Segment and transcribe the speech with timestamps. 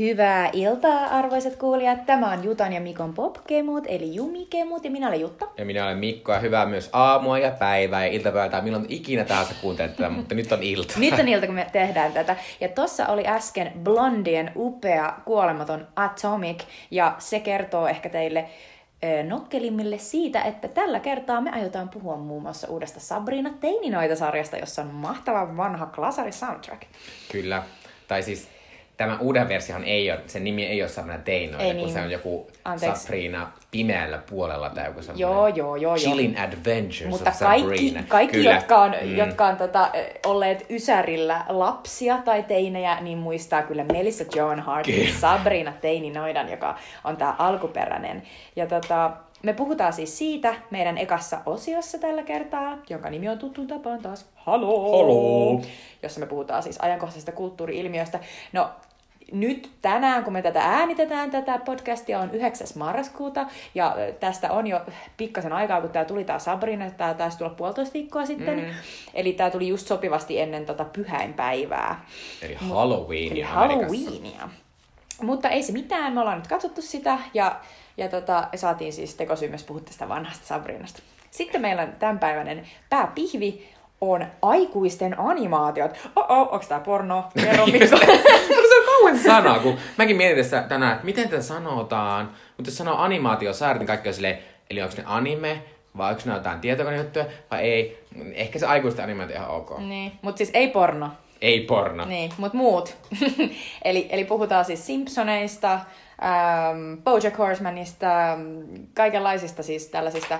[0.00, 2.06] Hyvää iltaa, arvoisat kuulijat.
[2.06, 5.48] Tämä on Jutan ja Mikon popkemut, eli Jumikemut, ja minä olen Jutta.
[5.56, 9.54] Ja minä olen Mikko, ja hyvää myös aamua ja päivää ja iltapäivää, milloin ikinä tahansa
[9.60, 10.94] kuuntelet tätä, mutta nyt on ilta.
[10.96, 12.36] Nyt on ilta, kun me tehdään tätä.
[12.60, 18.44] Ja tossa oli äsken Blondien upea kuolematon Atomic, ja se kertoo ehkä teille
[19.28, 24.88] nokkelimmille siitä, että tällä kertaa me aiotaan puhua muun muassa uudesta Sabrina Teininoita-sarjasta, jossa on
[24.88, 26.82] mahtava vanha klasari soundtrack.
[27.32, 27.62] Kyllä.
[28.08, 28.48] Tai siis
[29.00, 31.92] tämä uuden versiohan ei ole, sen nimi ei ole Sabrina Teinoita, Ei kun niin.
[31.92, 33.02] se on joku Anteeksi.
[33.02, 35.20] Sabrina pimeällä puolella tai joku semmoinen.
[35.20, 35.96] Joo, joo, joo, joo.
[35.96, 38.02] Chilling Adventures Mutta of kaikki, Sabrina.
[38.08, 38.54] kaikki Kyllä.
[38.54, 39.16] jotka on, Mm.
[39.16, 39.90] jotka on tota,
[40.26, 45.10] olleet Ysärillä lapsia tai teinejä, niin muistaa kyllä Melissa Joan Hart, Kyllä.
[45.20, 48.22] Sabrina Teininoidan, joka on tämä alkuperäinen.
[48.56, 49.10] Ja tota,
[49.42, 54.26] me puhutaan siis siitä meidän ekassa osiossa tällä kertaa, jonka nimi on tuttuun tapaan taas
[54.34, 54.92] Halo!
[54.92, 55.60] Halo!
[56.02, 58.18] Jossa me puhutaan siis ajankohtaisista kulttuuri-ilmiöistä.
[58.52, 58.70] No,
[59.32, 62.66] nyt tänään, kun me tätä äänitetään, tätä podcastia on 9.
[62.74, 64.80] marraskuuta, ja tästä on jo
[65.16, 68.74] pikkasen aikaa, kun tämä tuli tämä Sabrina, tämä taisi tulla puolitoista viikkoa sitten, mm.
[69.14, 72.04] eli tämä tuli just sopivasti ennen tota pyhäinpäivää.
[72.42, 73.32] Eli Halloween.
[73.32, 74.48] Eli Halloweenia.
[75.22, 77.60] Mutta ei se mitään, me ollaan nyt katsottu sitä, ja,
[77.96, 81.02] ja tota, saatiin siis tekosyy myös puhua tästä vanhasta Sabrinasta.
[81.30, 83.68] Sitten meillä on tämänpäiväinen pääpihvi,
[84.00, 85.90] on aikuisten animaatiot.
[86.16, 87.24] Oh, oh onks tää porno?
[87.40, 87.96] Kerro Mikko.
[87.98, 92.30] se on kauan sana, kun mäkin mietin tässä tänään, että miten tätä sanotaan.
[92.56, 94.38] Mutta jos sanoo animaatiosarja, niin kaikki on silleen,
[94.70, 95.62] eli onko ne anime,
[95.96, 98.04] vai onko ne jotain tietokonejuttuja, vai ei.
[98.34, 99.78] Ehkä se aikuisten animaatio ihan ok.
[99.78, 101.10] niin, mut siis ei porno.
[101.40, 102.04] Ei porno.
[102.04, 102.96] Niin, mut muut.
[103.84, 108.08] eli, eli puhutaan siis Simpsoneista, ähm, Bojack Horsemanista,
[108.94, 110.38] kaikenlaisista siis tällaisista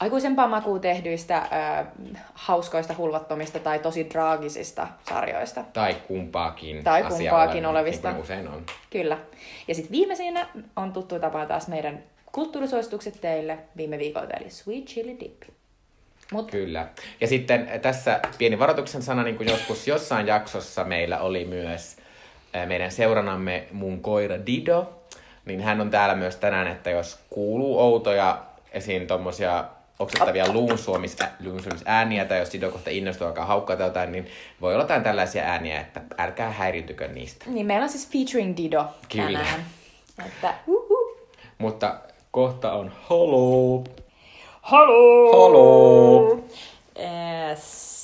[0.00, 1.86] aikuisempaan makuun tehdyistä äh,
[2.34, 5.64] hauskoista, hulvattomista tai tosi draagisista sarjoista.
[5.72, 8.12] Tai kumpaakin Tai kumpaakin olevaa, olevista.
[8.12, 8.66] Niin usein on.
[8.90, 9.18] Kyllä.
[9.68, 10.46] Ja sitten viimeisenä
[10.76, 12.02] on tuttu tapa taas meidän
[12.32, 15.42] kulttuurisuositukset teille viime viikolta, eli Sweet Chili Dip.
[16.32, 16.88] Mut Kyllä.
[17.20, 21.96] Ja sitten tässä pieni varoituksen sana, niin kuin joskus jossain jaksossa meillä oli myös
[22.66, 25.02] meidän seuranamme mun koira Dido,
[25.44, 28.42] niin hän on täällä myös tänään, että jos kuuluu outoja
[28.72, 29.64] esiin tommosia
[29.98, 34.26] oksettavia luunsuomis, ä, luunsuomisääniä, tai jos Dido kohta innostuu alkaa haukkaa tai jotain, niin
[34.60, 37.44] voi olla jotain tällaisia ääniä, että älkää häiriintykö niistä.
[37.48, 39.38] niin meillä on siis featuring Dido Kyllä.
[39.38, 39.64] tänään.
[40.26, 40.54] Että.
[41.58, 41.94] Mutta
[42.30, 43.84] kohta on Hello!
[44.62, 45.32] Halo!
[45.32, 46.38] Halo!
[46.96, 47.56] Eh,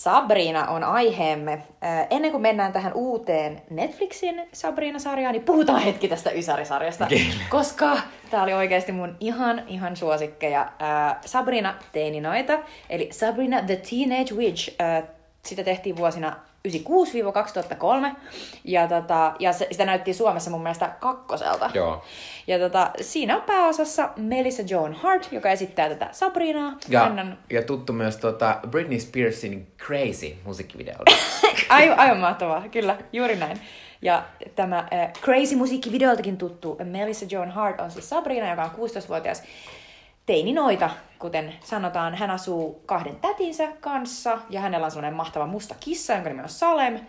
[0.03, 1.53] Sabrina on aiheemme.
[1.53, 7.07] Eh, Ennen kuin mennään tähän uuteen Netflixin Sabrina-sarjaan, niin puhutaan hetki tästä Ysäri-sarjasta.
[7.07, 7.45] Kyllä.
[7.51, 7.97] Koska
[8.31, 10.63] tämä oli oikeasti mun ihan, ihan suosikkeja.
[10.63, 12.59] Eh, Sabrina Teininoita,
[12.91, 14.69] eli Sabrina the Teenage Witch.
[14.69, 15.03] eh,
[15.43, 16.37] Sitä tehtiin vuosina
[16.69, 18.17] 96-2003.
[18.65, 21.71] Ja, tota, ja se, sitä näyttiin Suomessa mun mielestä kakkoselta.
[21.75, 22.05] Joo.
[22.47, 26.77] Ja tota, siinä on pääosassa Melissa Joan Hart, joka esittää tätä Sabrinaa.
[26.89, 31.13] Ja, on ja tuttu myös tuota Britney Spearsin Crazy musiikkivideolta.
[31.69, 33.61] aivan, aivan mahtavaa, kyllä, juuri näin.
[34.03, 34.25] Ja
[34.57, 39.43] tämä äh, Crazy-musiikkivideoltakin tuttu Melissa Joan Hart on siis Sabrina, joka on 16-vuotias
[40.27, 42.15] teininoita, kuten sanotaan.
[42.15, 46.49] Hän asuu kahden tätinsä kanssa ja hänellä on sellainen mahtava musta kissa, jonka nimi on
[46.49, 47.01] Salem.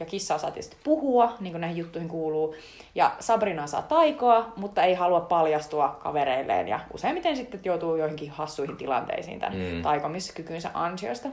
[0.00, 2.54] Ja kissa osaa tietysti puhua, niin kuin näihin juttuihin kuuluu.
[2.94, 6.68] Ja Sabrina saa taikoa, mutta ei halua paljastua kavereilleen.
[6.68, 9.82] Ja useimmiten sitten joutuu joihinkin hassuihin tilanteisiin tämän mm.
[9.82, 11.28] taikomiskykynsä ansiosta.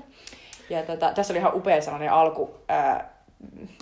[0.70, 3.10] Ja tota, tässä oli ihan upea sellainen alku ää,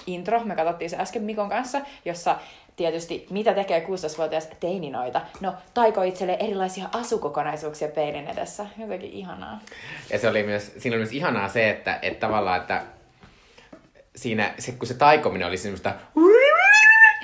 [0.06, 2.36] intro, me katsottiin se äsken Mikon kanssa, jossa
[2.78, 5.22] tietysti mitä tekee 16-vuotias teininoita?
[5.42, 8.66] No, taiko itselle erilaisia asukokonaisuuksia peilin edessä.
[8.78, 9.60] Jotenkin ihanaa.
[10.10, 12.84] Ja se oli myös, siinä oli myös ihanaa se, että, että tavallaan, että
[14.16, 15.94] siinä, se, kun se taikominen oli semmoista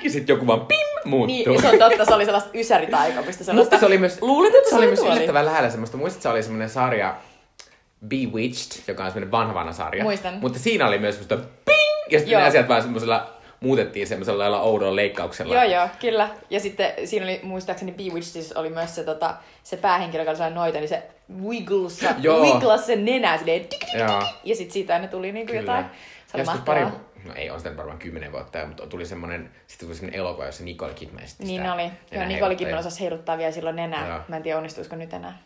[0.04, 1.52] ja sitten joku vaan pim muuttuu.
[1.52, 3.44] Niin, se on totta, se oli sellaista ysäritaikopista.
[3.44, 3.74] Sellaista...
[3.74, 5.14] Mutta se oli myös, Luulit, että se oli se myös tuoli?
[5.14, 5.96] yllättävän lähellä semmoista.
[5.96, 7.16] Muistat, se oli semmoinen sarja
[8.08, 10.04] Bewitched, joka on semmoinen vanha vanha sarja.
[10.04, 10.34] Muistan.
[10.34, 12.12] Mutta siinä oli myös semmoista ping!
[12.12, 13.34] Ja sitten ne asiat vaan semmoisella
[13.64, 15.54] muutettiin semmoisella lailla oudolla leikkauksella.
[15.54, 16.28] Joo, joo, kyllä.
[16.50, 20.78] Ja sitten siinä oli muistaakseni Bewitched oli myös se, tota, se päähenkilö, joka oli noita,
[20.78, 21.02] niin se
[21.44, 22.40] wiggles, Joo.
[22.40, 24.22] wiggles sen nenää silleen, tik, tik, Joo.
[24.44, 25.84] ja sitten siitä ne tuli niinku jotain.
[26.26, 26.90] Se oli Joskus mahtavaa.
[26.90, 30.46] pari, no ei, on sitten varmaan kymmenen vuotta, mutta tuli semmoinen, sitten tuli semmoinen elokuva,
[30.46, 31.90] jossa Nicole Kidman esitti Niin sitä oli.
[32.12, 34.08] Joo, Nicole Kidman osasi heiluttaa vielä silloin nenää.
[34.08, 34.20] Joo.
[34.28, 35.38] Mä en tiedä, onnistuisiko nyt enää.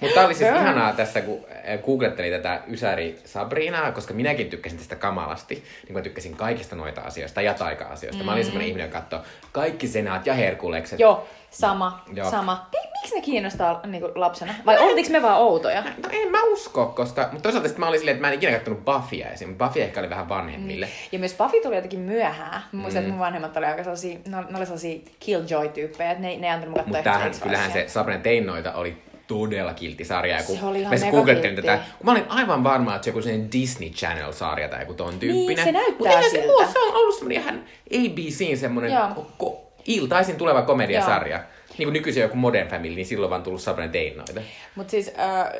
[0.00, 4.78] Mutta tää oli siis ihanaa tässä, kun äh, googlettelin tätä Ysäri Sabrinaa, koska minäkin tykkäsin
[4.78, 5.64] tästä kamalasti.
[5.84, 8.22] Niin mä tykkäsin kaikista noita asioista ja taika-asioista.
[8.22, 8.26] Mm.
[8.26, 9.20] Mä olin semmoinen ihminen, joka katsoi
[9.52, 10.98] kaikki senaat ja herkulekset.
[10.98, 12.30] Joo, sama, Joo.
[12.30, 12.66] sama.
[12.70, 14.54] Piip, miksi ne kiinnostaa niin kuin lapsena?
[14.66, 15.80] Vai oltiinko me vaan outoja?
[15.82, 17.28] No en mä usko, koska...
[17.32, 19.58] Mutta toisaalta sit mä olin silleen, että mä en ikinä katsonut Buffyä esim.
[19.58, 20.88] Buffy ehkä oli vähän vanhemmille.
[21.12, 22.62] Ja myös Buffy tuli jotenkin myöhään.
[22.72, 23.06] Mä muistan, mm.
[23.06, 26.52] että mun vanhemmat oli aika sellaisia, ne, ne oli sellaisia killjoy-tyyppejä, että ne, ne ei
[26.52, 28.96] antanut katsoa Mutta kyllähän se Sabrina Teinoita oli
[29.26, 30.36] todella kiltti sarja.
[30.36, 33.04] Ja kun Se oli ihan mä siis googlettelin tätä, kun mä olin aivan varma, että
[33.04, 35.64] se joku sellainen Disney Channel-sarja tai joku ton tyyppinen.
[35.64, 36.52] se näyttää Mut eihän se, siltä.
[36.52, 39.26] oo, se on ollut semmonen ihan ABCn semmonen Joo.
[39.42, 41.40] ko- iltaisin tuleva komediasarja.
[41.78, 44.40] Niin kuin nykyisin joku Modern Family, niin silloin vaan tullut Sabrina Teinoita.
[44.74, 45.52] Mutta siis äh,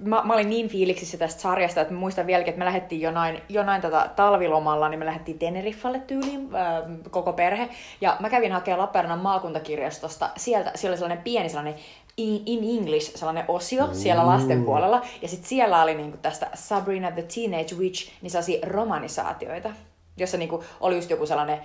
[0.00, 3.40] mä, mä, olin niin fiiliksissä tästä sarjasta, että mä muistan vieläkin, että me lähdettiin jonain,
[3.48, 7.68] jonain tota talvilomalla, niin me lähdettiin Teneriffalle tyyliin äh, koko perhe.
[8.00, 10.30] Ja mä kävin hakemaan Lappeenrannan maakuntakirjastosta.
[10.36, 11.74] Sieltä siellä oli sellainen pieni sellainen
[12.16, 15.02] in, in English sellainen osio siellä lasten puolella.
[15.22, 19.70] Ja sitten siellä oli niinku tästä Sabrina the Teenage Witch, niin sellaisia romanisaatioita,
[20.16, 21.58] jossa niinku oli just joku sellainen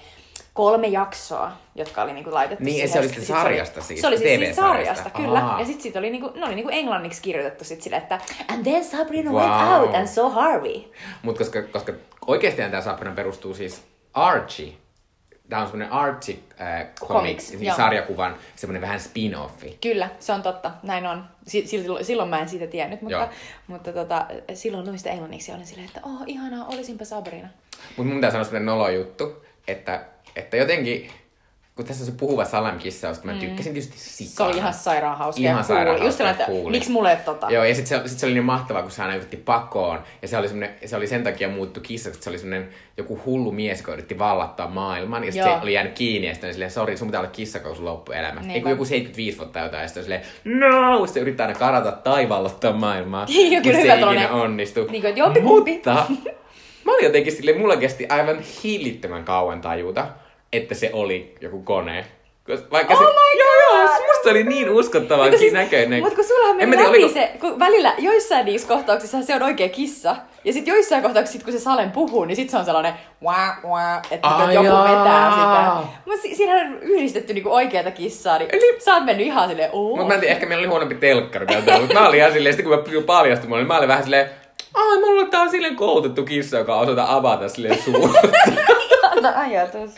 [0.53, 2.89] kolme jaksoa, jotka oli niinku laitettu Niin, siihen.
[2.89, 5.45] se oli Sit sitten sarjasta siis, Se oli siis siitä sarjasta, kyllä.
[5.45, 5.59] Aa.
[5.59, 8.85] Ja sitten sit oli niinku, ne oli niinku englanniksi kirjoitettu sit sille, että And then
[8.85, 9.41] Sabrina Wow.
[9.41, 10.81] went out and saw Harvey.
[11.21, 11.93] Mutta koska, koska
[12.27, 13.81] oikeasti tämä Sabrina perustuu siis
[14.13, 14.73] Archie.
[15.49, 19.77] Tämä on semmoinen Archie äh, Comics, comics, niin sarjakuvan semmoinen vähän spin-offi.
[19.81, 20.71] Kyllä, se on totta.
[20.83, 21.23] Näin on.
[21.47, 23.29] Silloin, silloin mä en siitä tiennyt, mutta, Joo.
[23.67, 27.47] mutta tota, silloin luin sitä englanniksi ja olin silleen, että oh, ihanaa, olisinpa Sabrina.
[27.97, 30.01] Mutta mun pitää sanoa semmoinen nolo juttu, että,
[30.35, 31.09] että jotenkin,
[31.75, 34.29] kun tässä on se puhuva salamkissaus, mä tykkäsin tietysti sikana.
[34.29, 34.35] Mm.
[34.35, 35.41] Se oli ihan sairaan hauska.
[35.41, 36.07] Ihan ja sairaan cool.
[36.07, 36.69] Just sellainen, että cool.
[36.69, 37.47] miksi mulle ei tota?
[37.49, 39.99] Joo, ja sitten se, sit se oli niin mahtavaa, kun se aina yritti pakoon.
[40.21, 40.47] Ja se oli,
[40.85, 44.19] se oli sen takia muuttu kissaksi, että se oli semmoinen joku hullu mies, joka yritti
[44.19, 45.23] vallattaa maailman.
[45.23, 47.75] Ja sitten se oli jäänyt kiinni ja sitten silleen, sori, sun pitää olla kissa koko
[47.75, 48.39] sun loppuelämä.
[48.39, 48.53] Niinpä.
[48.53, 51.05] Ei kun joku 75 vuotta jotain, ja sitten silleen, no!
[51.05, 53.25] Sitten yrittää aina karata tai vallottaa maailmaa.
[53.51, 54.87] Joo, kyllä se hyvä ei ikinä onnistu.
[54.91, 55.41] Niin kuin, että.
[55.41, 56.05] Mutta
[56.91, 60.07] mä olin jotenkin silleen, mulla kesti aivan hillittömän kauan tajuta,
[60.53, 62.05] että se oli joku kone.
[62.71, 64.05] Vaikka Oh se, my joo, joo, God!
[64.07, 66.03] musta se oli niin uskottava Mutta siis, näköinen.
[66.03, 69.43] mut kun sullahan En meni läpi oliko- se, kun välillä joissain niissä kohtauksissa se on
[69.43, 70.15] oikea kissa.
[70.43, 72.93] Ja sitten joissain kohtauksissa, sit kun se Salen puhuu, niin sit se on sellainen
[73.23, 74.83] wah, wah, että Ai joku jaa.
[74.83, 75.87] vetää sitä.
[76.05, 79.69] Mutta si- siinähän on yhdistetty niinku oikeata kissaa, niin Eli- sä oot mennyt ihan silleen,
[79.73, 79.89] oo.
[79.89, 81.45] Mutta mä en tiedä, ehkä meillä oli huonompi telkkari
[81.81, 84.29] mutta mä olin ihan silleen, sit kun mä paljastuin, niin mä olin vähän silleen,
[84.77, 88.15] ai mulla tää on silleen koulutettu kissa, joka osataan avata silleen suun.
[89.17, 89.91] Ihana ajatus.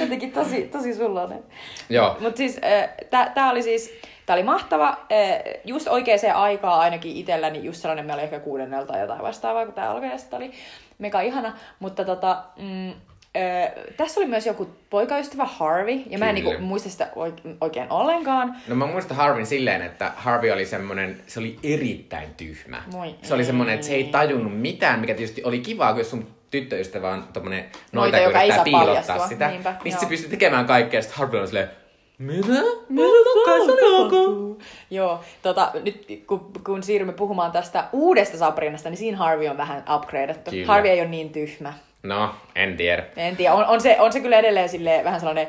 [0.00, 1.44] Jotenkin tosi, tosi sullainen.
[1.88, 2.16] Joo.
[2.20, 3.92] Mutta siis äh, tää, tää oli siis,
[4.26, 4.88] tää oli mahtava.
[4.88, 9.64] Äh, just oikeaan aikaan ainakin itselläni, just sellainen, meillä oli ehkä kuudennelta tai jotain vastaavaa,
[9.64, 10.52] kun tää alkoi, ja oli
[10.98, 11.58] mega ihana.
[11.78, 12.92] Mutta tota, mm,
[13.36, 16.50] äh, tässä oli myös joku poikaystävä Harvey, ja mä en Kyllä.
[16.50, 18.56] niinku muista sitä oike- oikein ollenkaan.
[18.68, 22.82] No mä muistan Harvin silleen, että Harvey oli semmonen, se oli erittäin tyhmä.
[22.92, 26.10] Moi Se oli semmonen, että se ei tajunnut mitään, mikä tietysti oli kiva, kun jos
[26.10, 29.28] sun tyttöystävä on tommonen Noita, joka ei saa piilottaa paljastua.
[29.28, 29.48] sitä.
[29.48, 30.00] Niinpä, niin joo.
[30.00, 31.70] se pystyy tekemään kaikkea, ja sitten Harvey on silleen,
[32.18, 32.48] mitä?
[32.88, 33.06] Mitä
[33.50, 34.56] oli ok?
[34.90, 39.84] Joo, tota, nyt kun, kun siirrymme puhumaan tästä uudesta Sabrinasta, niin siinä Harvey on vähän
[39.96, 40.50] upgradeattu.
[40.50, 40.66] Kyllä.
[40.66, 41.72] Harvey ei ole niin tyhmä.
[42.02, 43.04] No, en tiedä.
[43.16, 45.48] En tiedä, on, on, se, on se kyllä edelleen silleen, vähän sellainen,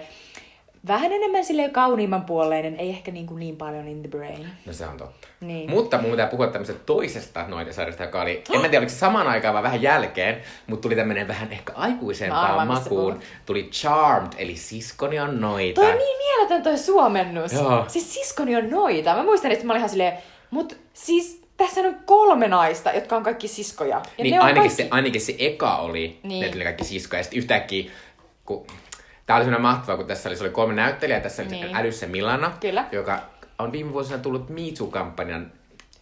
[0.88, 4.48] vähän enemmän sille kauniimman puoleinen, ei ehkä niin, kuin niin paljon in the brain.
[4.66, 5.28] No se on totta.
[5.42, 5.70] Niin.
[5.70, 9.28] Mutta mun pitää puhua tämmöisestä toisesta noitasarjasta, joka oli, en mä tiedä oliko se samaan
[9.28, 13.14] aikaan vai vähän jälkeen, mutta tuli tämmönen vähän ehkä aikuisempaan mistä makuun.
[13.14, 13.26] puhut.
[13.46, 15.82] Tuli Charmed, eli siskoni on noita.
[15.82, 17.54] Toi on niin mieletön toi suomennus.
[17.54, 17.86] Joo.
[17.88, 19.16] Siis siskoni on noita.
[19.16, 20.14] Mä muistan, että mä olin ihan silleen,
[20.52, 23.90] mut siis tässä on kolme naista, jotka on kaikki siskoja.
[23.98, 24.84] Ja Niin ne on ainakin, kaikki...
[24.84, 26.42] se, ainakin se eka oli, Niin.
[26.46, 27.20] ne tuli kaikki siskoja.
[27.20, 27.92] Ja sitten yhtäkkiä,
[28.46, 28.68] kun...
[29.26, 31.20] Tää oli semmoinen mahtavaa, kun tässä oli, se oli kolme näyttelijää.
[31.22, 31.76] Tässä oli Niin.
[31.76, 32.86] Älyssä Milana, Kyllä.
[32.92, 33.20] joka
[33.60, 35.52] on viime vuosina tullut Me Too-kampanjan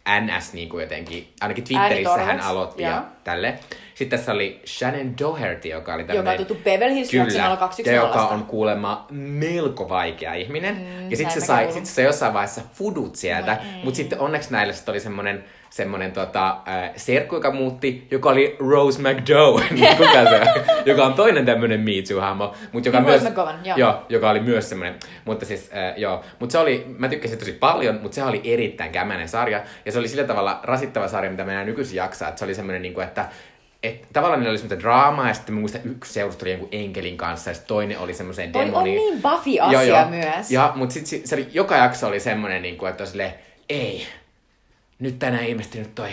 [0.09, 2.91] NS niin kuin jotenkin, ainakin Twitterissä hän aloitti joo.
[2.91, 3.59] ja tälle.
[3.95, 6.41] Sitten tässä oli Shannon Doherty, joka oli Joka tämmöinen...
[6.41, 8.33] on tuttu Beverly Hills alla ja joka 210.
[8.33, 10.75] on kuulemma melko vaikea ihminen.
[10.75, 13.57] Mm, ja sitten se sai, sit se jossain vaiheessa fudut sieltä.
[13.63, 13.79] Mm.
[13.83, 15.43] Mutta sitten onneksi näille sit oli semmonen,
[15.75, 20.47] semmonen tota, äh, serkku, joka muutti, joka oli Rose McDough, niin kuka se on?
[20.85, 22.53] joka on toinen tämmönen Me Too-hahmo.
[22.71, 23.77] Mut joka Niin, myös, McGowan, joo.
[23.77, 24.05] joo.
[24.09, 26.23] joka oli myös semmonen, mutta siis, äh, joo.
[26.39, 29.63] Mut se oli, mä tykkäsin tosi paljon, mutta se oli erittäin kämänen sarja.
[29.85, 32.55] Ja se oli sillä tavalla rasittava sarja, mitä mä enää nykyisin jaksaa, että se oli
[32.55, 33.25] semmonen niinku, että
[33.83, 37.49] et, tavallaan niillä oli semmoista draamaa, ja sitten mä muistan yksi seurusteli jonkun enkelin kanssa,
[37.49, 38.95] ja sitten toinen oli semmoiseen Toi on demoni.
[38.95, 40.51] niin Buffy-asia myös.
[40.51, 43.33] Ja, mutta sitten se, se oli, joka jakso oli semmoinen, niin kuin, että oli silleen,
[43.69, 44.07] ei,
[44.99, 46.09] nyt tänään ilmestynyt toi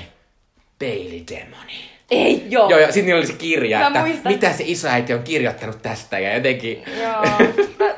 [0.78, 1.92] peilidemoni.
[2.10, 2.70] Ei, joo.
[2.70, 4.32] Joo, ja sitten niillä oli se kirja, Mä että muistan.
[4.32, 6.84] mitä se isoäiti on kirjoittanut tästä, ja jotenkin...
[7.02, 7.22] Joo.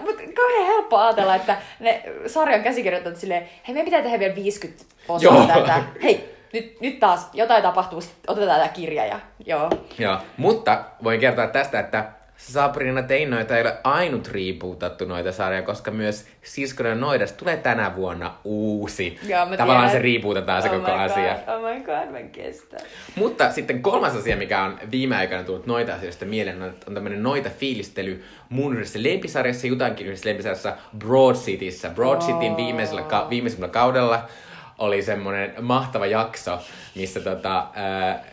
[0.00, 4.84] Mutta kauhean helppo ajatella, että ne sarjan käsikirjoittajat silleen, hei meidän pitää tehdä vielä 50
[5.08, 5.46] osaa Joo.
[5.46, 5.82] tätä.
[6.02, 9.70] Hei, nyt, nyt taas jotain tapahtuu, otetaan tämä kirja ja joo.
[9.98, 12.04] Joo, mutta voin kertoa tästä, että
[12.52, 18.34] Sabrina Teinoita ei ole ainut rebootattu noita sarja, koska myös Siskonen Noidasta tulee tänä vuonna
[18.44, 19.18] uusi.
[19.28, 20.02] Joo, mä Tavallaan tiedän.
[20.06, 21.32] se rebootataan se Oh koko God, asia.
[21.46, 22.76] Oh my god, mä en kestä.
[23.16, 27.22] Mutta sitten kolmas asia, mikä on viime aikoina tullut noita asioista mieleen, on, on tämmöinen
[27.22, 31.90] noita fiilistely mun yhdessä lempisarjassa, Jutankin yhdessä lempisarjassa Broad Cityssä.
[31.90, 32.26] Broad Oo.
[32.26, 34.28] Cityn viimeisellä, ka- viimeisellä kaudella
[34.78, 36.58] oli semmoinen mahtava jakso,
[36.94, 38.24] missä tota, ää,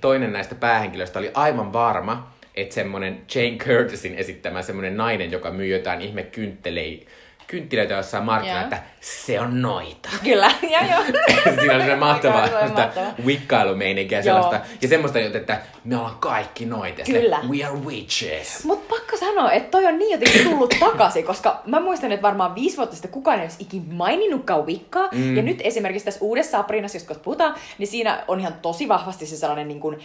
[0.00, 5.66] toinen näistä päähenkilöistä oli aivan varma, että semmoinen Jane Curtisin esittämä semmoinen nainen, joka myy
[5.66, 7.06] jotain ihme kynttelei,
[7.46, 10.08] kynttilöitä jossain markkinoilla, että se on noita.
[10.24, 11.04] Kyllä, ja joo.
[11.60, 13.14] Siinä oli se mahtavaa, mahtavaa.
[13.24, 14.22] wikkailumeininkiä Joo.
[14.22, 14.60] sellaista.
[14.82, 17.02] Ja semmoista, että me ollaan kaikki noita.
[17.02, 17.40] Kyllä.
[17.48, 18.64] We are witches.
[18.64, 22.54] Mut pakko sanoa, että toi on niin jotenkin tullut takaisin, koska mä muistan, että varmaan
[22.54, 25.08] viisi vuotta sitten kukaan ei olisi ikin maininnutkaan Wickaa.
[25.12, 25.36] Mm.
[25.36, 29.36] Ja nyt esimerkiksi tässä uudessa Sabrinassa, josta puhutaan, niin siinä on ihan tosi vahvasti se
[29.36, 29.98] sellainen niin kuin,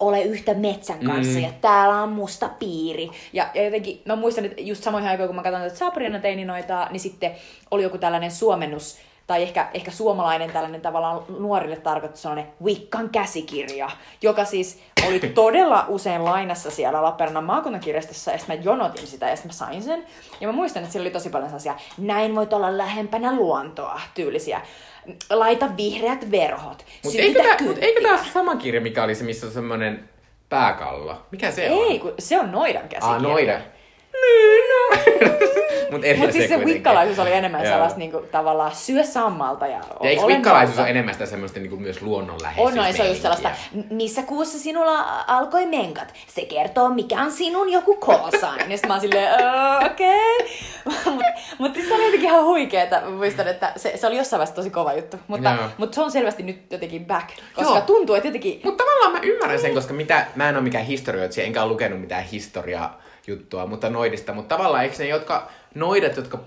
[0.00, 1.44] ole yhtä metsän kanssa mm.
[1.44, 3.10] ja täällä on musta piiri.
[3.32, 6.88] Ja, ja jotenkin mä muistan, että just samoihin aikoihin, kun mä katson tätä Sabrina teininoita,
[6.90, 7.34] niin sitten
[7.70, 13.90] oli joku tällainen suomennus, tai ehkä, ehkä suomalainen tällainen tavallaan nuorille tarkoitettu sellainen Wiccan käsikirja,
[14.22, 19.36] joka siis oli todella usein lainassa siellä Lappeenrannan maakuntakirjastossa, ja sitten mä jonotin sitä, ja
[19.36, 20.04] sitten mä sain sen.
[20.40, 24.60] Ja mä muistan, että siellä oli tosi paljon sellaisia, näin voit olla lähempänä luontoa, tyylisiä.
[25.30, 29.46] Laita vihreät verhot, Mutta eikö, tää, mut eikö tää sama kirja, mikä oli se, missä
[29.46, 30.08] on semmoinen
[30.48, 31.26] pääkallo?
[31.30, 31.90] Mikä se on?
[31.90, 33.56] Ei, kun se on noidan käsikirja.
[33.56, 33.62] Ah,
[35.90, 37.72] Mut eri Mutta siis asia se wikkalaisuus oli enemmän Joo.
[37.72, 42.02] sellaista niinku, tavallaan syö sammalta ja Ja eikö wikkalaisuus ole enemmän sitä semmoista niinku myös
[42.02, 42.78] luonnonläheisyys?
[42.78, 46.14] On, no, se on just sellaista, "M- missä kuussa sinulla alkoi menkat?
[46.26, 48.58] Se kertoo, mikä on sinun joku koosain.
[48.70, 50.50] Ja sitten mä oon silleen, "Öö, okei.
[51.04, 51.24] Mutta
[51.58, 53.00] mut siis se oli jotenkin ihan huikeeta.
[53.00, 55.16] Mä muistan, että se, se oli jossain vaiheessa tosi kova juttu.
[55.28, 55.68] Mutta, Joo.
[55.78, 57.28] mutta se on selvästi nyt jotenkin back.
[57.54, 57.80] Koska Joo.
[57.80, 58.60] tuntuu, että jotenkin...
[58.64, 62.00] Mutta tavallaan mä ymmärrän sen, koska mitä, mä en ole mikään historioitsija, enkä ole lukenut
[62.00, 62.24] mitään
[63.26, 64.32] historiajuttua, mutta noidista.
[64.32, 66.38] Mutta tavallaan eikö ne, jotka, noidat, jotka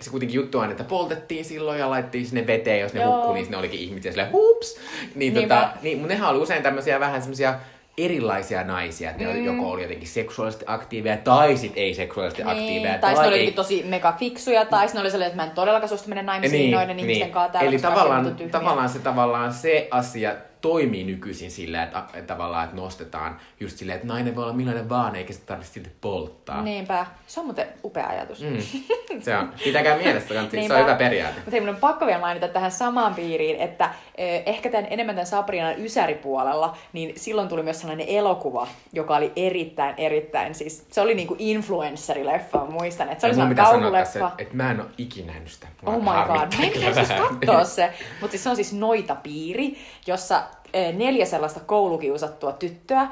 [0.00, 3.16] se kuitenkin juttu on, että poltettiin silloin ja laitettiin sinne veteen, jos ne Joo.
[3.16, 4.76] hukkuu, niin sinne olikin ihmisiä silleen hups.
[5.14, 5.54] Niin, Niinpä.
[5.54, 7.54] tota, niin, mutta nehän oli usein tämmöisiä vähän semmoisia
[7.98, 9.44] erilaisia naisia, että ne mm.
[9.44, 12.90] joko oli jotenkin seksuaalisesti aktiiveja tai sit ei seksuaalisesti aktiiveja.
[12.90, 15.54] Niin, tai sitten ne oli tosi mega fiksuja, tai ne oli sellainen, että mä en
[15.54, 17.10] todellakaan suostu mennä naimisiin niin, noiden niin.
[17.10, 17.70] ihmisten kanssa täällä.
[17.70, 23.40] Eli tavallaan, tavallaan, se, tavallaan se asia toimii nykyisin sillä, että, että tavallaan että nostetaan
[23.60, 26.62] just silleen, että nainen voi olla millainen vaan, eikä sitä tarvitse silti polttaa.
[26.62, 27.06] Niinpä.
[27.26, 28.42] Se on muuten upea ajatus.
[28.42, 28.58] Mm.
[29.20, 31.34] Se on, pitäkää mielessä, se on hyvä periaate.
[31.34, 35.14] Mutta hei, mun on pakko vielä mainita tähän samaan piiriin, että eh, ehkä tämän, enemmän
[35.14, 41.00] tämän Sabrinan ysäripuolella, niin silloin tuli myös sellainen elokuva, joka oli erittäin, erittäin, siis se
[41.00, 44.18] oli niinku influencerileffa, muistan, että se oli sellainen pitää kauhuleffa.
[44.18, 45.66] että, että mä en ole ikinä nähnyt sitä.
[45.82, 47.08] Mua Oh my god, menkää kyllä siis
[47.40, 47.92] katsoa se.
[48.20, 50.42] Mutta siis se on siis noita piiri, jossa
[50.92, 53.08] neljä sellaista koulukiusattua tyttöä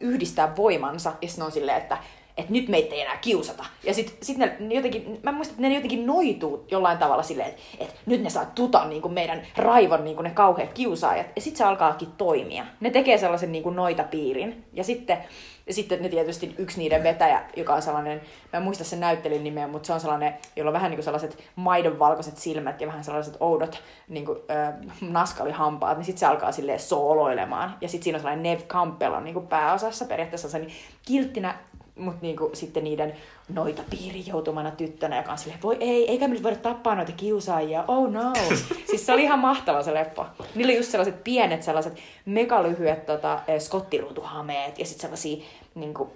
[0.00, 1.98] yhdistää voimansa ja sitten on silleen, että
[2.36, 3.64] että nyt meitä ei enää kiusata.
[3.84, 7.48] Ja sitten sit ne, ne jotenkin, mä muistan, että ne jotenkin noituu jollain tavalla silleen,
[7.48, 11.26] että, että nyt ne saa tuta niin kuin meidän raivon niin kuin ne kauheat kiusaajat.
[11.36, 12.66] Ja sitten se alkaakin toimia.
[12.80, 14.64] Ne tekee sellaisen niin kuin noita piirin.
[14.72, 15.18] Ja sitten,
[15.66, 18.20] ja sitten ne tietysti yksi niiden vetäjä, joka on sellainen,
[18.52, 21.04] mä en muista sen näyttelyn nimeä, mutta se on sellainen, jolla on vähän niin kuin
[21.04, 26.52] sellaiset maidonvalkoiset silmät ja vähän sellaiset oudot niin kuin, äh, naskalihampaat, niin sitten se alkaa
[26.52, 27.76] silleen sooloilemaan.
[27.80, 30.72] Ja sitten siinä on sellainen Nev Campbell on niin kuin pääosassa periaatteessa se niin
[31.06, 31.58] kilttinä,
[31.98, 33.14] mutta niin kuin, sitten niiden
[33.48, 37.12] noita piirin joutumana tyttönä, joka on silleen, voi ei, eikä me nyt voida tappaa noita
[37.12, 38.32] kiusaajia, oh no.
[38.90, 40.30] siis se oli ihan mahtava se leppa.
[40.54, 45.44] Niillä oli just sellaiset pienet, sellaiset megalyhyet tota, eh, skottiruutuhameet ja sitten sellaisia,
[45.74, 46.10] niin kuin,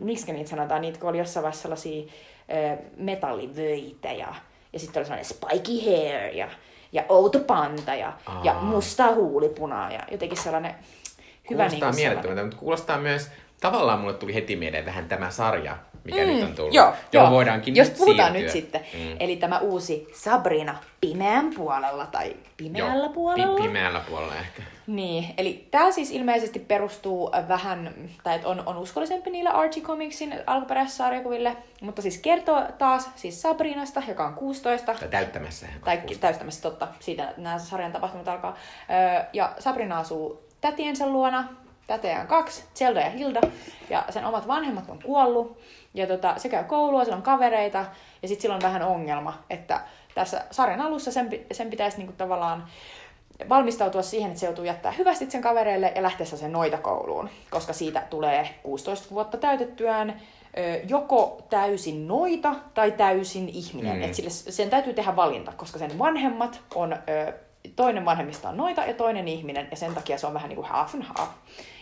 [0.00, 2.12] miksi niitä sanotaan, niitä kun oli jossain vaiheessa sellaisia
[2.48, 4.34] eh, metallivöitä ja,
[4.72, 6.48] ja sitten oli sellainen spiky hair ja,
[6.92, 8.62] ja outo panta ja, ja Aa.
[8.62, 10.74] mustaa huulipunaa ja jotenkin sellainen
[11.50, 13.30] hyvä Kuulostaa niin mielettömältä, mutta kuulostaa myös,
[13.60, 16.74] tavallaan mulle tuli heti mieleen vähän tämä sarja, mikä Mm, nyt on tullut.
[16.74, 17.30] Joo, joo.
[17.30, 18.42] voidaankin Jos nyt puhutaan siirtyä.
[18.42, 18.80] nyt sitten.
[18.94, 19.16] Mm.
[19.20, 23.56] Eli tämä uusi Sabrina pimeän puolella tai pimeällä Joo, puolella.
[23.56, 24.62] pi- pimeällä puolella ehkä.
[24.86, 27.94] Niin, eli tämä siis ilmeisesti perustuu äh, vähän,
[28.24, 34.26] tai on, on uskollisempi niille Archie Comicsin alkuperäissarjakuville, mutta siis kertoo taas siis Sabrinasta, joka
[34.26, 35.66] on 16, Tai täyttämässä.
[35.84, 38.56] tai täystämässä totta, siitä nämä sarjan tapahtumat alkaa.
[39.32, 41.48] Ja Sabrina asuu tätiensä luona,
[41.86, 43.40] tätejä on kaksi, Zelda ja Hilda,
[43.90, 45.58] ja sen omat vanhemmat on kuollut,
[45.94, 47.84] ja tota, se käy koulua, sillä on kavereita,
[48.22, 49.80] ja sitten sillä on vähän ongelma, että
[50.14, 52.66] tässä sarjan alussa sen, sen pitäisi niinku tavallaan
[53.48, 57.72] valmistautua siihen, että se joutuu jättää hyvästit sen kavereille ja lähteä sen noita kouluun, koska
[57.72, 60.20] siitä tulee 16 vuotta täytettyään
[60.88, 63.96] joko täysin noita tai täysin ihminen.
[63.96, 64.02] Mm.
[64.02, 66.96] Et sille, sen täytyy tehdä valinta, koska sen vanhemmat on,
[67.76, 70.68] toinen vanhemmista on noita ja toinen ihminen, ja sen takia se on vähän niin kuin
[70.68, 71.28] half and half.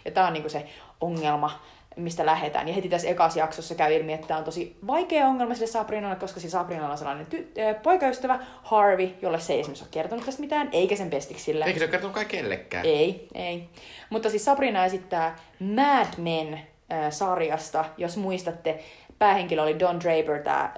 [0.04, 0.66] Ja tämä on niin kuin se
[1.00, 1.60] ongelma,
[1.96, 2.68] mistä lähdetään.
[2.68, 6.16] Ja heti tässä ekassa jaksossa käy ilmi, että tämä on tosi vaikea ongelma sille Sabrinalle,
[6.16, 10.24] koska siis Sabrinalla on sellainen ty- äh, poikaystävä Harvey, jolle se ei esimerkiksi ole kertonut
[10.24, 11.64] tästä mitään, eikä sen pestiksille.
[11.64, 12.86] Eikö se ole kertonut kai kellekään?
[12.86, 13.68] Ei, ei.
[14.10, 18.84] Mutta siis Sabrina esittää Mad Men-sarjasta, jos muistatte.
[19.18, 20.72] Päähenkilö oli Don Draper, tämä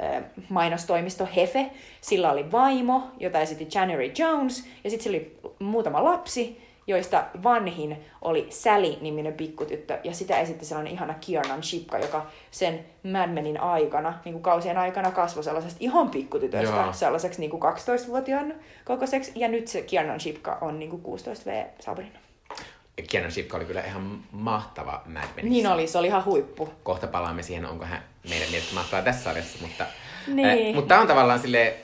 [0.49, 1.71] mainostoimisto Hefe.
[2.01, 4.67] Sillä oli vaimo, jota esitti January Jones.
[4.85, 9.99] Ja sitten sillä oli muutama lapsi, joista vanhin oli Sally-niminen pikkutyttö.
[10.05, 14.79] Ja sitä esitti sellainen ihana Kiernan Shipka, joka sen Mad Menin aikana, niin kuin kausien
[14.79, 16.93] aikana kasvoi sellaisesta ihan pikkutytöstä Joo.
[16.93, 19.33] sellaiseksi niin kuin 12-vuotiaan kokoiseksi.
[19.35, 22.19] Ja nyt se Kiernan Shipka on niin kuin 16V Sabrina.
[23.11, 25.43] Kiernan Shipka oli kyllä ihan mahtava Mad Menissä.
[25.43, 26.69] Niin oli, se oli ihan huippu.
[26.83, 29.87] Kohta palaamme siihen, onko hän meidän mielestä mahtavaa tässä sarjassa, mutta...
[30.27, 30.69] Niin.
[30.69, 31.77] Äh, mutta tämä on tavallaan sille,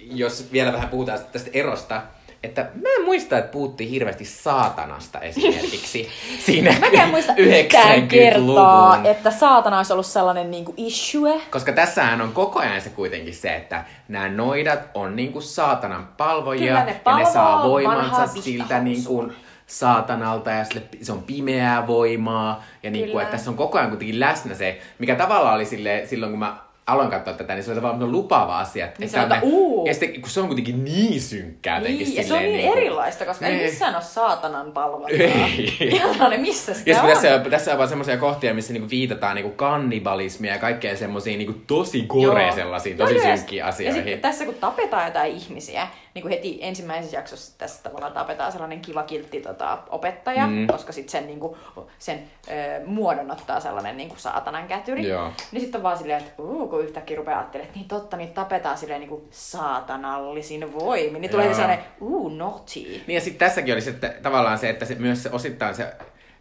[0.00, 2.02] jos vielä vähän puhutaan tästä erosta,
[2.42, 6.08] että mä en muista, että puhuttiin hirveästi saatanasta esimerkiksi
[6.46, 9.06] siinä Mä en muista yhtään kertaa, 90-luvun.
[9.06, 11.40] että saatana olisi ollut sellainen niinku issue.
[11.50, 16.66] Koska tässähän on koko ajan se kuitenkin se, että nämä noidat on niinku saatanan palvojia
[16.66, 19.32] Kyllä, ne ja ne saa voimansa siltä niinku
[19.66, 24.20] saatanalta ja sille, se on pimeää voimaa ja niinku, että tässä on koko ajan kuitenkin
[24.20, 26.56] läsnä se, mikä tavallaan oli sille, silloin kun mä
[26.88, 28.84] aloin katsoa tätä, niin se oli tavallaan lupaava asia.
[28.86, 29.86] Että, Niin että ne- uu.
[29.86, 32.72] Ja sitten, kun se on kuitenkin niin synkkää jotenkin Niin, ja se on niin niinku-
[32.78, 33.66] erilaista, koska ei Niin.
[33.66, 35.10] missään ole saatanan palvontaa.
[35.10, 36.02] Ei.
[36.30, 37.08] Ne, missä sitä Ja on?
[37.08, 41.38] tässä, on- tässä on vaan semmoisia kohtia, missä niinku viitataan niinku kannibalismia ja kaikkea semmoisiin
[41.38, 42.54] niinku tosi gore Joo.
[42.54, 43.36] sellaisiin, No tosi yleensä.
[43.36, 43.94] synkkiin Ja asioihin.
[44.02, 45.86] sitten tässä kun tapetaan jotain ihmisiä,
[46.18, 50.66] niin kuin heti ensimmäisessä jaksossa tässä tavallaan tapetaan sellainen kiva kiltti tota, opettaja, Mm.
[50.66, 51.56] koska sitten sen, niin kuin,
[51.98, 52.52] sen ö,
[52.86, 55.08] muodon ottaa sellainen niin kuin saatanan kätyri.
[55.08, 55.32] Joo.
[55.52, 58.28] Niin sitten on vaan silleen, että uu, kun yhtäkkiä rupeaa ajattelemaan, että niin totta, niin
[58.34, 61.20] tapetaan silleen niin kuin saatanallisin voimin.
[61.22, 61.54] Niin tulee Joo.
[61.54, 62.80] sellainen, uu, naughty.
[62.80, 65.92] Niin ja sitten tässäkin oli se, että tavallaan se, että se, myös se osittain se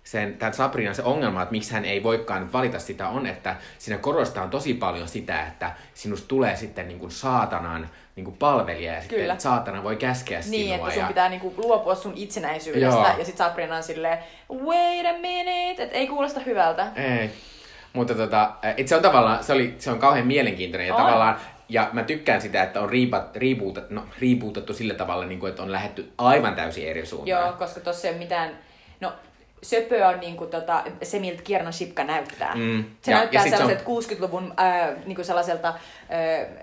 [0.07, 3.97] sen, tämän Sabrinan se ongelma, että miksi hän ei voikaan valita sitä, on, että siinä
[3.97, 9.01] korostetaan tosi paljon sitä, että sinusta tulee sitten niin kuin saatanan niin kuin palvelija ja
[9.01, 9.33] sitten Kyllä.
[9.33, 10.75] että saatana voi käskeä Niin, sinua.
[10.75, 11.07] että sun ja...
[11.07, 12.99] pitää niinku luopua sun itsenäisyydestä.
[12.99, 13.17] Joo.
[13.17, 14.17] Ja sit Sabrina on silleen,
[14.65, 16.87] wait a minute, että ei kuulosta hyvältä.
[16.95, 17.29] Ei.
[17.93, 21.01] Mutta tota, et se on tavallaan, se, oli, se on kauhean mielenkiintoinen ja On.
[21.01, 21.37] tavallaan,
[21.69, 25.71] ja mä tykkään sitä, että on riipat, no, rebootattu sillä tavalla, niin kuin, että on
[25.71, 27.41] lähetty aivan täysin eri suuntaan.
[27.41, 28.57] Joo, koska tossa ei ole mitään...
[28.99, 29.13] No,
[29.63, 32.55] söpö on niinku tota, se, miltä Kiernan Shipka näyttää.
[32.55, 32.83] Mm.
[33.01, 33.87] Se Ja- näyttää ja sit se on- sellaiset
[34.19, 35.75] 60-luvun äh, niinku sellaiselta äh,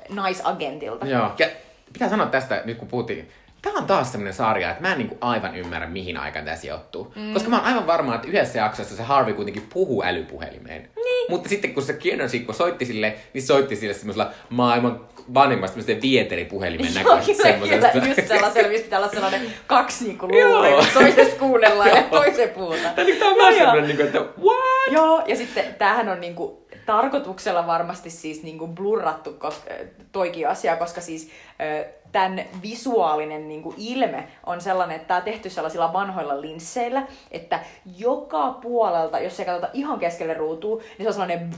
[0.09, 1.07] naisagentilta.
[1.07, 1.47] Joo, ja
[1.93, 3.29] pitää sanoa tästä, nyt kun puhuttiin,
[3.65, 7.13] Tämä on taas semmoinen sarja, että mä en niinku aivan ymmärrä, mihin aikaan tämä sijoittuu.
[7.17, 7.33] Mm.
[7.33, 10.89] Koska mä oon aivan varma, että yhdessä jaksossa se Harvey kuitenkin puhuu älypuhelimeen.
[11.05, 11.27] Niin.
[11.29, 15.01] Mutta sitten kun se Kiernan Shipko soitti sille, niin soitti sille semmoisella maailman
[15.35, 18.09] vanhimmasta semmoisen vieteripuhelimen Joo, näköistä kyllä, semmoisesta.
[18.09, 22.95] just sellaisella, mistä pitää olla sellainen kaksi niinku luuria, kun toisesta kuunnellaan ja toisen puhutaan.
[22.95, 23.59] Tämä on Joo, vaan joo.
[23.59, 24.91] semmoinen, niinku, että what?
[24.91, 29.71] Joo, ja sitten tämähän on niinku tarkoituksella varmasti siis niinku blurrattu koska,
[30.13, 35.51] toikin asia, koska siis ö, tämän visuaalinen niinku ilme on sellainen, että tämä on tehty
[35.51, 37.61] sellaisilla vanhoilla linsseillä, että
[37.97, 41.51] joka puolelta, jos ei katsota ihan keskelle ruutua, niin se on sellainen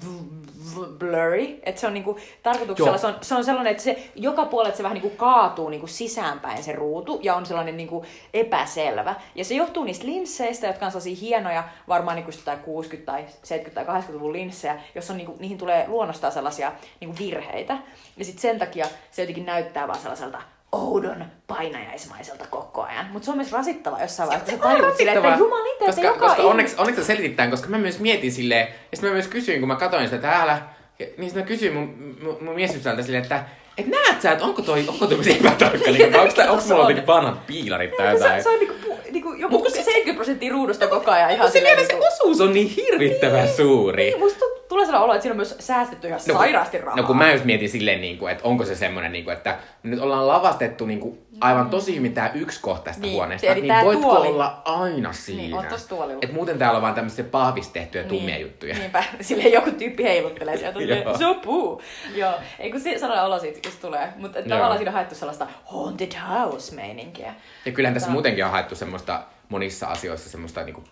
[0.98, 2.98] blurry, että se on niinku tarkoituksella, Joo.
[2.98, 6.62] se on, se on sellainen, että se joka puolelta se vähän niinku kaatuu niinku sisäänpäin
[6.62, 9.14] se ruutu ja on sellainen niinku epäselvä.
[9.34, 13.24] Ja se johtuu niistä linsseistä, jotka on sellaisia hienoja, varmaan niinku jotain 60- tai
[13.66, 17.78] 70- tai 80-luvun linssejä, jossa on niinku, niihin tulee luonnostaan sellaisia niinku virheitä.
[18.16, 23.06] Ja sitten sen takia se jotenkin näyttää vaan sellaiselta oudon painajaismaiselta koko ajan.
[23.12, 25.36] Mutta se on myös rasittava jossain vaiheessa, sä tajut silleen, että Rasittavaa.
[25.38, 28.74] jumalite, että koska, joka koska ihmis- onneksi, onneksi tämän, koska mä myös mietin silleen, ja
[28.96, 30.58] sitten mä myös kysyin, kun mä katsoin sitä täällä,
[30.98, 33.44] niin sitten mä kysyin mun, mun, mun miesystävältä silleen, että
[33.78, 36.80] et näet sä, että onko toi, onko toi epätarkka, niin, onko, tää- onko mulla on.
[36.80, 38.42] jotenkin vanhat piilarit tai Niin, se, jotain?
[38.42, 38.74] se on niinku,
[39.10, 42.06] niinku joku Mut kun se- 70 prosenttia ruudusta koko ajan ihan se silleen se niinku-
[42.06, 44.04] osuus on niin hirvittävän suuri.
[44.04, 46.96] Niin, musta tulee sellainen olo, että siinä on myös säästetty ihan kun- sairaasti rahaa.
[46.96, 49.58] No kun mä just mietin silleen, niin kuin, että onko se semmoinen, niin kuin, että
[49.82, 53.84] nyt ollaan lavastettu niin kuin, aivan tosi hyvin tää yksi kohta tästä Niin, huoneesta, niin
[53.84, 54.28] voitko tuoli.
[54.28, 55.56] olla aina siinä?
[55.56, 56.18] oot tossa tuolilla.
[56.22, 58.74] Et muuten täällä on vaan tämmöisiä pahvista tehtyjä tummia juttuja.
[58.78, 60.78] Niinpä, silleen joku tyyppi heiluttelee sieltä,
[61.18, 61.82] sopuu.
[62.14, 64.08] Joo, ei kun se sellainen olo siitä, just tulee.
[64.16, 67.34] Mutta tavallaan siinä on haettu sellaista haunted house-meininkiä.
[67.64, 70.84] Ja kyllähän tässä Mutta- muutenkin on haettu semmoista monissa asioissa semmoista niinku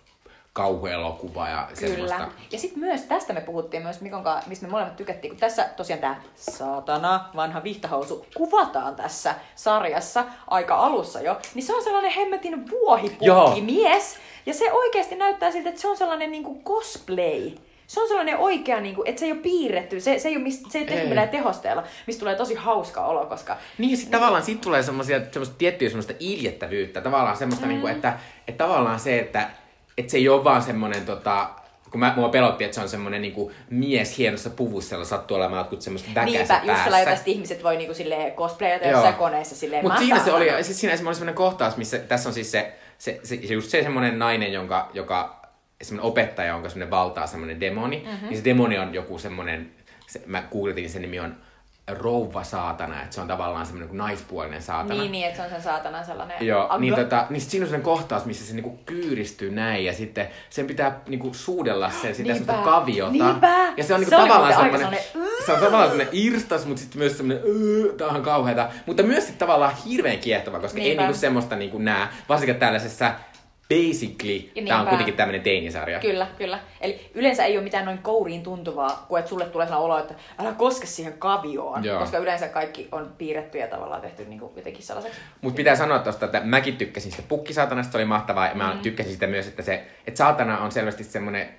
[0.55, 2.17] kauhuelokuvaa ja semmoista.
[2.17, 2.31] Kyllä.
[2.51, 5.69] Ja sitten myös, tästä me puhuttiin myös Mikon kanssa, mistä me molemmat tykättiin, kun tässä
[5.77, 12.11] tosiaan tämä saatana, vanha vihtahousu, kuvataan tässä sarjassa aika alussa jo, niin se on sellainen
[12.11, 17.51] hemmetin vuohipukki mies, ja se oikeasti näyttää siltä, että se on sellainen niinku cosplay.
[17.87, 20.71] Se on sellainen oikea, niinku, että se ei ole piirretty, se, se ei ole, mist,
[20.71, 24.61] se ei tehty millään tehosteella, mistä tulee tosi hauska olo, koska Niin, sit tavallaan siitä
[24.61, 27.01] tulee semmoisia, semmoista tiettyä semmoista iljettävyyttä.
[27.01, 27.69] Tavallaan semmoista, mm.
[27.69, 29.49] niinku, että, että tavallaan se, että,
[29.97, 31.49] että se ei ole vaan semmoinen, tota,
[31.91, 35.59] kun mä, mua pelotti, että se on semmoinen niinku mies hienossa puvussa, jolla sattuu olemaan
[35.59, 36.83] jotkut semmoista väkässä Niinpä, just päässä.
[36.83, 40.79] sellainen, että ihmiset voi niinku silleen cosplayata jossain koneessa silleen Mutta siinä se oli, siis
[40.79, 44.19] siinä oli semmoinen kohtaus, missä tässä on siis se, se, se, se just se semmoinen
[44.19, 45.41] nainen, jonka, joka,
[45.81, 48.07] semmoinen opettaja, jonka semmoinen valtaa semmoinen demoni, Mhm.
[48.09, 48.27] mm-hmm.
[48.27, 49.71] niin se demoni on joku semmoinen,
[50.07, 51.35] se, mä googletin, sen nimi on
[51.91, 54.99] rouva saatana, että se on tavallaan semmoinen kuin naispuolinen saatana.
[54.99, 56.77] Niin, niin, että se on sen saatana sellainen Joo, agro.
[56.77, 60.27] niin, tota, niin sit siinä on sellainen kohtaus, missä se niinku kyyristyy näin ja sitten
[60.49, 63.11] sen pitää niinku suudella sen, sitä Niinpä, semmoista kaviota.
[63.11, 63.73] niinpä.
[63.77, 66.65] Ja se on niinku Se oli tavallaan aika semmoinen, sellainen, se on tavallaan semmoinen irstas,
[66.65, 67.43] mutta sitten myös semmoinen,
[67.97, 68.69] tää on kauheata.
[68.85, 71.01] Mutta myös sit tavallaan hirveän kiehtova, koska ei Niinpä.
[71.03, 73.11] niinku semmoista niinku nää, varsinkin tällaisessa
[73.69, 75.99] basically, Ja tää on kuitenkin tämmöinen teinisarja.
[75.99, 76.59] Kyllä, kyllä.
[76.81, 80.13] Eli yleensä ei ole mitään noin kouriin tuntuvaa, kun että sulle tulee sellainen olo, että
[80.39, 81.83] älä koske siihen kavioon.
[81.85, 81.99] Joo.
[81.99, 85.19] Koska yleensä kaikki on piirretty ja tavallaan tehty niin kuin jotenkin sellaiseksi.
[85.41, 88.47] Mutta pitää sanoa tosta, että mäkin tykkäsin sitä pukkisaatanasta, se oli mahtavaa.
[88.47, 88.79] Ja mä Mm.
[88.79, 91.49] tykkäsin sitä myös, että se, että saatana on selvästi semmoinen,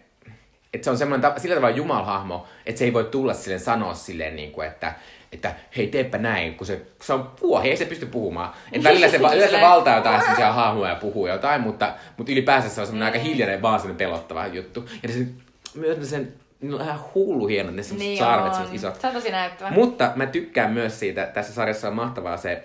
[0.74, 4.36] että se on semmoinen sillä tavalla jumalhahmo, että se ei voi tulla silleen sanoa silleen
[4.36, 4.94] niin kuin, että
[5.36, 8.52] että hei teepä näin, kun se, kun se on puohi, ei se pysty puhumaan.
[8.72, 12.68] Et välillä se, välillä se valtaa jotain sellaisia hahmoja ja puhuu jotain, mutta, mutta ylipäänsä
[12.68, 14.88] se on semmoinen aika hiljainen, vaan semmoinen pelottava juttu.
[15.02, 15.26] Ja se,
[15.74, 18.52] myös sen, niillä on ihan hullu hienot ne semmoiset Niin sarvet, on.
[18.54, 19.00] semmoiset isot.
[19.00, 19.70] Se on tosi näyttävä.
[19.70, 22.64] Mutta mä tykkään myös siitä, tässä sarjassa on mahtavaa se,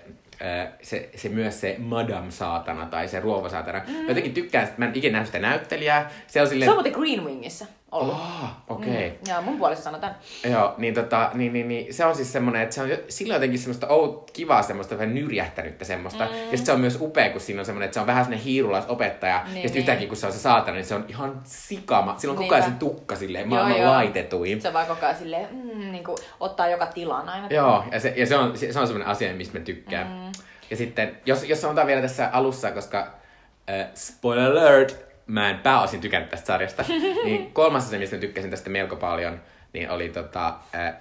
[0.82, 3.80] se, se myös se Madame Saatana tai se Ruova Saatana.
[3.88, 4.08] Mm.
[4.08, 6.10] Jotenkin tykkään, että mä en ikinä nähnyt sitä näyttelijää.
[6.26, 6.70] Se on Se silleen...
[6.70, 8.14] on muuten Green Wingissä ollut.
[8.14, 8.90] Oh, okei.
[8.90, 9.08] Okay.
[9.08, 9.16] Mm.
[9.28, 10.14] Ja mun puolesta sanotaan.
[10.50, 13.36] Joo, niin, tota, niin, niin, niin, se on siis semmoinen, että se on jo- silloin
[13.36, 16.24] jotenkin semmoista out, kivaa semmoista vähän nyrjähtänyttä semmoista.
[16.24, 16.30] Mm.
[16.30, 18.44] Ja sitten se on myös upea, kun siinä on semmoinen, että se on vähän semmoinen
[18.44, 19.42] hiirulaisopettaja.
[19.44, 19.78] Niin, ja sitten niin.
[19.78, 22.14] yhtäkkiä, kun se on se saatana, niin se on ihan sikama.
[22.18, 23.92] Sillä on koko ajan se tukka silleen, Joo, maailman joo.
[23.92, 24.60] laitetuin.
[24.60, 27.46] Se vaan koko ajan silleen, mm, niin kuin, ottaa joka tilan aina.
[27.50, 30.06] Joo, ja se, ja se on, se on semmoinen asia, mistä mä tykkään.
[30.06, 30.32] Mm.
[30.70, 32.98] Ja sitten, jos, jos sanotaan vielä tässä alussa, koska
[33.70, 36.84] äh, spoiler alert, mä en pääosin tykännyt tästä sarjasta,
[37.24, 39.40] niin kolmas asia, mistä mä tykkäsin tästä melko paljon,
[39.72, 40.94] niin oli tota, äh,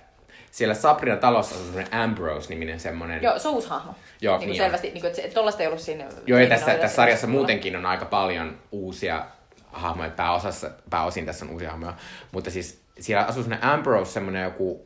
[0.52, 3.24] siellä Sabrina talossa on semmoinen Ambrose-niminen semmoinen.
[3.24, 3.96] Joo, soushahmo.
[4.22, 6.06] Joo, niin niin selvästi, niin kuin, että se, tollaista ei ollut siinä.
[6.26, 7.40] Joo, ja tässä, tässä sarjassa mulla.
[7.40, 9.26] muutenkin on aika paljon uusia
[9.72, 10.10] hahmoja.
[10.10, 11.94] Pääosassa, pääosin tässä on uusia hahmoja.
[12.32, 14.86] Mutta siis siellä asuu semmoinen Ambrose, semmoinen joku...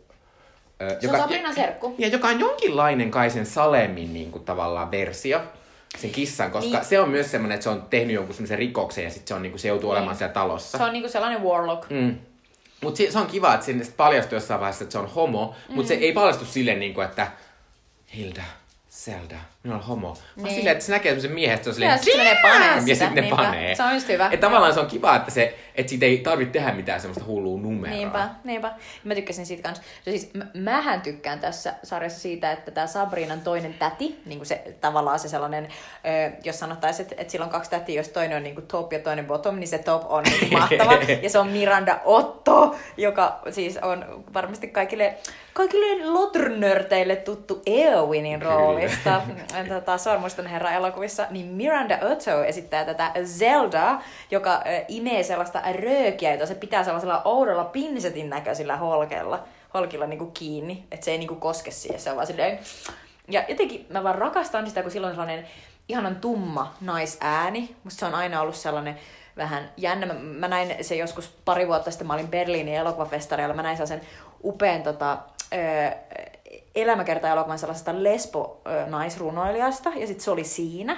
[0.81, 1.95] ö, Se on Sabrinan serkku.
[1.97, 5.41] Ja joka on jonkinlainen kai sen Salemin niin kuin, tavallaan versio,
[5.97, 6.73] sen kissan, koska Niin.
[6.73, 6.85] niin.
[6.85, 9.41] se on myös semmoinen, että se on tehnyt jonkun semmoisen rikoksen ja sitten se, on,
[9.41, 10.77] niin kuin, se joutuu olemaan siellä talossa.
[10.77, 11.89] Se on niinku sellainen warlock.
[11.89, 12.15] Mm.
[12.81, 15.55] Mutta se, se on kiva, että sinne sit paljastuu jossain vaiheessa, että se on homo,
[15.69, 15.75] mm.
[15.75, 17.27] mutta se ei paljastu silleen, niin kuin, että
[18.15, 18.43] Hilda,
[18.91, 20.07] Zelda, minä olen homo.
[20.07, 20.55] Vaan Niin.
[20.55, 22.95] silleen, että se näkee semmoisen miehen, että se on silleen, Ja menee panee sitä, ja
[22.95, 23.35] sitten ne niinpä.
[23.35, 23.75] panee.
[23.75, 24.29] Se on just hyvä.
[24.31, 27.59] Et tavallaan se on kiva, että, se, että siitä ei tarvitse tehdä mitään semmoista hullua
[27.61, 27.97] numeroa.
[27.97, 28.71] Niinpä, niinpä.
[29.03, 29.83] Mä tykkäsin siitä kanssa.
[30.05, 34.61] No siis, mähän tykkään tässä sarjassa siitä, että tämä Sabrinan toinen täti, niin kuin se
[34.81, 35.67] tavallaan se sellainen,
[36.43, 38.99] jos sanottaisiin, että, että sillä on kaksi tätiä, jos toinen on niin kuin top ja
[38.99, 40.93] toinen bottom, niin se top on niin mahtava.
[41.21, 45.13] ja se on Miranda Otto, joka siis on varmasti kaikille,
[45.53, 49.21] kaikille lotrnörteille tuttu Eowinin roolista.
[49.69, 56.45] tota, Sormusten herra elokuvissa, niin Miranda Otto esittää tätä Zelda, joka imee sellaista röökiä, jota
[56.45, 61.71] se pitää sellaisella oudolla pinsetin näköisillä holkella, holkilla niinku kiinni, että se ei niinku koske
[61.71, 62.59] siihen, se on vaan silleen...
[63.27, 65.47] Ja jotenkin mä vaan rakastan sitä, kun silloin on sellainen
[65.89, 67.75] ihanan tumma naisääni.
[67.83, 68.99] Musta se on aina ollut sellainen
[69.37, 70.13] vähän jännä.
[70.13, 74.01] Mä, näin se joskus pari vuotta sitten, mä olin Berliinin elokuvafestareilla, mä näin sellaisen
[74.43, 75.17] upean tota,
[76.75, 80.97] elämäkerta-elokuvan sellaisesta lesbo-naisrunoilijasta, ja sitten se oli siinä.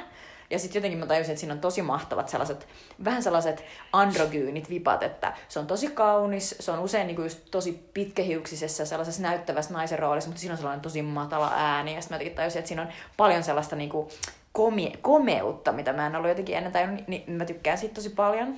[0.50, 2.68] Ja sitten jotenkin mä tajusin, että siinä on tosi mahtavat sellaiset,
[3.06, 3.64] vähän sellaiset
[3.94, 9.22] androgyynit vipat, että se on tosi kaunis, se on usein niinku just tosi pitkähiuksisessa sellaisessa
[9.22, 11.96] näyttävässä naisen roolissa, mutta siinä on sellainen tosi matala ääni.
[11.96, 12.88] Ja sitten mä jotenkin tajusin, että siinä on
[13.18, 14.10] paljon sellaista niinku
[14.54, 18.56] komi- komeutta, mitä mä en ollut jotenkin ennen tajunnut, niin mä tykkään siitä tosi paljon.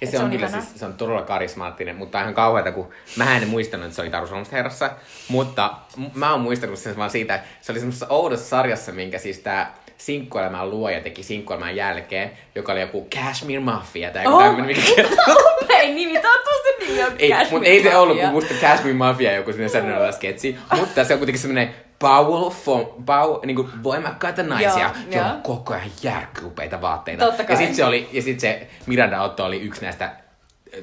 [0.00, 0.60] Ja Et se on, kyllä ihanaa.
[0.66, 4.10] siis, se on todella karismaattinen, mutta ihan kauheata, kun mä en muistanut, että se oli
[4.10, 4.90] Taru Suomesta herrassa,
[5.28, 9.38] mutta m- mä oon muistanut sen vaan siitä, se oli semmoisessa oudossa sarjassa, minkä siis
[9.38, 14.66] tää sinkkuelämän luoja teki sinkkuelämän jälkeen, joka oli joku Cashmere Mafia tai joku Oh tämmönen,
[14.66, 15.36] mikä kertoo.
[15.82, 19.52] Ei nimi, toivottavasti nimi on Ei, mutta ei se ollut kuin musta Cashmere Mafia joku
[19.52, 25.28] sinne säännöllä sketsi, mutta se on kuitenkin semmoinen powerful, power, niin kuin voimakkaita naisia, joilla
[25.28, 25.36] joo.
[25.36, 27.24] on koko ajan järkyupeita vaatteita.
[27.24, 27.54] Totta kai.
[27.54, 30.10] Ja sitten se, oli, ja sit se Miranda Otto oli yksi näistä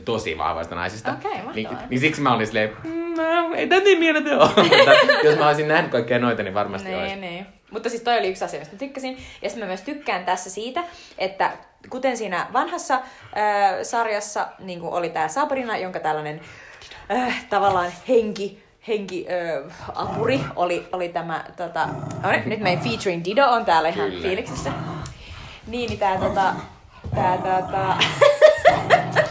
[0.06, 1.12] tosi vahvoista naisista.
[1.12, 1.54] Okei, mahtavaa.
[1.54, 2.72] niin, niin, siksi mä olin silleen,
[3.18, 4.50] no, ei tätä niin mieltä ole.
[5.30, 7.16] Jos mä olisin nähnyt kaikkea noita, niin varmasti olisi.
[7.16, 7.46] Niin, niin.
[7.72, 9.18] Mutta siis toi oli yksi asia, mistä mä tykkäsin.
[9.42, 10.84] Ja sitten mä myös tykkään tässä siitä,
[11.18, 11.52] että
[11.90, 13.02] kuten siinä vanhassa äh,
[13.84, 16.42] sarjassa niin kuin oli tämä Sabrina, jonka tällainen
[17.12, 21.88] äh, tavallaan henki, henki äh, apuri oli, oli tämä, tota,
[22.24, 24.22] no, niin, nyt meidän featuring Dido on täällä ihan Kyllä.
[24.22, 24.72] fiiliksissä.
[25.68, 26.54] Niin, niin tää tota,
[27.16, 27.98] tää tota,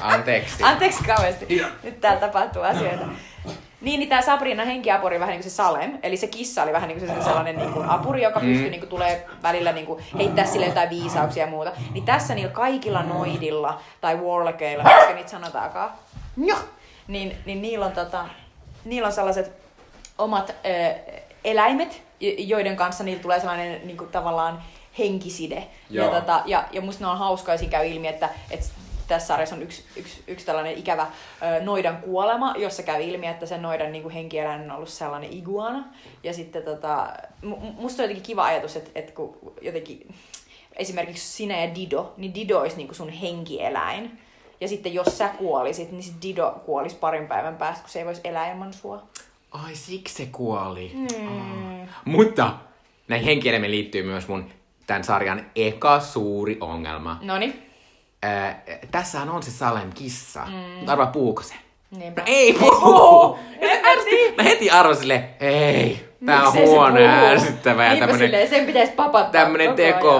[0.00, 0.62] Anteeksi.
[0.62, 1.62] Anteeksi kauheasti.
[1.82, 3.06] Nyt täällä tapahtuu asioita.
[3.80, 6.88] Niin, niin tämä Sabrina henkiapuri vähän niin kuin se Salem, eli se kissa oli vähän
[6.88, 8.70] niin kuin se sellainen niin kuin apuri, joka pystyy mm.
[8.70, 11.72] niin kuin, tulee välillä niin kuin, heittää sille jotain viisauksia ja muuta.
[11.92, 15.90] Niin tässä niillä kaikilla noidilla tai warlockeilla, koska niitä sanotaakaan,
[16.36, 16.56] Njo!
[17.08, 18.24] niin, niin niillä, on, tota,
[18.84, 19.52] niillä on sellaiset
[20.18, 20.94] omat ö,
[21.44, 22.02] eläimet,
[22.38, 24.62] joiden kanssa niillä tulee sellainen niin kuin, tavallaan
[24.98, 25.66] henkiside.
[25.90, 28.66] Ja, tota, ja, ja musta ne on hauskaa, käy ilmi, että, että
[29.08, 31.06] tässä sarjassa on yksi, yksi, yksi tällainen ikävä
[31.60, 35.84] noidan kuolema, jossa käy ilmi, että sen noidan niin henkieläin on ollut sellainen iguana.
[36.22, 37.08] Ja sitten tota,
[37.78, 40.14] musta on jotenkin kiva ajatus, että, että kun jotenkin
[40.76, 44.18] esimerkiksi sinä ja Dido, niin Dido olisi niin sun henkieläin.
[44.60, 48.06] Ja sitten jos sä kuolisit, niin sit Dido kuolisi parin päivän päästä, kun se ei
[48.06, 49.02] voisi elää ilman sua.
[49.50, 50.92] Ai, siksi se kuoli.
[50.94, 51.26] Mm.
[51.26, 51.88] Oh.
[52.04, 52.54] Mutta
[53.08, 54.50] näihin henkieläimiin liittyy myös mun
[54.86, 57.18] tämän sarjan eka suuri ongelma.
[57.22, 57.67] Noni.
[58.24, 58.56] Äh,
[58.90, 60.46] tässähän on se Salem kissa.
[60.46, 60.88] Mm.
[60.88, 61.54] Arvaa puuko se?
[61.90, 62.20] Niinpä.
[62.20, 63.38] No ei puhu!
[64.36, 67.84] Mä heti arvasin sille, ei, tää on huono ärsyttävä.
[67.84, 69.70] Ja tämmönen, silleen, sen pitäisi papattaa Tämmönen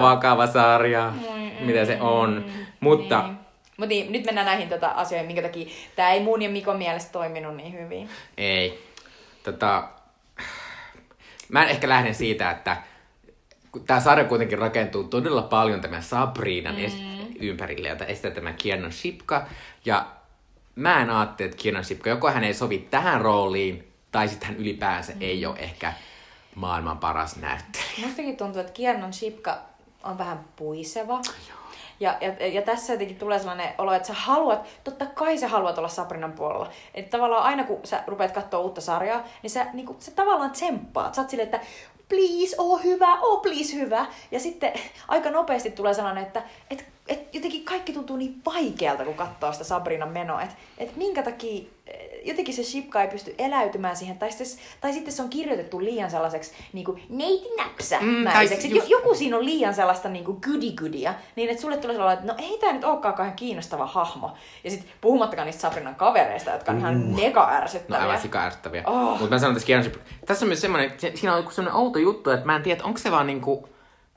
[0.00, 2.44] vakava sarja, mm, mitä se on.
[2.80, 3.22] Mutta...
[3.22, 3.38] Niin.
[3.76, 7.12] Mutta niin, nyt mennään näihin tota, asioihin, minkä takia tämä ei mun ja Mikon mielestä
[7.12, 8.08] toiminut niin hyvin.
[8.38, 8.84] Ei.
[9.42, 9.88] Tota,
[11.48, 12.76] mä en ehkä lähden siitä, että
[13.87, 17.17] tämä sarja kuitenkin rakentuu todella paljon tämän Sabrinan mm.
[17.40, 19.46] Ympärille, jota estää tämä Kiernon Shipka.
[19.85, 20.07] Ja
[20.74, 24.57] mä en ajattele, että Kiernon Shipka, joko hän ei sovi tähän rooliin, tai sitten hän
[24.57, 25.22] ylipäänsä mm.
[25.22, 25.92] ei ole ehkä
[26.55, 28.07] maailman paras näyttelijä.
[28.07, 29.59] Mustakin tuntuu, että Kiernon Shipka
[30.05, 31.20] on vähän puiseva.
[32.01, 35.79] Ja, ja, ja tässä jotenkin tulee sellainen olo, että sä haluat, totta kai sä haluat
[35.79, 36.70] olla Sabrinan puolella.
[36.94, 41.14] Että tavallaan aina kun sä rupeat katsoa uutta sarjaa, niin sä, niin sä tavallaan tsemppaat.
[41.14, 41.66] Sä oot silleen, että
[42.09, 44.07] please, oo hyvä, oo please hyvä.
[44.31, 44.72] Ja sitten
[45.09, 49.64] aika nopeasti tulee sellainen, että et, et jotenkin kaikki tuntuu niin vaikealta, kun katsoo sitä
[49.64, 50.42] Sabrinan menoa.
[50.42, 51.64] Että et minkä takia
[52.25, 56.11] jotenkin se shipka ei pysty eläytymään siihen, tai sitten, tai sitten se on kirjoitettu liian
[56.11, 58.68] sellaiseksi niin kuin neiti näpsämäiseksi.
[58.68, 58.88] Mm, just...
[58.88, 60.88] Joku siinä on liian sellaista niin kuin goody
[61.37, 64.35] niin että sulle tulee sellainen, että no ei tämä nyt olekaan kauhean kiinnostava hahmo.
[64.64, 66.83] Ja sitten puhumattakaan niistä Sabrinan kavereista, jotka on uh.
[66.83, 67.99] ihan mega ärsyttäviä.
[67.99, 68.83] No aivan sika ärsyttäviä.
[68.87, 69.11] Oh.
[69.11, 69.90] Mutta mä sanon tässä
[70.27, 73.11] tässä on myös semmoinen, siinä on semmoinen outo juttu, että mä en tiedä, onko se
[73.11, 73.68] vaan niinku,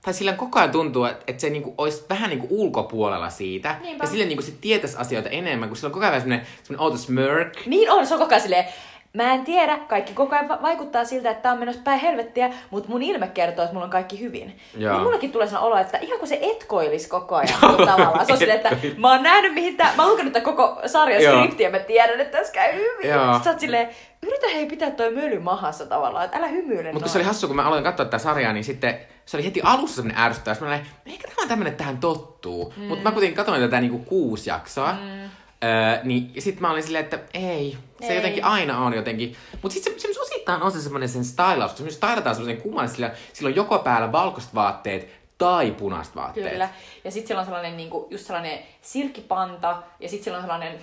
[0.01, 3.75] tai sillä koko ajan tuntuu, että, että se niinku olisi vähän niinku ulkopuolella siitä.
[3.81, 4.03] Niinpä.
[4.03, 6.97] Ja sille niinku se tietäisi asioita enemmän, kun sillä on koko ajan semmoinen, semmoinen outo
[6.97, 7.65] smirk.
[7.65, 8.65] Niin on, se on koko ajan silleen,
[9.13, 12.89] mä en tiedä, kaikki koko ajan vaikuttaa siltä, että tää on menossa päin helvettiä, mutta
[12.89, 14.59] mun ilme kertoo, että mulla on kaikki hyvin.
[14.77, 14.93] Joo.
[14.93, 18.25] Niin mullekin tulee sellainen olo, että ihan kuin se etkoilisi koko ajan tavallaan.
[18.25, 21.21] Se on silleen, että mä oon nähnyt mihin tää, mä oon lukenut tämän koko sarjan
[21.21, 23.09] skriptiä mä tiedän, että tässä käy hyvin.
[23.09, 23.39] Joo.
[23.43, 23.89] Sä oot silleen,
[24.21, 27.55] yritä hei pitää toi möly mahassa tavallaan, että älä hymyile Mutta se oli hassu, kun
[27.55, 28.99] mä aloin katsoa tätä sarjaa, niin sitten
[29.31, 30.55] se oli heti alussa semmoinen ärsyttävä.
[30.61, 32.73] Mä olin, eikä tämä tämmönen, että tähän tottuu.
[32.77, 32.83] Mm.
[32.83, 34.93] Mutta mä kuitenkin katsoin tätä niinku kuusi jaksoa.
[34.93, 35.23] Mm.
[35.63, 38.15] Öö, niin sit mä olin silleen, että ei, se ei.
[38.15, 39.35] jotenkin aina on jotenkin.
[39.61, 42.89] Mutta sitten se, se, osittain on se semmoinen sen stylaus, kun se stylataan semmoisen kumman,
[42.89, 46.51] sillä, sillä on joko päällä valkoiset vaatteet tai punaiset vaatteet.
[46.51, 46.69] Kyllä.
[47.03, 50.79] Ja sitten sillä on sellainen niinku, just sellainen silkkipanta ja sitten sillä on sellainen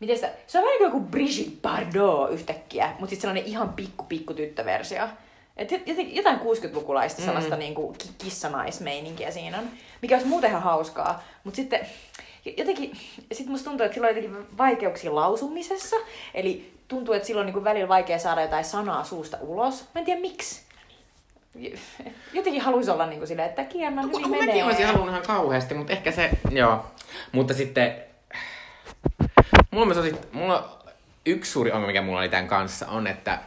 [0.00, 4.04] miten sitä, se on vähän niin kuin Brigitte Bardot yhtäkkiä, mutta sitten sellainen ihan pikku
[4.04, 5.08] pikku tyttöversio.
[5.56, 5.70] Et
[6.12, 7.24] jotain 60-lukulaista mm.
[7.24, 9.64] sellaista niinku kissanaismeininkiä siinä on,
[10.02, 11.22] mikä olisi muuten ihan hauskaa.
[11.44, 11.86] Mutta sitten
[12.56, 12.92] jotenkin,
[13.32, 15.96] sit musta tuntuu, että sillä on jotenkin vaikeuksia lausumisessa.
[16.34, 19.84] Eli tuntuu, että silloin on niinku välillä vaikea saada jotain sanaa suusta ulos.
[19.94, 20.62] Mä en tiedä miksi.
[22.32, 24.46] Jotenkin haluaisi olla niin kuin silleen, että kiernan no, hyvin menee.
[24.46, 26.86] Mäkin olisin halunnut ihan kauheasti, mutta ehkä se, joo.
[27.32, 27.94] Mutta sitten
[29.70, 30.78] mulla, on mulla
[31.26, 33.38] yksi suuri ongelma, mikä mulla oli tämän kanssa, on, että,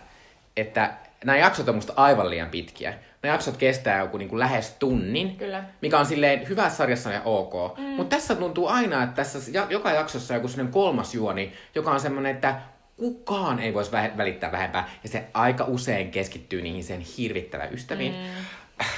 [0.58, 0.94] että
[1.26, 2.94] nämä jaksot on musta aivan liian pitkiä.
[3.22, 5.64] Nämä jaksot kestää joku niin kuin lähes tunnin, Kyllä.
[5.82, 7.78] mikä on silleen hyvässä sarjassa ja ok.
[7.78, 7.84] Mm.
[7.84, 12.00] Mutta tässä tuntuu aina, että tässä joka jaksossa on joku sellainen kolmas juoni, joka on
[12.00, 12.56] semmoinen, että
[12.98, 14.90] kukaan ei voisi välittää vähempää.
[15.04, 18.14] Ja se aika usein keskittyy niihin sen hirvittävän ystäviin.
[18.14, 18.46] Mm.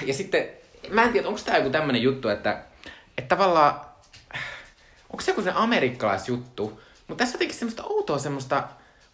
[0.05, 0.49] Ja sitten,
[0.89, 2.63] mä en tiedä, onko tämä joku tämmöinen juttu, että,
[3.17, 3.81] että tavallaan,
[5.09, 8.63] onko se joku se amerikkalaisjuttu, mutta tässä jotenkin semmoista outoa semmoista,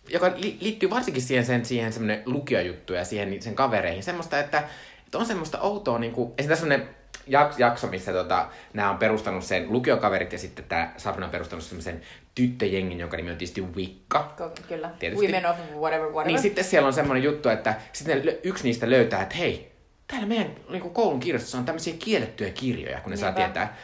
[0.10, 4.04] joka li- liittyy varsinkin siihen, sen, siihen semmoinen lukiojuttu ja siihen sen kavereihin.
[4.04, 4.64] Semmoista, että,
[5.06, 6.90] että on semmoista outoa, niin kuin, esimerkiksi
[7.30, 11.66] jak- jakso, missä tota, nämä on perustanut sen lukiokaverit ja sitten tämä Sabrina on perustanut
[11.66, 12.02] semmoisen
[12.36, 14.32] tyttöjengin, jonka nimi on tietysti Wicca.
[14.68, 15.26] Kyllä, tietysti.
[15.26, 16.28] Women of whatever, whatever.
[16.28, 19.72] Niin sitten siellä on semmoinen juttu, että sitten yksi niistä löytää, että hei,
[20.08, 23.28] täällä meidän niin koulun kirjastossa on tämmöisiä kiellettyjä kirjoja, kun ne Niinpä.
[23.28, 23.78] saa tietää.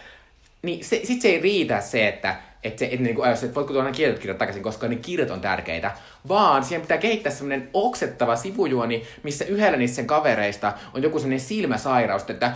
[0.61, 3.73] Niin se, sit se ei riitä se, että että, se, että niin kuin, että voitko
[3.73, 5.91] tuoda kiellet kirjat takaisin, koska ne kirjat on tärkeitä,
[6.27, 11.39] vaan siihen pitää kehittää semmoinen oksettava sivujuoni, missä yhdellä niistä sen kavereista on joku semmoinen
[11.39, 12.51] silmäsairaus, että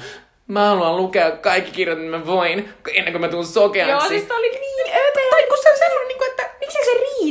[0.48, 3.92] mä haluan lukea kaikki kirjat, mitä mä voin, ennen kuin mä tuun sokeaksi.
[3.92, 5.30] Joo, siis oli niin öpeä.
[5.32, 6.13] Tai kun se on semmoinen, niin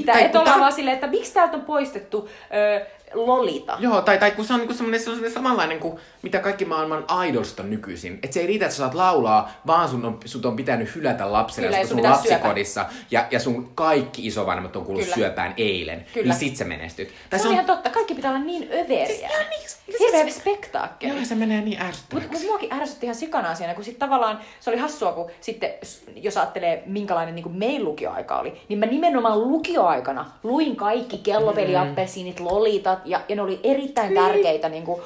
[0.07, 3.77] Tai että kun ollaan tää- vaan silleen, että miksi täältä on poistettu ö, Lolita.
[3.81, 7.63] Joo, tai, tai kun se on niinku semmoinen, semmoinen samanlainen kuin mitä kaikki maailman idolsta
[7.63, 8.15] nykyisin.
[8.23, 11.33] Että se ei riitä, että sä saat laulaa, vaan sun on, sut on pitänyt hylätä
[11.33, 12.11] lapsena Kyllä, sun sun syöpä.
[12.11, 12.87] lapsikodissa.
[13.11, 15.15] Ja, ja sun kaikki isovanhemmat on kuullut Kyllä.
[15.15, 16.07] syöpään eilen.
[16.15, 16.27] Kyllä.
[16.33, 17.09] Niin sit sä menestyt.
[17.31, 19.07] Tai Se on ihan totta, kaikki pitää olla niin överiä.
[19.07, 21.15] Siis ihan niin- siis- Hirveä spektaakkeli.
[21.17, 22.31] Joo, se menee niin Mutta ärsyttäväksi.
[22.33, 25.71] mut muakin ärsytti ihan sikana asiana, kun sit tavallaan se oli hassua, kun sitten,
[26.17, 32.99] jos ajattelee minkälainen niin meidän lukioaika oli, niin mä nimenomaan lukioaikana luin kaikki kellopeliappelsiinit, lolitat,
[33.05, 35.03] ja, ja ne oli erittäin tärkeitä niin kuin,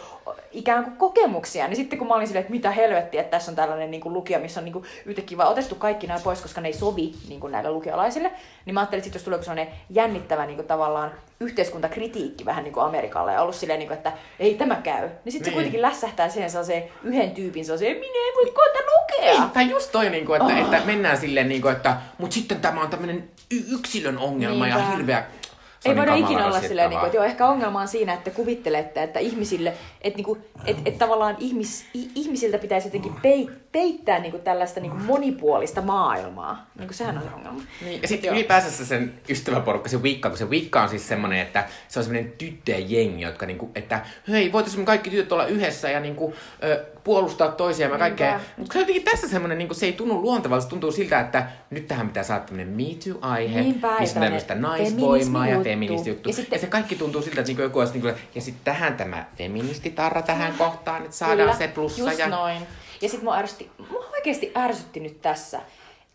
[0.53, 1.69] ikään kuin kokemuksia.
[1.69, 4.13] Niin sitten kun mä olin silleen, että mitä helvettiä, että tässä on tällainen niin kuin
[4.13, 7.13] lukio, missä on niin kuin, yhtäkkiä vaan otettu kaikki nämä pois, koska ne ei sovi
[7.29, 8.33] niin kuin näille lukiolaisille,
[8.65, 12.73] niin mä ajattelin, että sit jos tulee sellainen jännittävä niin kuin, tavallaan yhteiskuntakritiikki vähän niin
[12.75, 15.09] kuin Amerikalle ja ollut silleen, niin kuin, että ei tämä käy.
[15.25, 15.55] Niin sitten se Niin.
[15.55, 19.33] kuitenkin lässähtää siihen sellaiseen yhden tyypin sellaiseen, minä en voi koeta lukea.
[19.33, 20.59] Ei, tai just toi, niinku, että, oh.
[20.59, 23.31] että mennään silleen, niinku, että mut sitten tämä on tämmöinen
[23.73, 24.97] yksilön ongelma ja Niinpä.
[24.97, 25.27] hirveä...
[25.87, 28.31] Ei niin voida ikinä olla silleen, niin kuin, että joo, ehkä ongelma on siinä, että
[28.31, 34.19] kuvittelette, että ihmisille, että, niin kuin, että, että tavallaan ihmis, ihmisiltä pitäisi jotenkin pei, peittää
[34.19, 36.67] niin kuin tällaista niin kuin monipuolista maailmaa.
[36.79, 37.63] Niin kuin sehän on se ongelma.
[37.85, 41.65] Niin, ja sitten ylipäänsä sen ystäväporukka, se Wicca, kun se Wicca on siis semmoinen, että
[41.89, 45.91] se on semmoinen tyttöjen jengi, jotka niinku, että hei, voitaisiin me kaikki tytöt olla yhdessä
[45.91, 48.41] ja niinku, ö, puolustaa toisiaan ja kaikkea.
[48.57, 51.47] Mutta se on jotenkin tässä semmoinen, niinku, se ei tunnu luontevalta, se tuntuu siltä, että
[51.71, 55.63] nyt tähän pitää saada tämmöinen Me Too-aihe, Niinpä, missä on tämmöistä naisvoimaa ja.
[55.81, 56.29] Feministijuttu.
[56.29, 58.65] Ja Ja, sitten- ja, se kaikki tuntuu siltä, että niinku joku olisi niinku, ja sitten
[58.65, 62.01] tähän tämä feministitarra tähän kohtaan, että saadaan Kyllä, se plussa.
[62.01, 62.29] Just ja...
[62.29, 62.59] noin.
[63.03, 65.61] Ja sitten mua, ärsytti, mua oikeasti ärsytti nyt tässä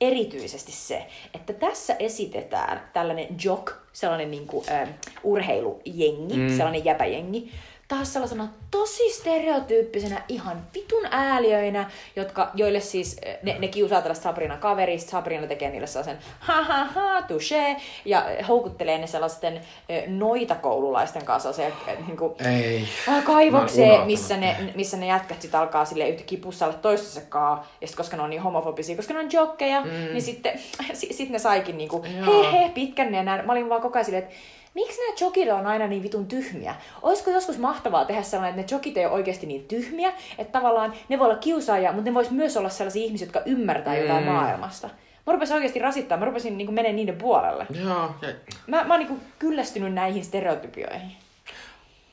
[0.02, 4.90] erityisesti se, että tässä esitetään tällainen jock, sellainen niinku, äh,
[5.24, 6.50] urheilujengi, mm.
[6.58, 7.52] sellainen jäpäjengi,
[7.92, 14.24] taas sellaisena tosi stereotyyppisenä, ihan vitun ääliöinä, jotka, joille siis, äh, ne, ne kiusaa tällaista
[14.24, 20.08] Sabrina kaverista, Sabrina tekee niille sellaisen ha ha ha, touché, ja houkuttelee ne sellaisten äh,
[20.08, 22.88] noita koululaisten kanssa se, äh, niinku, Ei.
[23.24, 27.98] Kaivokseen, missä ne, missä ne jätkät sit alkaa sille yhtäkkiä pussailla toistensa kaa, ja sit
[27.98, 29.90] koska ne on niin homofobisia, koska ne on jokkeja, mm.
[29.90, 30.60] niin sitten
[30.94, 33.46] sit, sit ne saikin niinku, he he, pitkän nenän.
[33.46, 34.36] Mä olin vaan koko ajan silleen, että
[34.74, 36.76] miksi nämä jokit on aina niin vitun tyhmiä?
[37.02, 40.94] Olisiko joskus mahtavaa tehdä sellainen, että ne jokit ei ole oikeasti niin tyhmiä, että tavallaan
[41.10, 44.32] ne voi olla kiusaajia, mutta ne vois myös olla sellaisia ihmisiä, jotka ymmärtää jotain Mm.
[44.32, 44.90] maailmasta.
[45.28, 47.68] Mä rupesin oikeasti rasittaa, mä rupesin niin menemään niiden puolelle.
[47.84, 48.28] Joo, ja
[48.68, 51.12] Mä, mä oon niin kyllästynyt näihin stereotypioihin.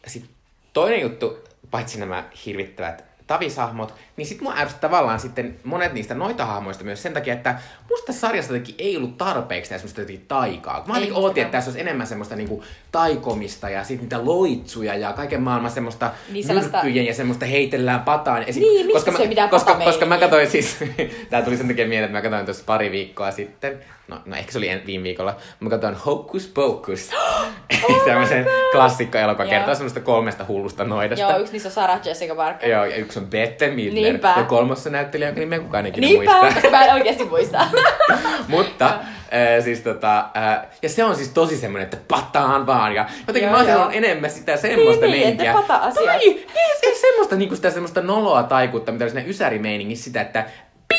[0.06, 0.30] Sitten
[0.72, 1.38] toinen juttu,
[1.70, 7.02] paitsi nämä hirvittävät tavisahmot, niin sitten mua ärsyttää tavallaan sitten monet niistä noita hahmoista myös
[7.02, 7.54] sen takia, että
[7.90, 10.84] musta sarjassa jotenkin ei ollut tarpeeksi tässä semmoista jotenkin taikaa.
[10.86, 15.42] Mä ootin, että tässä olisi enemmän semmoista niinku taikomista ja sitten niitä loitsuja ja kaiken
[15.42, 18.44] maailman semmoista Niin niin sellaista- ja semmoista heitellään pataan.
[18.44, 20.76] Sit- Niin, mistä koska se mä, koska, koska mä katsoin siis,
[21.30, 23.78] tää tuli sen takia mieleen, että mä katsoin tuossa pari viikkoa sitten,
[24.08, 27.10] no, no ehkä se oli en, viime viikolla, mä katsoin Hocus Pocus,
[28.06, 29.58] tämmöisen klassikkoelokuvan Oh Joo.
[29.58, 31.24] kertoo semmoista kolmesta hullusta noidasta.
[31.24, 32.68] Joo, yksi niissä on Sarah Jessica Parker.
[32.70, 34.07] Joo, ja yksi on Bette Midler.
[34.12, 34.34] Niinpä.
[34.36, 36.52] Ja kolmas on näyttelijä, jonka nimeä kukaan ikinä Niinpä, muistaa.
[36.54, 37.66] koska mä en oikeasti muista.
[38.48, 42.94] Mutta, äh, siis tota, äh, ja se on siis tosi semmoinen, että pataan vaan.
[42.94, 43.72] Ja jotenkin Joo, mä joo.
[43.72, 45.50] halunnut enemmän sitä semmoista Niin, niin, meininkiä.
[45.50, 46.04] että pata-asiat.
[46.04, 46.46] Tai, ei,
[46.82, 50.44] ei semmoista, niinku sitä semmoista noloa taikuutta, mitä oli siinä ysärimeiningissä sitä, että
[50.88, 50.98] pim!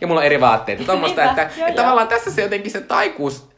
[0.00, 0.78] Ja mulla on eri vaatteet.
[0.78, 1.74] Niinpä, että, joo, että joo.
[1.76, 3.50] tavallaan tässä se jotenkin se taikuus,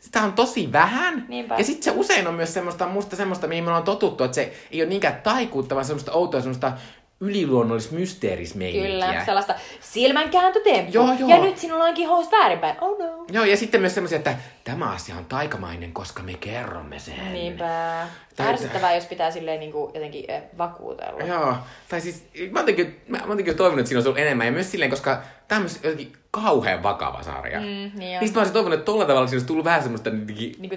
[0.00, 1.24] sitä on tosi vähän.
[1.28, 1.54] Niinpä.
[1.58, 4.52] Ja sitten se usein on myös semmoista, musta semmoista, mihin me ollaan totuttu, että se
[4.70, 6.72] ei ole niinkään taikuutta, vaan semmoista outoa, semmoista
[7.20, 8.90] yliluonnollista mysteerismeininkiä.
[8.90, 10.92] Kyllä, sellaista silmänkääntötemppu.
[10.92, 11.28] Joo, joo.
[11.28, 12.76] Ja nyt sinulla onkin housut väärinpäin.
[12.80, 13.24] Oh no.
[13.32, 17.32] Joo, ja sitten myös semmoisia, että tämä asia on taikamainen, koska me kerromme sen.
[17.32, 18.06] Niinpä.
[18.36, 21.22] Tai- Ärsyttävää, jos pitää silleen niinku jotenkin eh, vakuutella.
[21.22, 21.54] Joo,
[21.88, 24.46] tai siis mä oon jotenkin, mä, mä oon jotenkin toivonut, että siinä olisi ollut enemmän,
[24.46, 27.60] ja myös silleen, koska tämä on myös jotenkin kauhean vakava sarja.
[27.60, 28.20] Mm, niin.
[28.20, 30.10] Niistä mä olisin toivonut, että tolla tavalla siinä olisi tullut vähän semmoista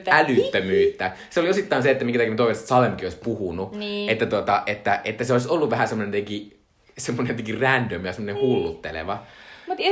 [0.03, 1.11] tää- älyttömyyttä.
[1.29, 3.75] Se oli osittain se, että minkä takia mä toivon, että Salemkin olisi puhunut.
[3.75, 4.09] Niin.
[4.09, 6.59] Että, tuota, että, että se olisi ollut vähän semmoinen jotenkin,
[6.97, 9.23] semmoinen jotenkin random ja semmoinen hullutteleva.
[9.67, 9.83] Mutta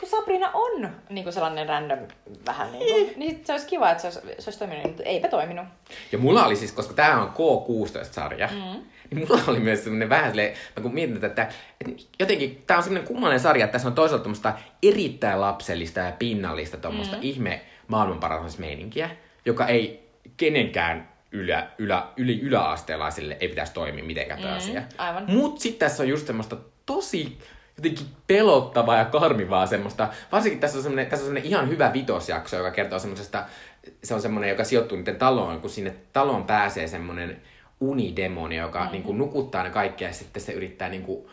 [0.00, 1.98] kun Sabrina on niinku sellainen random
[2.46, 5.28] vähän niinku, niin sit se olisi kiva, että se olisi, se olisi toiminut, mutta eipä
[5.28, 5.66] toiminut.
[6.12, 8.82] Ja mulla oli siis, koska tämä on K16-sarja, mm.
[9.10, 12.78] Niin mulla oli myös semmoinen vähän silleen, mä kun mietin tätä, että, että jotenkin tämä
[12.78, 17.22] on semmoinen kummallinen sarja, että tässä on toisaalta tämmöistä erittäin lapsellista ja pinnallista tuommoista mm.
[17.22, 19.10] ihme maailmanparannusmeininkiä,
[19.44, 24.82] joka ei kenenkään ylä, ylä, yli yläasteelaisille ei pitäisi toimia mitenkään mm, asia.
[24.98, 25.24] aivan.
[25.28, 27.38] Mut sitten tässä on just semmoista tosi
[27.76, 30.08] jotenkin pelottavaa ja karmivaa semmoista.
[30.32, 33.44] Varsinkin tässä on semmoinen, tässä on semmoinen ihan hyvä vitosjakso, joka kertoo semmoisesta,
[34.02, 37.42] se on semmoinen, joka sijoittuu niiden taloon, kun sinne taloon pääsee semmoinen
[37.80, 38.92] unidemoni, joka mm-hmm.
[38.92, 41.26] niin kuin, nukuttaa ne kaikki ja sitten se yrittää niin kuin,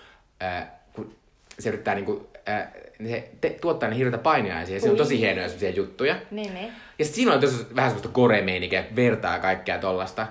[0.44, 1.16] äh, kun
[1.60, 2.68] se yrittää niinku, äh,
[3.08, 6.16] se te, tuottaa ne hirveitä painajaisia ja se on tosi hienoja semmoisia juttuja.
[6.32, 6.72] Niin, niin.
[7.00, 10.28] Ja sit siinä on tosi vähän semmoista koremeininkiä, vertaa kaikkea tollasta.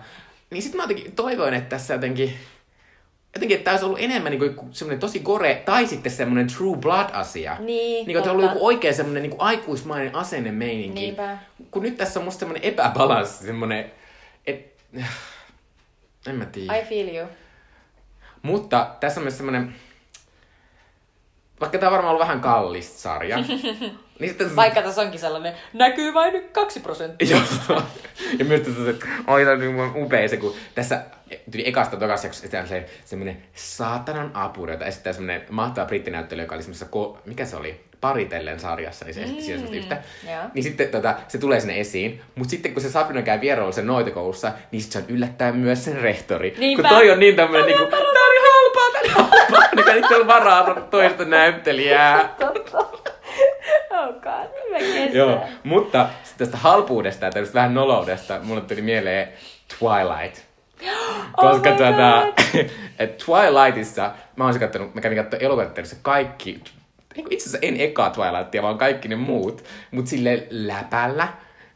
[0.51, 2.33] Niin sit mä jotenkin toivoin, että tässä jotenkin,
[3.35, 6.77] jotenkin, että tämä olisi ollut enemmän niin kuin semmoinen tosi gore, tai sitten semmoinen true
[6.77, 7.57] blood-asia.
[7.59, 11.01] Niin, niin kuin, että on ollut joku oikein semmoinen niin kuin aikuismainen asennemeininki.
[11.01, 11.39] Niinpä.
[11.71, 13.91] Kun nyt tässä on musta semmoinen epäbalanssi, semmoinen,
[14.47, 14.73] et,
[16.27, 16.77] en mä tiedä.
[16.77, 17.29] I feel you.
[18.43, 19.75] Mutta tässä on myös semmoinen,
[21.61, 23.37] vaikka tämä on varmaan ollut vähän kallis sarja,
[24.19, 27.37] niin sitten Vaikka tässä onkin sellainen, näkyy vain kaksi prosenttia.
[27.69, 27.83] Joo.
[28.39, 28.95] ja myös tässä se,
[29.27, 31.05] oi, tämä on niin upea se, kun tässä
[31.53, 36.55] tuli ekasta tokas jaksossa esitetään se semmoinen saatanan apuri, jota esittää semmoinen mahtava brittinäyttelijä, joka
[36.55, 40.03] oli semmoisessa, ko- mikä se oli, paritellen sarjassa, niin se esitti siinä yhtä.
[40.31, 40.43] joo.
[40.55, 43.87] Niin sitten tota, se tulee sinne esiin, mutta sitten kun se Sabrina käy vierailulla sen
[43.87, 46.55] noitakoulussa, niin sit se on yllättäen myös sen rehtori.
[46.59, 46.83] Niinpä.
[46.83, 50.01] Kun toi on niin tämmönen niinku, tää on niin halpaa, tää on halpaa, niin kai
[50.01, 52.37] niitä on varaa toista näyttelijää.
[53.91, 55.13] oh god.
[55.13, 59.29] Joo, mutta tästä halpuudesta ja tästä vähän noloudesta mulle tuli mieleen
[59.79, 60.43] Twilight.
[61.33, 62.23] Koska Oh tuota,
[63.25, 66.61] Twilightissa, mä oon kattonut, mä kävin katsomaan elokuvateatterissa kaikki,
[67.17, 71.29] niin itse asiassa en ekaa Twilightia, vaan kaikki ne muut, mut sille läpällä.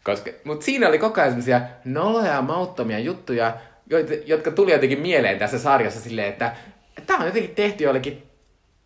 [0.04, 3.56] Koska, mut siinä oli koko ajan semmosia noloja ja mauttomia juttuja,
[4.26, 6.56] jotka tuli jotenkin mieleen tässä sarjassa silleen, että
[7.06, 8.22] tää on jotenkin tehty jollekin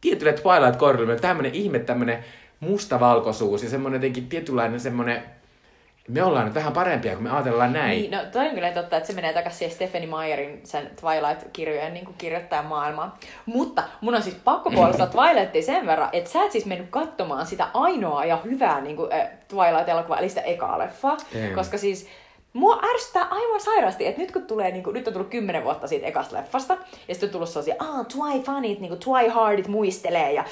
[0.01, 2.25] tietylle Twilight-korille tämmönen ihme, tämmönen
[2.61, 5.23] mustavalkoisuus ja semmonen jotenkin tietynlainen semmonen,
[6.13, 7.99] me ollaan nyt vähän parempia, kun me ajatellaan näin.
[7.99, 11.95] Niin, no toi on kyllä totta, että se menee takaisin siihen Stephanie Meyerin sen Twilight-kirjojen
[11.95, 13.13] niin kirjoittajan maailmaan.
[13.47, 17.47] Mutta mun on siis pakko puolustaa Twilightia sen verran, että sä et siis mennyt katsomaan
[17.47, 21.17] sitä ainoa ja hyvää niin kuin, äh, Twilight-elokuvaa, eli sitä ekaa leffaa.
[21.55, 22.09] Koska siis
[22.53, 25.87] Mua ärsyttää aivan sairaasti, että nyt kun tulee, niin kuin, nyt on tullut kymmenen vuotta
[25.87, 26.75] siitä ekasta leffasta,
[27.09, 30.45] ja sitten on tullut sellaisia, ah, twy funit, niin kuin twy hardit muistelee, ja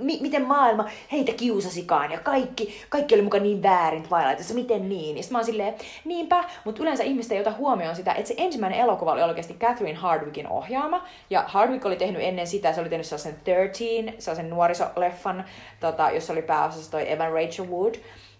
[0.00, 5.16] mi- miten maailma heitä kiusasikaan, ja kaikki, kaikki oli mukaan niin väärin Twilightissa, miten niin?
[5.16, 8.34] Ja sitten mä oon silleen, niinpä, mutta yleensä ihmiset ei ota huomioon sitä, että se
[8.36, 12.88] ensimmäinen elokuva oli oikeasti Catherine Hardwickin ohjaama, ja Hardwick oli tehnyt ennen sitä, se oli
[12.88, 15.44] tehnyt sellaisen 13, sellaisen nuorisoleffan,
[15.80, 17.94] tota, jossa oli pääosassa toi Evan Rachel Wood,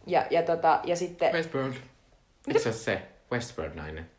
[0.06, 1.32] ja, ja, tota, ja sitten...
[1.32, 1.74] Westworld.
[2.46, 4.10] Eikö se ole se Westworld-nainen?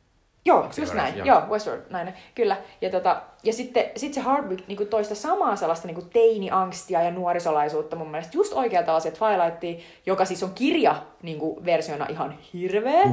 [0.46, 1.18] Joo, Onko just näin.
[1.18, 1.28] Joo.
[1.28, 2.14] Joo, Westworld, näin.
[2.36, 2.58] Kyllä.
[2.82, 7.96] Ja, tota, ja sitten sit se Hardwick niinku toista samaa sellaista niinku teini-angstia ja nuorisolaisuutta
[7.96, 13.04] mun mielestä just oikealta asiat Twilightia, joka siis on kirja niinku versiona ihan hirveä.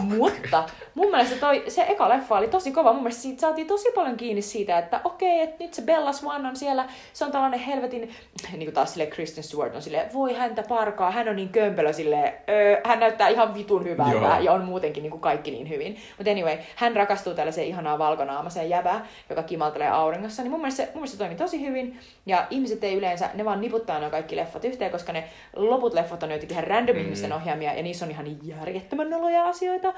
[0.00, 0.64] Mutta
[0.94, 2.92] mun mielestä toi, se eka leffa oli tosi kova.
[2.92, 6.46] Mun mielestä siitä saatiin tosi paljon kiinni siitä, että okei, että nyt se Bella Swan
[6.46, 8.10] on siellä, se on tällainen helvetin,
[8.52, 11.92] niin kuin taas sille Kristen Stewart on silleen, voi häntä parkaa, hän on niin kömpelö
[11.92, 14.40] silleen, öö, hän näyttää ihan vitun hyvältä Joo.
[14.40, 15.96] ja on muutenkin niin kuin kaikki niin hyvin.
[16.18, 20.42] Mutta anyway, hän rakastuu tällaiseen ihanaan valkonaamaiseen jäbään, joka kimaltelee auringossa.
[20.42, 22.00] Niin mun mielestä, se, mun mielestä se toimi tosi hyvin.
[22.26, 25.24] Ja ihmiset ei yleensä, ne vaan niputtaa nämä kaikki leffat yhteen, koska ne
[25.56, 27.02] loput leffat on jotenkin ihan random mm.
[27.02, 29.94] ihmisten ohjaamia ja niissä on ihan järjettömän noloja asioita.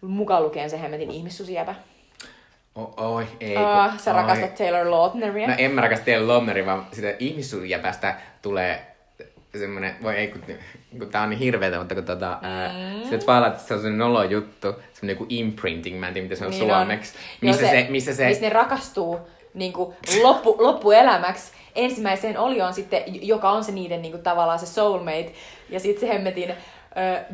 [0.00, 1.74] Mukaan lukien se hemmetin ihmissusijäpä.
[2.74, 3.56] O- oi, ei.
[3.56, 4.16] Uh, kun- sä oi.
[4.16, 5.48] rakastat Taylor Lautneria.
[5.48, 8.93] No en mä rakasta Taylor Lautneria, vaan sitä ihmissuljäpästä tulee
[9.58, 10.42] semmonen, voi ei, kun,
[10.98, 12.48] kun tää on niin hirveetä, mutta kun tota, mm.
[12.48, 12.72] ää,
[13.10, 16.50] se Twilightissa on semmonen nolo juttu, semmonen joku imprinting, mä en tiedä mitä se on
[16.50, 17.48] Niin suomeksi, on.
[17.48, 19.18] missä Joo, se, missä se, missä ne rakastuu
[19.54, 24.66] niin kuin loppu, loppuelämäksi ensimmäiseen olioon sitten, joka on se niiden niin kuin, tavallaan se
[24.66, 25.32] soulmate.
[25.70, 26.54] Ja sitten se hemmetin ö,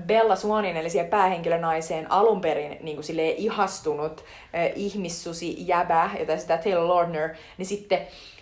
[0.06, 6.36] Bella Swanin, eli siihen päähenkilönaiseen alun perin niin kuin, silleen, ihastunut ö, ihmissusi jäbä, jota
[6.36, 7.98] sitä Taylor Lautner, niin sitten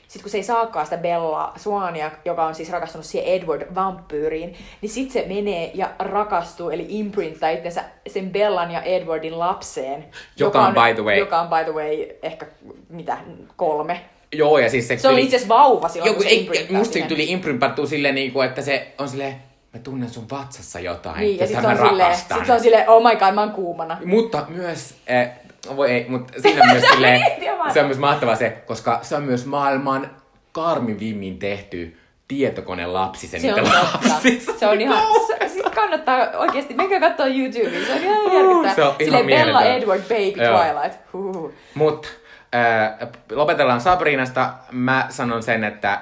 [0.08, 4.54] sitten kun se ei saakaan sitä Bella Swania, joka on siis rakastunut siihen Edward vampyyriin,
[4.80, 10.04] niin sitten se menee ja rakastuu, eli imprinttaa itsensä sen Bellan ja Edwardin lapseen.
[10.36, 12.46] Joka on, by the way- Joka on by the way ehkä,
[12.88, 13.18] mitä,
[13.56, 14.00] kolme.
[14.32, 16.98] joo ja siis se, Se oli itse asiassa vauva silloin, joku, kun se ei, musta
[17.08, 19.36] tuli imprintattu silleen, niinku, että se on silleen,
[19.74, 22.38] mä tunnen sun vatsassa jotain, Niin, ja sitten se, mä on silleen, rakastan.
[22.38, 23.98] sit se on silleen, oh my god, mä oon kuumana.
[24.04, 25.28] Mutta myös, eh,
[25.76, 27.22] voi ei, mutta siinä on myös silleen,
[27.72, 30.10] se on myös mahtavaa se, koska se on myös maailman
[30.52, 31.96] karmivimmin tehty
[32.28, 33.64] tietokonelapsi se, Se on
[34.02, 34.52] lapsista.
[34.58, 38.74] Se on ihan, se, siis kannattaa oikeesti, menkää katsoa YouTubea, se on ihan järkyttävää.
[38.74, 39.64] se on ihan Bella.
[39.64, 40.58] Edward Baby Joo.
[40.58, 41.00] Twilight.
[41.12, 41.52] Huhhuh.
[41.74, 42.08] Mutta
[42.54, 44.52] äh, lopetellaan Sabrinasta.
[44.72, 46.00] Mä sanon sen, että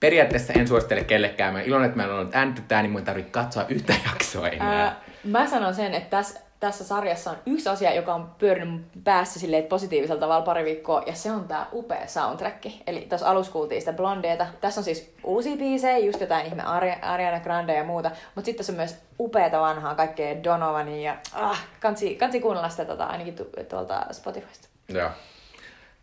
[0.00, 1.52] periaatteessa en suosittele kellekään.
[1.52, 4.82] Mä iloinen, että meillä on ollut ääntyttää, niin mun ei tarvitse katsoa yhtä jaksoa enää.
[4.82, 9.40] Ää, mä sanon sen, että tässä, tässä sarjassa on yksi asia, joka on pyörinyt päässä
[9.40, 12.66] silleen, että tavalla pari viikkoa, ja se on tää upea soundtrack.
[12.86, 14.46] Eli tässä alussa kuultiin sitä Blondeeta.
[14.60, 18.56] Tässä on siis uusia biisejä, just jotain ihme Ari- Ariana Grande ja muuta, mutta sitten
[18.56, 23.36] tässä on myös upeata vanhaa, kaikkea Donovania, ja ah, kansi, kansi kuunnella sitä tota, ainakin
[23.36, 24.68] tu- tuolta Spotifysta.
[24.88, 25.10] Joo.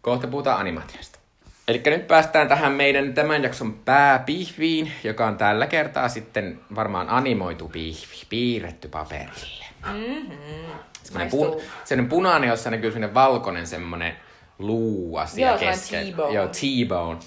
[0.01, 1.19] Kohta puhutaan animaatiosta.
[1.67, 7.69] Eli nyt päästään tähän meidän tämän jakson pääpihviin, joka on tällä kertaa sitten varmaan animoitu
[7.69, 9.64] pihvi, piirretty paperille.
[9.93, 10.37] Mm-hmm.
[11.03, 14.15] Semmoinen, pun, semmoinen punainen, jossa näkyy semmoinen valkoinen semmoinen
[14.59, 16.11] luuasia Joo, semmoinen keskellä.
[16.11, 16.33] T-bone.
[16.33, 17.19] Joo, T-bone.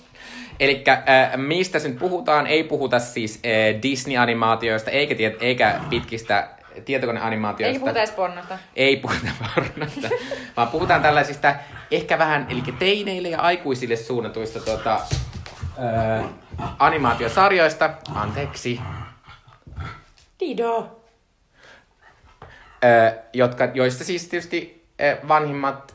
[0.60, 2.46] Eli äh, mistä nyt puhutaan?
[2.46, 6.48] Ei puhuta siis äh, Disney-animaatioista, eikä, tiet, eikä pitkistä
[6.84, 7.72] tietokoneanimaatioista.
[7.72, 8.58] Eikä puhuta edes pornosta.
[8.76, 10.08] Ei puhuta pornosta,
[10.56, 11.54] vaan puhutaan tällaisista
[11.90, 15.00] ehkä vähän, eli teineille ja aikuisille suunnatuista tota,
[15.78, 16.24] ää,
[16.78, 17.90] animaatiosarjoista.
[18.14, 18.80] Anteeksi.
[20.40, 20.97] Dido.
[23.32, 24.86] Jotka, joista siis tietysti
[25.28, 25.94] vanhimmat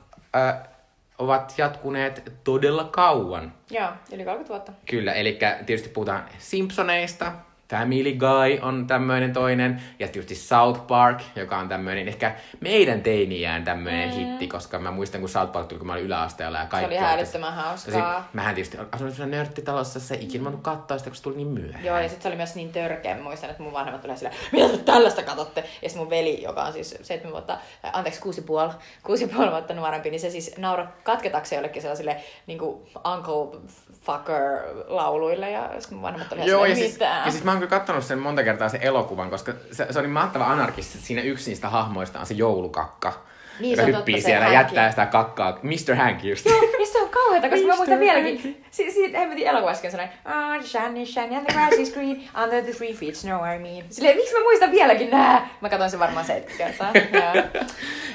[1.17, 3.53] ovat jatkuneet todella kauan.
[3.71, 4.71] Joo, yli 30 vuotta.
[4.89, 7.31] Kyllä, eli tietysti puhutaan Simpsoneista,
[7.77, 13.63] Family Guy on tämmöinen toinen, ja tietysti South Park, joka on tämmöinen ehkä meidän teiniään
[13.63, 14.15] tämmöinen mm.
[14.15, 16.85] hitti, koska mä muistan, kun South Park tuli, kun mä olin yläasteella ja Se kaikki.
[16.87, 18.21] oli oikeasti- hälyttömän hauskaa.
[18.21, 21.47] sit, mähän tietysti asuin sellaisessa nörttitalossa, se ikinä voinut katsoa sitä, kun se tuli niin
[21.47, 21.85] myöhään.
[21.85, 23.15] Joo, ja sitten se oli myös niin törkeä.
[23.15, 25.63] Mä muistan, että mun vanhemmat tuli silleen, mitä te tällaista katsotte?
[25.81, 28.69] Ja mun veli, joka on siis seitsemän vuotta, äh, anteeksi, kuusi puoli,
[29.03, 32.17] kuusi puoli vuotta nuorempi, niin se siis nauroi katketakseen jollekin sellaisille
[32.47, 32.81] niin kuin
[33.13, 33.59] uncle
[34.03, 35.51] fucker lauluille.
[35.51, 37.21] Ja sitten vanhemmat oli ihan Joo, ja siis, mitä?
[37.25, 40.03] ja siis mä oon kyllä kattonut sen monta kertaa sen elokuvan, koska se, se on
[40.03, 43.13] niin mahtava anarkisti, että siinä yksi niistä hahmoista on se joulukakka.
[43.59, 45.59] Niin, joka hyppii siellä ja jättää sitä kakkaa.
[45.63, 45.95] Mr.
[45.95, 46.45] Hank just.
[46.45, 47.77] Niin se on kauheeta, koska mä Mr.
[47.77, 48.65] muistan vieläkin.
[48.71, 52.63] Si- siitä hemmetin elokuvassakin sellainen, ah, the shiny, shiny, and the grass is green, under
[52.63, 53.83] the three feet snow, I mean.
[53.89, 55.49] Silleen, miksi mä muistan vieläkin nää?
[55.61, 56.91] Mä katsoin sen varmaan 70 kertaa.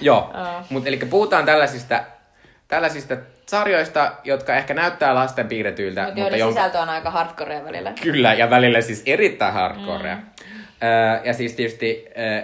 [0.01, 0.30] Joo.
[0.34, 2.05] Joo, mutta eli puhutaan tällaisista,
[2.68, 3.16] tällaisista
[3.49, 7.92] sarjoista, jotka ehkä näyttää lasten piirretyiltä, Mut joiden jon- sisältö on aika hardcorea välillä.
[8.03, 10.16] Kyllä, ja välillä siis erittäin hardcorea.
[10.16, 10.22] Mm.
[10.82, 12.42] Öö, ja siis tietysti öö,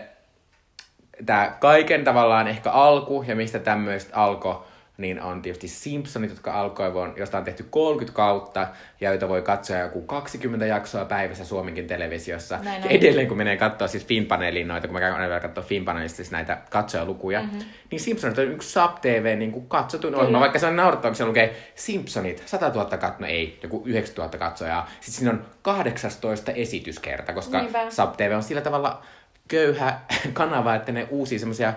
[1.27, 4.63] tämä kaiken tavallaan ehkä alku, ja mistä tämmöistä alkoi,
[4.97, 8.69] niin on tietysti Simpsonit, jotka alkoi, vuonna- josta on tehty 30 kautta,
[9.01, 12.59] ja joita voi katsoa joku 20 jaksoa päivässä Suomenkin televisiossa.
[12.63, 12.91] Näin ja on.
[12.91, 16.31] edelleen kun menee katsoa siis Finpaneelin noita, kun mä käyn aina vielä katsoa Finpaneelista siis
[16.31, 17.59] näitä katsojalukuja, mm-hmm.
[17.91, 21.25] niin Simpsonit on yksi Sub-TV niin kuin katsotuin ohjelma, vaikka se on naurettava, kun se
[21.25, 24.91] lukee Simpsonit, 100 000 katsojaa, no ei, joku 90 000 katsojaa.
[25.01, 27.91] Sitten siinä on 18 esityskerta, koska Niinpä.
[27.91, 29.03] Sub-TV on sillä tavalla
[29.49, 30.01] köyhä
[30.33, 31.73] kanava, että ne uusia semmoisia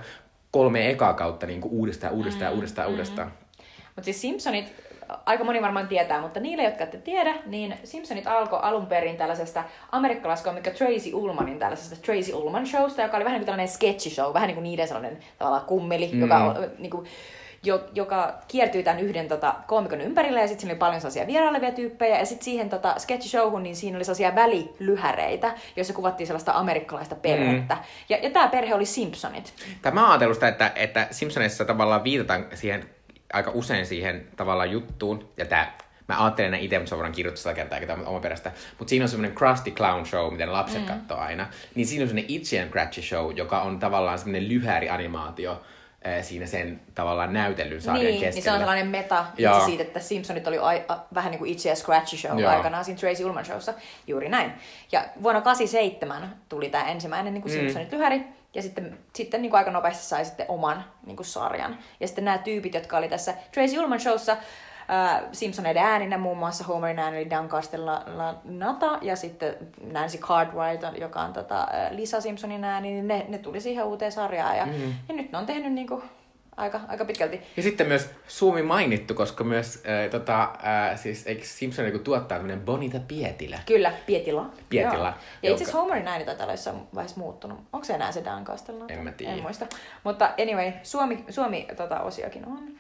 [0.52, 2.92] kolme ekaa kautta niin kuin uudestaan, uudestaan, mm, uudestaan, mm.
[2.92, 3.32] uudestaan.
[3.96, 4.74] Mutta siis Simpsonit,
[5.26, 9.64] aika moni varmaan tietää, mutta niille, jotka ette tiedä, niin Simpsonit alkoi alun perin tällaisesta
[9.92, 14.34] amerikkalaiskomikko Tracy Ullmanin tällaisesta Tracy Ullman showsta, joka oli vähän niin kuin tällainen sketchy show,
[14.34, 16.22] vähän niin kuin niiden sellainen tavallaan kummeli, mm.
[16.22, 17.08] joka, on, niin kuin,
[17.94, 22.20] joka kiertyy tämän yhden tota, koomikon ympärillä ja sitten siinä oli paljon sellaisia vierailevia tyyppejä
[22.20, 27.16] ja sitten siihen tota, sketchy showhun, niin siinä oli sellaisia välilyhäreitä, joissa kuvattiin sellaista amerikkalaista
[27.16, 27.76] perhettä.
[27.76, 27.82] Mm.
[28.10, 29.54] Ja, ja tämä perhe oli Simpsonit.
[29.82, 32.90] Tai mä oon ajatellut sitä, että, että Simpsonissa tavallaan viitataan siihen
[33.34, 37.42] aika usein siihen tavallaan juttuun, ja tää, mä ajattelen näin itse, mutta se voidaan kirjoittaa
[37.42, 38.52] sitä kertaa, eikä tämä oma perästä.
[38.80, 40.88] Mutta siinä on semmoinen Krusty Clown Show, mitä ne lapset mm.
[40.88, 41.48] katsoo aina.
[41.76, 45.77] Niin siinä on semmoinen Itchy and Scratchy Show, joka on tavallaan semmoinen lyhäärianimaatio äh,
[46.22, 48.34] siinä sen tavallaan näytellyn sarjan Niin, keskellä.
[48.36, 51.52] niin se on sellainen meta itse siitä, että Simpsonit oli ai, a, vähän niin kuin
[51.52, 52.52] itse ja Scratchy Show Joo.
[52.52, 53.74] aikanaan siinä Tracy Ullman Showssa.
[54.08, 54.54] Juuri näin.
[54.92, 57.60] Ja vuonna 87 tuli tämä ensimmäinen niin kuin Mm.
[57.60, 58.22] Simpsonit lyhäri.
[58.54, 61.78] Ja sitten, sitten niin kuin aika nopeasti sai sitten oman niin kuin sarjan.
[62.00, 64.38] Ja sitten nämä tyypit, jotka oli tässä Tracy Ullman Showssa,
[64.90, 69.56] äh, Simpsoneiden ääninä muun muassa Homerin ääni oli Dan Castellanata ja sitten
[69.92, 74.12] Nancy Cartwright, joka on tota, äh, Lisa Simpsonin ääni, niin ne, ne tuli siihen uuteen
[74.12, 74.58] sarjaan.
[74.58, 74.94] Ja, mm.
[75.10, 76.04] ja nyt ne on tehnyt niin kuin
[76.58, 77.42] aika, aika pitkälti.
[77.58, 82.38] Ja sitten myös Suomi mainittu, koska myös äh, tota, äh, siis eikö Simpson joku tuottaa
[82.38, 83.60] tämmöinen Bonita Pietilä?
[83.66, 84.50] Kyllä, Pietila.
[84.70, 85.14] Pietila, Joo.
[85.44, 87.60] Ja itse asiassa Homerin ääni taitaa olla jossain vaiheessa muuttunut.
[87.74, 88.94] Onko se enää se Dan Castellaneta?
[88.94, 89.34] En mä tiedä.
[89.34, 89.68] En muista.
[90.04, 92.78] Mutta anyway, Suomi, Suomi tota, osiokin on.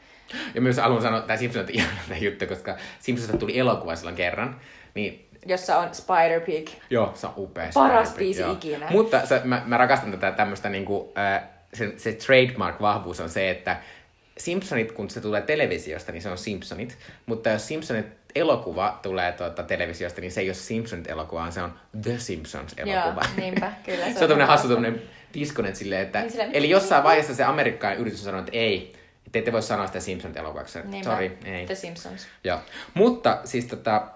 [0.55, 3.95] Ja myös haluan sanoa, että tämä Simpson on ihana tämä juttu, koska Simpsonista tuli elokuva
[3.95, 4.61] silloin kerran,
[4.93, 6.69] niin Jossa on Spider Pig.
[6.89, 7.69] Joo, se on upea.
[7.73, 8.53] Paras Spider-Pig, biisi joo.
[8.53, 8.87] ikinä.
[8.89, 13.77] Mutta se, mä, mä rakastan tätä tämmöistä niinku, äh, se, se trademark-vahvuus on se, että
[14.37, 16.97] Simpsonit, kun se tulee televisiosta, niin se on Simpsonit.
[17.25, 18.05] Mutta jos Simpsonit
[18.35, 23.21] elokuva tulee tuota, televisiosta, niin se ei ole Simpsonit-elokuva, vaan se on The Simpsons-elokuva.
[23.21, 24.05] Joo, niinpä, kyllä.
[24.05, 25.01] se on tämmöinen hassu tämmöinen
[25.33, 26.19] diskonet silleen, että...
[26.19, 28.93] Niin silleen- eli jossain vaiheessa se amerikkalainen yritys sanoi, että ei,
[29.31, 30.79] te ette voi sanoa sitä Simpsons-elokuvaksi.
[30.83, 31.09] Niinpä.
[31.09, 31.65] Sorry, ei.
[31.65, 32.27] The Simpsons.
[32.43, 32.59] Joo.
[32.93, 34.07] Mutta siis tota,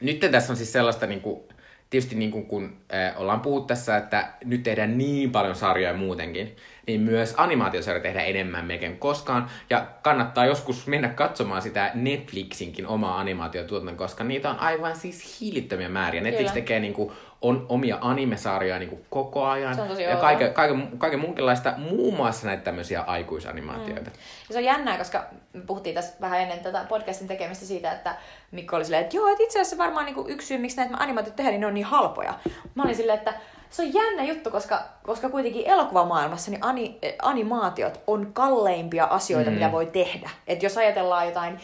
[0.00, 1.48] nyt tässä on siis sellaista niinku,
[1.90, 6.56] tietysti niinku kun äh, ollaan puhuttu tässä, että nyt tehdään niin paljon sarjoja muutenkin,
[6.86, 9.50] niin myös animaatiosarja tehdä enemmän melkein kuin koskaan.
[9.70, 15.88] Ja kannattaa joskus mennä katsomaan sitä Netflixinkin omaa animaatiotuotantoa, koska niitä on aivan siis hiilittömiä
[15.88, 16.20] määriä.
[16.20, 16.52] Netflix Kyllä.
[16.52, 17.12] tekee niinku
[17.42, 19.74] on omia animesarjoja niinku koko ajan.
[19.74, 24.10] Se on tosi ja kaiken, kaiken, kaiken muunkinlaista, muun muassa näitä tämmöisiä aikuisanimaatioita.
[24.10, 24.16] Mm.
[24.48, 28.16] Ja se on jännää, koska me puhuttiin tässä vähän ennen tätä podcastin tekemistä siitä, että
[28.50, 31.36] Mikko oli silleen, että joo, että itse asiassa varmaan niinku yksi syy, miksi näitä animaatiot
[31.36, 32.34] tehdään, niin ne on niin halpoja.
[32.74, 33.34] Mä olin silleen, että
[33.70, 39.50] se on jännä juttu, koska, koska kuitenkin elokuvamaailmassa niin ani, eh, animaatiot on kalleimpia asioita,
[39.50, 39.54] mm.
[39.54, 40.30] mitä voi tehdä.
[40.46, 41.60] Että jos ajatellaan jotain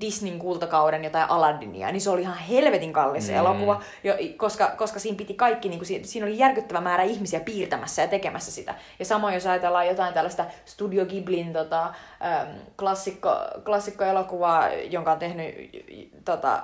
[0.00, 3.34] Disneyn kultakauden jotain Aladinia, niin se oli ihan helvetin kallis Mm.
[3.34, 8.02] elokuva, jo, koska, koska siinä piti kaikki, niin kuin, siinä, oli järkyttävä määrä ihmisiä piirtämässä
[8.02, 8.74] ja tekemässä sitä.
[8.98, 11.92] Ja samoin jos ajatellaan jotain tällaista Studio Ghiblin tota, äm,
[12.78, 15.54] klassikko, klassikkoelokuvaa, jonka on tehnyt
[16.24, 16.62] tota,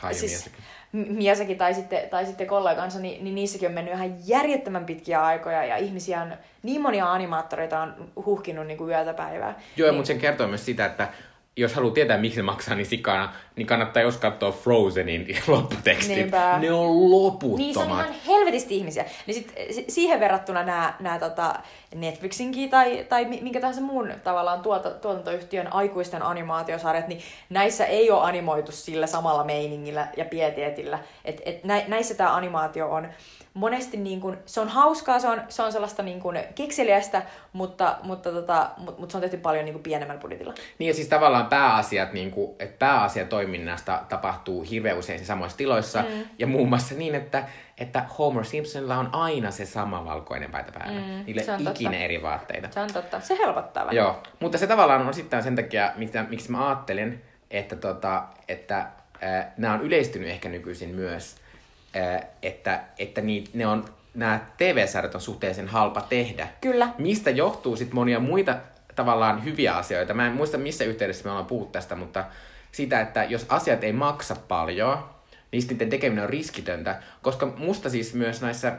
[0.00, 0.56] Hayao Miyazaki.
[0.92, 5.24] M- Miyazaki tai sitten, tai sitten kollegansa, niin, niin niissäkin on mennyt ihan järjettömän pitkiä
[5.24, 7.94] aikoja ja ihmisiä on, niin monia animaattoreita on
[8.26, 9.60] huhkinut niin kuin yötä päivää.
[9.76, 11.08] Joo, niin, mutta sen kertoo myös sitä, että
[11.56, 16.16] jos haluaa tietää, miksi ne maksaa niin sikana, niin kannattaa jos katsoa Frozenin lopputekstit.
[16.16, 16.58] Niinpä.
[16.58, 17.58] Ne on loputtomat.
[17.58, 19.04] Niin se on ihan helvetisti ihmisiä.
[19.26, 21.54] Niin sit, si- siihen verrattuna nämä, nämä tota
[21.94, 28.10] Netflixinkin tai, tai mi- minkä tahansa muun tavallaan tuota, tuotantoyhtiön aikuisten animaatiosarjat, niin näissä ei
[28.10, 30.98] ole animoitu sillä samalla meiningillä ja pieteetillä.
[31.24, 33.08] Et, et nä, näissä tämä animaatio on
[33.54, 37.96] monesti niin kun, se on hauskaa, se on, se on sellaista niin kun kekseliästä, mutta,
[38.02, 40.54] mutta, tota, mutta, mutta se on tehty paljon niin kun pienemmällä budjetilla.
[40.78, 46.02] Niin ja siis tavallaan pääasiat, niin kuin, että pääasia toiminnasta tapahtuu hirveän usein samoissa tiloissa.
[46.02, 46.24] Mm.
[46.38, 47.44] Ja muun muassa niin, että,
[47.78, 51.00] että Homer Simpsonilla on aina se sama valkoinen paita päällä.
[51.00, 52.04] Mm, Niille se on ikinä totta.
[52.04, 52.68] eri vaatteita.
[52.70, 53.20] Se on totta.
[53.20, 53.96] Se helpottaa vähän.
[53.96, 58.78] Joo, mutta se tavallaan on osittain sen takia, miksi, miksi mä ajattelen, että, tota, että
[58.78, 61.43] äh, nämä on yleistynyt ehkä nykyisin myös,
[62.42, 63.84] että, että niit, ne on,
[64.14, 66.48] nämä TV-sarjat on suhteellisen halpa tehdä.
[66.60, 66.88] Kyllä.
[66.98, 68.56] Mistä johtuu sitten monia muita
[68.94, 70.14] tavallaan hyviä asioita.
[70.14, 72.24] Mä en muista missä yhteydessä me ollaan puhuttu tästä, mutta
[72.72, 74.98] sitä, että jos asiat ei maksa paljon,
[75.52, 77.02] niin sitten niiden tekeminen on riskitöntä.
[77.22, 78.78] Koska musta siis myös näissä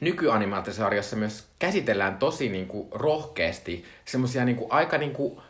[0.00, 5.40] nykyanimaatiosarjoissa myös käsitellään tosi niin kuin, rohkeasti semmoisia niin aika niin kuin,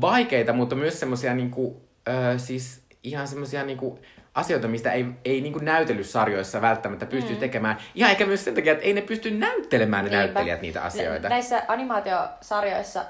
[0.00, 1.76] vaikeita, mutta myös semmoisia niin kuin,
[2.08, 3.98] ö, siis ihan semmoisia niin kuin,
[4.36, 7.38] asioita, mistä ei, ei niin kuin näytelysarjoissa välttämättä pysty mm.
[7.38, 7.76] tekemään.
[7.94, 10.24] Ihan eikä myös sen takia, että ei ne pysty näyttelemään ne Niinpä.
[10.24, 11.22] näyttelijät niitä asioita.
[11.22, 13.04] Nä- Näissä animaatiosarjoissa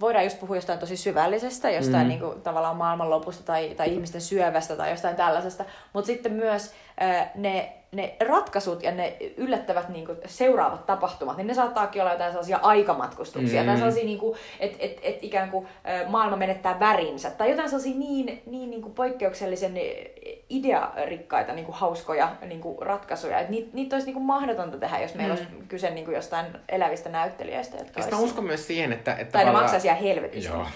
[0.00, 2.08] voidaan just puhua jostain tosi syvällisestä, jostain mm.
[2.08, 6.74] niin kuin, tavallaan maailmanlopusta tai, tai ihmisten syövästä tai jostain tällaisesta, mutta sitten myös
[7.34, 12.32] ne, ne ratkaisut ja ne yllättävät niin kuin, seuraavat tapahtumat, niin ne saattaakin olla jotain
[12.32, 13.66] sellaisia aikamatkustuksia, Mm.
[13.66, 14.20] tai sellaisia, niin
[14.60, 15.66] että et, et ikään kuin
[16.06, 19.74] maailma menettää värinsä, tai jotain sellaisia niin, niin, niin kuin poikkeuksellisen
[20.50, 24.98] idearikkaita, niin kuin hauskoja niin kuin ratkaisuja, että niitä, niitä olisi niin kuin mahdotonta tehdä,
[25.00, 25.40] jos meillä mm.
[25.40, 28.24] olisi kyse niin kuin jostain elävistä näyttelijöistä, jotka mä olisi...
[28.24, 29.12] uskon myös siihen, että...
[29.12, 30.50] että Tai ne tavallaan- maksaisi ihan helvetisti.
[30.52, 30.66] Joo.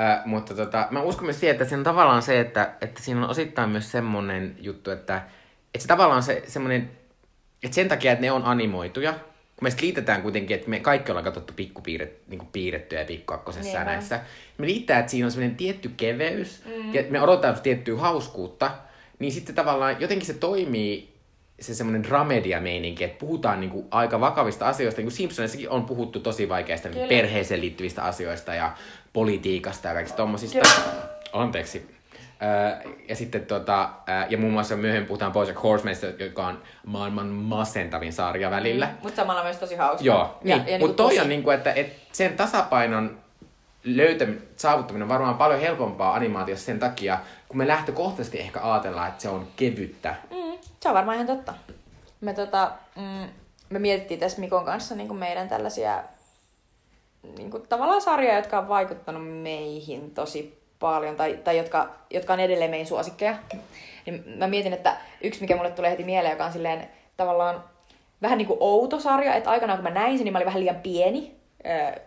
[0.00, 3.24] Äh, mutta tota, mä uskon myös siihen, että siinä on tavallaan se, että, että siinä
[3.24, 5.16] on osittain myös semmonen juttu, että,
[5.74, 6.90] että se tavallaan se semmonen,
[7.62, 11.24] että sen takia, että ne on animoituja, kun me liitetään kuitenkin, että me kaikki ollaan
[11.24, 13.90] katsottu pikkupiirret, niin piirrettyjä ja pikkuakkosessa ja Niinpä.
[13.90, 14.20] näissä.
[14.58, 16.94] Me liittää, että siinä on semmoinen tietty keveys mm.
[16.94, 18.70] ja me odotetaan tiettyä hauskuutta,
[19.18, 21.13] niin sitten tavallaan jotenkin se toimii
[21.60, 24.98] se semmoinen dramedia-meininki, että puhutaan niinku aika vakavista asioista.
[24.98, 27.08] Niin kuin Simpsonissakin on puhuttu tosi vaikeista niin Kyllä.
[27.08, 28.72] perheeseen liittyvistä asioista ja
[29.12, 30.68] politiikasta ja kaikista tommosista.
[31.32, 31.94] Anteeksi.
[32.42, 37.26] Öö, ja sitten tota, öö, ja muun muassa myöhemmin puhutaan Bojack Horsemanista, joka on maailman
[37.26, 38.86] masentavin sarja välillä.
[38.86, 38.92] Mm.
[39.02, 40.04] Mutta samalla myös tosi hauska.
[40.04, 40.64] Joo, niin.
[40.66, 43.18] ja mutta toi tosi- on niinku, että, että sen tasapainon
[43.84, 49.22] löytäminen, saavuttaminen on varmaan paljon helpompaa animaatiossa sen takia, kun me lähtökohtaisesti ehkä ajatellaan, että
[49.22, 50.14] se on kevyttä.
[50.30, 50.43] Mm,
[50.84, 51.54] se on varmaan ihan totta.
[52.20, 53.28] Me, tota, mm,
[53.70, 56.02] me mietittiin tässä Mikon kanssa niin kuin meidän tällaisia
[57.38, 62.40] niin kuin, tavallaan sarjoja, jotka on vaikuttanut meihin tosi paljon, tai, tai jotka, jotka on
[62.40, 63.36] edelleen meidän suosikkeja.
[64.06, 67.64] Niin mä mietin, että yksi, mikä mulle tulee heti mieleen, joka on silleen tavallaan
[68.22, 70.60] vähän niin kuin outo sarja, että aikanaan kun mä näin sen, niin mä olin vähän
[70.60, 71.36] liian pieni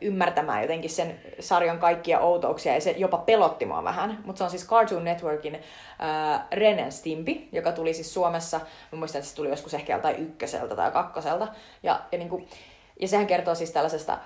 [0.01, 4.22] ymmärtämään jotenkin sen sarjan kaikkia outouksia, ja se jopa pelotti mua vähän.
[4.26, 8.60] Mutta se on siis Cartoon Networkin äh, Ren and Stimpy, joka tuli siis Suomessa,
[8.91, 11.47] mä muistan, että se tuli joskus ehkä joltain ykköseltä tai kakkoselta.
[11.84, 12.47] Ja, ja, niin kuin,
[12.99, 14.18] ja sehän kertoo siis tällaisesta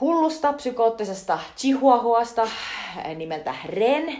[0.00, 2.48] hullusta, psykoottisesta chihuahuasta
[3.14, 4.16] nimeltä Ren,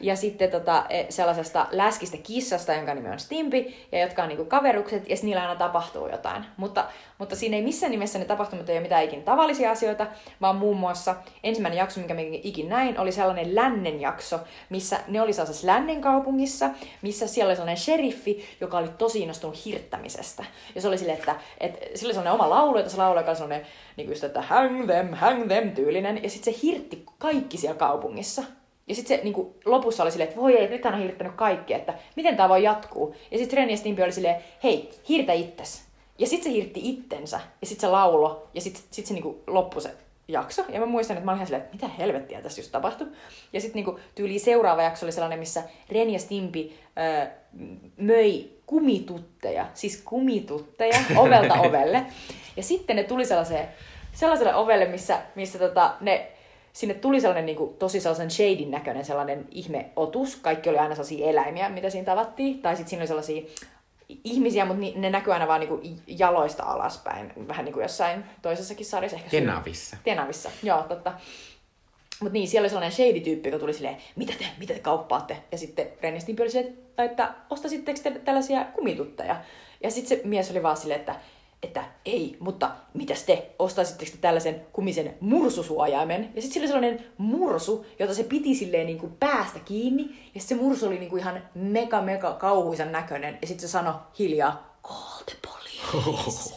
[0.00, 4.44] ja sitten tota, e, sellaisesta läskistä kissasta, jonka nimi on Stimpi, ja jotka on niinku
[4.44, 6.44] kaverukset, ja niillä aina tapahtuu jotain.
[6.56, 6.84] Mutta,
[7.18, 10.06] mutta siinä ei missään nimessä ne tapahtumat ole mitään ikin tavallisia asioita,
[10.40, 14.40] vaan muun muassa ensimmäinen jakso, mikä ikin näin, oli sellainen lännen jakso,
[14.70, 16.70] missä ne oli sellaisessa lännen kaupungissa,
[17.02, 20.44] missä siellä oli sellainen sheriffi, joka oli tosi innostunut hirttämisestä.
[20.74, 23.36] Ja se oli silleen, että, että sillä oli sellainen oma laulu, että se laulu oli
[23.36, 27.78] sellainen, niin kuin että hang them, hang them tyylinen, ja sitten se hirtti kaikki siellä
[27.78, 28.42] kaupungissa.
[28.90, 31.34] Ja sitten se niin kuin, lopussa oli silleen, että voi ei, nyt hän on hirttänyt
[31.34, 33.14] kaikki, että miten tämä voi jatkuu.
[33.30, 35.82] Ja sitten Ren ja Stimpy oli silleen, hei, hirtä itses.
[36.18, 39.82] Ja sitten se hirtti itsensä, ja sitten se laulo, ja sitten sit se niinku loppui
[39.82, 39.90] se
[40.28, 40.64] jakso.
[40.68, 43.06] Ja mä muistan, että mä olin ihan silleen, että mitä helvettiä tässä just tapahtui.
[43.52, 47.26] Ja sitten niinku, tyyli seuraava jakso oli sellainen, missä Ren ja Stimpy öö,
[47.96, 52.06] möi kumitutteja, siis kumitutteja ovelta ovelle.
[52.56, 53.68] Ja sitten ne tuli sellaiseen,
[54.12, 56.30] sellaiselle ovelle, missä, missä tota, ne
[56.72, 60.36] sinne tuli sellainen niin kuin, tosi sellaisen shadin näköinen sellainen ihmeotus.
[60.36, 62.62] Kaikki oli aina sellaisia eläimiä, mitä siinä tavattiin.
[62.62, 63.42] Tai sitten siinä oli sellaisia
[64.24, 67.32] ihmisiä, mutta ne näkyy aina vaan niin kuin jaloista alaspäin.
[67.48, 69.16] Vähän niin kuin jossain toisessakin sarjassa.
[69.16, 69.96] Ehkä Tenavissa.
[70.04, 71.12] Tenavissa, joo, totta.
[72.20, 75.36] Mutta niin, siellä oli sellainen shady-tyyppi, joka tuli silleen, mitä te, mitä te kauppaatte?
[75.52, 79.36] Ja sitten Rennestin silleen, että ostasitteko te tällaisia kumitutteja?
[79.82, 81.14] Ja sitten se mies oli vaan silleen, että
[81.62, 86.30] että ei, mutta mitäs te, ostaisitteko te tällaisen kumisen mursusuojaimen?
[86.34, 90.10] Ja sitten sillä oli sellainen mursu, jota se piti silleen niin kuin päästä kiinni.
[90.34, 93.38] Ja se mursu oli niin kuin ihan mega mega kauhuisan näköinen.
[93.42, 96.54] Ja sitten se sanoi hiljaa, call the police.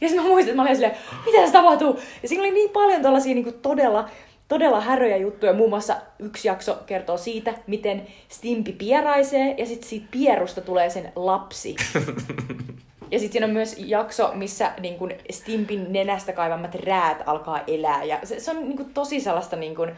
[0.00, 0.96] ja sitten mä muistin, että mä olin silleen,
[1.26, 1.98] mitä se tapahtuu?
[2.22, 4.08] Ja siinä oli niin paljon tällaisia niin kuin todella
[4.48, 5.52] todella häröjä juttuja.
[5.52, 11.12] Muun muassa yksi jakso kertoo siitä, miten Stimpi pieraisee ja sitten siitä pierusta tulee sen
[11.16, 11.76] lapsi.
[13.10, 18.04] Ja sitten siinä on myös jakso, missä niin kun Stimpin nenästä kaivamat räät alkaa elää.
[18.04, 19.92] Ja se, se on niin kun, tosi sellaista niin kun,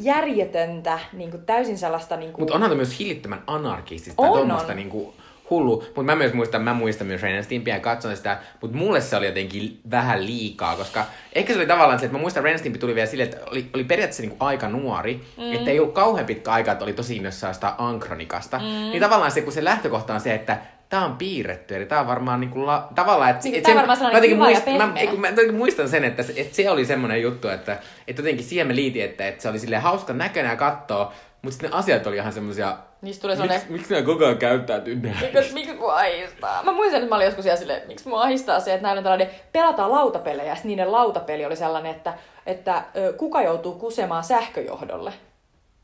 [0.00, 2.16] järjetöntä, niin kun, täysin sellaista...
[2.16, 2.42] Niin kun...
[2.42, 4.22] Mutta onhan myös hillittömän anarkistista.
[4.22, 4.76] On, tuommoista, on.
[4.76, 5.14] Niin kun,
[5.50, 5.82] hullu.
[5.86, 9.16] Mutta mä myös muistan, mä muistan myös Ren Stimpia ja katsoin sitä, mutta mulle se
[9.16, 12.78] oli jotenkin vähän liikaa, koska ehkä se oli tavallaan se, että mä muistan Ren Stimpi
[12.78, 15.52] tuli vielä silleen, että oli, oli periaatteessa niinku aika nuori, mm.
[15.52, 18.58] että ei ollut kauhean pitkä aika, että oli tosi innossaan sitä ankronikasta.
[18.58, 18.64] Mm.
[18.64, 20.58] Niin tavallaan se, kun se lähtökohta on se, että
[20.88, 23.44] tää on piirretty, eli tää on varmaan niinku la, tavallaan, että...
[23.44, 26.70] Niin, et sen, varmaan mä kiva muist, mä, mä, mä, muistan sen, että, että se
[26.70, 27.78] oli semmoinen juttu, että,
[28.08, 31.12] että jotenkin siihen me liitin, että, että se oli sille hauska näköinen ja katsoa,
[31.42, 32.76] mutta sitten ne asiat oli ihan semmoisia...
[33.02, 33.58] Niistä tulee sellainen...
[33.58, 35.16] Miksi, miksi nämä koko ajan käyttäytyy näin?
[35.34, 36.62] Miksi, miksi mua ahistaa?
[36.62, 39.30] Mä muistan, että mä olin joskus silleen, miksi mua ahistaa se, että näillä on tällainen,
[39.52, 42.14] pelataan lautapelejä, ja niiden lautapeli oli sellainen, että,
[42.46, 42.82] että
[43.16, 45.12] kuka joutuu kusemaan sähköjohdolle.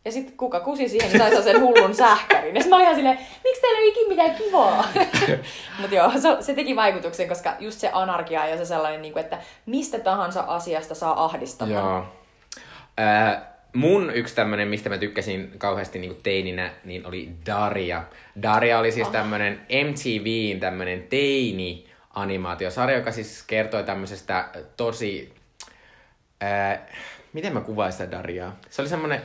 [0.04, 2.54] Ja sitten kuka kusi siihen, niin sai sen hullun sähkärin.
[2.54, 4.88] Ja sitten mä olin ihan silleen, miksi teillä ei ikinä mitään kivaa?
[5.80, 9.24] Mutta joo, se, se, teki vaikutuksen, koska just se anarkia ja se sellainen, niin kuin,
[9.24, 11.84] että mistä tahansa asiasta saa ahdistamaan.
[11.84, 12.06] Joo.
[13.00, 13.42] Äh,
[13.72, 18.02] mun yksi tämmönen, mistä mä tykkäsin kauheasti niin teininä, niin oli Daria.
[18.42, 19.12] Daria oli siis oh.
[19.12, 25.34] tämmönen MTVn tämmönen teini animaatiosarja, joka siis kertoi tämmöisestä tosi...
[26.42, 26.80] Äh,
[27.32, 28.56] miten mä kuvaisin sitä Dariaa?
[28.70, 29.22] Se oli semmonen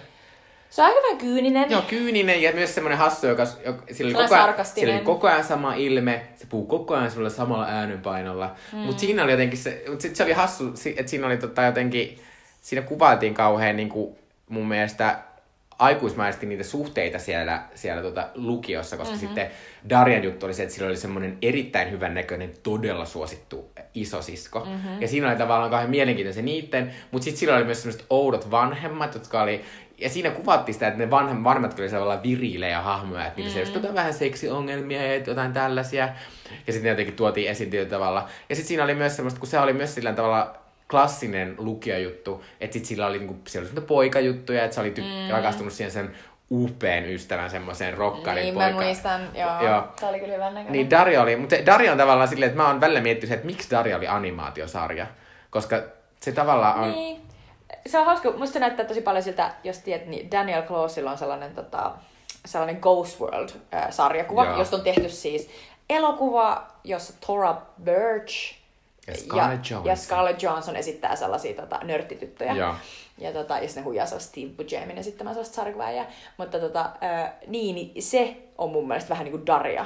[0.70, 1.72] se on aika vähän kyyninen.
[1.72, 5.28] Joo, kyyninen ja myös semmoinen hassu, joka, joka sillä, oli koko ajan, sillä oli koko
[5.28, 8.56] ajan sama ilme, se puhuu koko ajan sulle samalla äänenpainolla.
[8.74, 8.80] Mm.
[8.80, 12.20] Mutta siinä oli jotenkin se, mutta sit se oli hassu, että siinä oli tota jotenkin,
[12.62, 14.16] siinä kuvailtiin kauhean niin kuin,
[14.50, 15.20] mun mielestä
[15.80, 19.28] aikuismaisesti niitä suhteita siellä, siellä tota lukiossa, koska mm-hmm.
[19.28, 19.48] sitten
[19.90, 24.60] Darjan juttu oli se, että sillä oli semmoinen erittäin hyvän näköinen, todella suosittu isosisko.
[24.60, 25.02] Mm-hmm.
[25.02, 29.14] Ja siinä oli tavallaan kauhean mielenkiintoinen niitten, mutta sitten sillä oli myös semmoiset oudot vanhemmat,
[29.14, 29.62] jotka oli
[29.98, 33.74] ja siinä kuvattiin sitä, että ne vanhem, vanhemmat oli sellaisia viriilejä hahmoja, että niissä mm.
[33.74, 36.10] jotain vähän seksiongelmia ja jotain tällaisia.
[36.68, 38.30] Ja sitten jotenkin tuotiin esiin tavalla.
[38.50, 40.56] Ja sitten siinä oli myös semmoista, kun se oli myös sillä tavalla
[40.90, 45.32] klassinen lukiojuttu, että sit sillä oli, niinku, siellä oli poikajuttuja, että se oli ty- mm.
[45.32, 46.12] rakastunut siihen sen
[46.52, 48.70] upean ystävän semmoiseen rokkarin niin, poika.
[48.70, 49.64] mä muistan, joo.
[49.64, 49.88] joo.
[50.00, 50.74] Tämä oli kyllä hyvän näköinen.
[50.74, 53.72] Niin Daria oli, mutta Daria on tavallaan silleen, että mä oon välillä miettinyt, että miksi
[53.72, 55.08] Daria oli animaatiosarja.
[55.50, 55.82] Koska
[56.22, 56.92] se tavallaan on...
[56.92, 57.27] Niin
[57.86, 61.18] se on hauska, musta se näyttää tosi paljon siltä, jos tiedät, niin Daniel Closilla on
[61.18, 61.92] sellainen, tota,
[62.46, 64.58] sellainen Ghost World-sarjakuva, Joo.
[64.58, 65.50] josta on tehty siis
[65.90, 68.56] elokuva, jossa Tora Birch
[69.08, 72.54] ja Scarlett, ja, ja Scarlett Johansson esittää sellaisia tota, nörttityttöjä.
[72.54, 72.76] Ja,
[73.18, 76.06] ja, tota, ja sitten ne huijaa sellaista Steve Buscemiin esittämään sellaista sarjakuvaa.
[76.38, 79.86] Mutta tota, ää, niin, niin, se on mun mielestä vähän niin kuin Daria.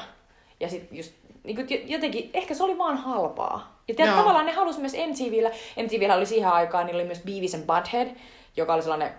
[0.60, 1.14] Ja sitten just
[1.44, 3.81] niin kuin jotenkin, ehkä se oli vaan halpaa.
[3.88, 5.52] Ja tiedät, tavallaan ne halusi myös MTVllä,
[5.84, 8.08] MTVllä oli siihen aikaan, niin oli myös Beavis and Butthead,
[8.58, 9.12] joka oli sellainen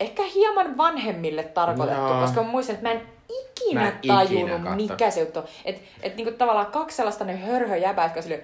[0.00, 2.20] ehkä hieman vanhemmille tarkoitettu, Joo.
[2.20, 5.40] koska mä muistan, että mä en ikinä mä en tajunnut, ikinä mikä se juttu.
[5.64, 8.42] Että et niinku tavallaan kaksi sellaista ne hörhöjäbää, jotka silleen...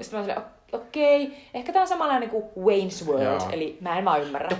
[0.00, 3.48] Sitten mä silleen, okei, okay, ehkä tää on samanlainen kuin Wayne's World, Joo.
[3.52, 4.56] eli mä en vaan ymmärrä.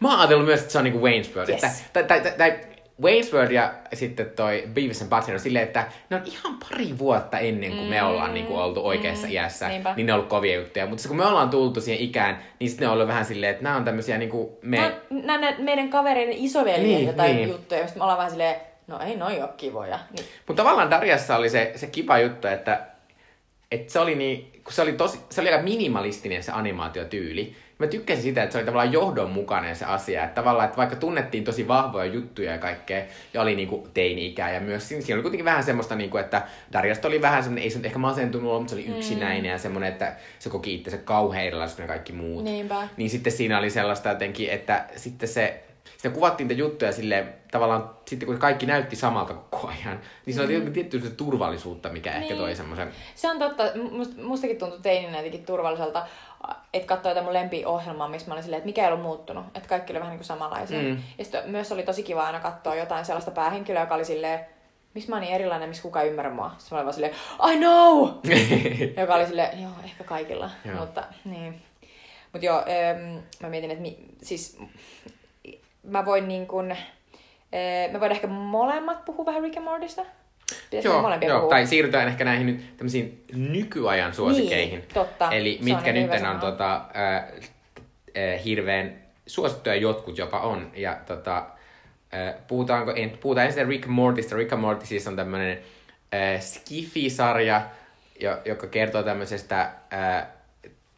[0.00, 1.48] Mä oon ajatellut myös, että se on niinku Wayne's World.
[1.48, 1.64] Yes.
[1.64, 5.86] Että, tai, tai, tai Wayne's World ja sitten toi Beavis and Butthead on silleen, että
[6.10, 9.70] ne on ihan pari vuotta ennen kuin me ollaan niinku oltu oikeassa iässä, Mm.
[9.72, 9.94] niinpä.
[9.96, 10.86] niin ne on ollut kovia juttuja.
[10.86, 13.62] Mutta kun me ollaan tultu siihen ikään, niin sitten ne on ollut vähän silleen, että
[13.62, 14.76] nämä on tämmöisiä niinku me...
[14.76, 14.94] Nämä
[15.38, 17.36] nämä meidän kavereiden isoveljien Niin, niin, jotain niin.
[17.36, 17.48] niin.
[17.48, 19.98] juttuja, mistä me ollaan vähän silleen, no ei noi ole kivoja.
[20.16, 22.80] Niin, Mutta tavallaan Darjassa oli se, se kiva juttu, että,
[23.70, 27.56] että se oli niin, kun se oli, tosi, se oli aika minimalistinen se animaatiotyyli.
[27.78, 30.24] Mä tykkäsin sitä, että se oli tavallaan johdonmukainen se asia.
[30.24, 33.04] Että tavallaan, että vaikka tunnettiin tosi vahvoja juttuja ja kaikkea,
[33.34, 37.08] ja oli niinku teini-ikää, ja myös siinä, siinä oli kuitenkin vähän semmoista, niinku, että Darjasta
[37.08, 39.92] oli vähän semmoinen, ei se nyt ehkä masentunut ollut, mutta se oli yksinäinen ja semmoinen,
[39.92, 42.44] että se koki itsensä kauhean erilaisena kaikki muut.
[42.44, 42.88] Niinpä.
[42.96, 45.64] Niin sitten siinä oli sellaista jotenkin, että sitten se,
[46.04, 50.42] sitten kuvattiin niitä juttuja sille tavallaan, sitten kun kaikki näytti samalta koko ajan, niin se
[50.42, 50.72] oli mm.
[50.72, 52.22] tietty se turvallisuutta, mikä niin.
[52.22, 52.42] ehkä Niin.
[52.42, 52.90] toi semmoisen...
[53.14, 53.62] Se on totta.
[53.90, 56.06] Must, mustakin tuntui teininä jotenkin turvalliselta,
[56.72, 59.44] että katsoi jotain mun lempiohjelmaa, missä mä olin silleen, että mikä ei ollut muuttunut.
[59.54, 60.82] Että kaikki oli vähän niin kuin samanlaisia.
[60.82, 60.98] Mm.
[61.18, 64.40] Ja sitten myös oli tosi kiva aina katsoa jotain sellaista päähenkilöä, joka oli silleen,
[64.94, 66.54] miksi mä oon niin erilainen, missä kukaan ei ymmärrä mua.
[66.58, 67.14] Sitten mä olin vaan silleen,
[67.52, 68.08] I know!
[69.02, 70.50] joka oli silleen, joo, ehkä kaikilla.
[70.64, 70.76] Joo.
[70.76, 71.62] Mutta niin.
[72.32, 74.58] Mut joo, ähm, mä mietin, että mi, siis
[75.84, 76.78] mä voin niin kun, äh,
[77.92, 80.02] me voidaan ehkä molemmat puhua vähän Rick and Mortista.
[80.70, 81.50] Pitäisikö joo, joo, puhua?
[81.50, 84.78] tai siirrytään ehkä näihin nyt tämmöisiin nykyajan suosikeihin.
[84.78, 85.30] Niin, totta.
[85.30, 87.24] Eli Se mitkä nyt on tota, äh,
[88.18, 90.70] äh, hirveän suosittuja jotkut jopa on.
[90.74, 91.36] Ja tota,
[92.14, 94.36] äh, puhutaanko, en, puhutaan ensin Rick Mortista.
[94.36, 95.58] Rick and Morty siis on tämmönen
[96.14, 97.62] äh, Skifi-sarja,
[98.20, 99.60] jo, joka kertoo tämmöisestä
[99.92, 100.26] äh,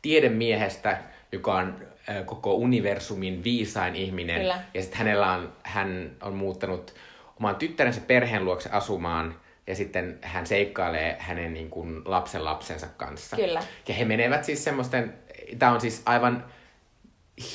[0.03, 0.99] tiedemiehestä,
[1.33, 1.87] joka on
[2.27, 4.41] koko universumin viisain ihminen.
[4.41, 4.59] Kyllä.
[4.75, 6.95] Ja sitten hänellä on, hän on muuttanut
[7.41, 9.35] oman tyttärensä perheen luokse asumaan,
[9.67, 13.37] ja sitten hän seikkailee hänen niin kuin, lapsen lapsensa kanssa.
[13.37, 13.63] Kyllä.
[13.89, 15.15] Ja he menevät siis semmoisten,
[15.59, 16.45] tämä on siis aivan,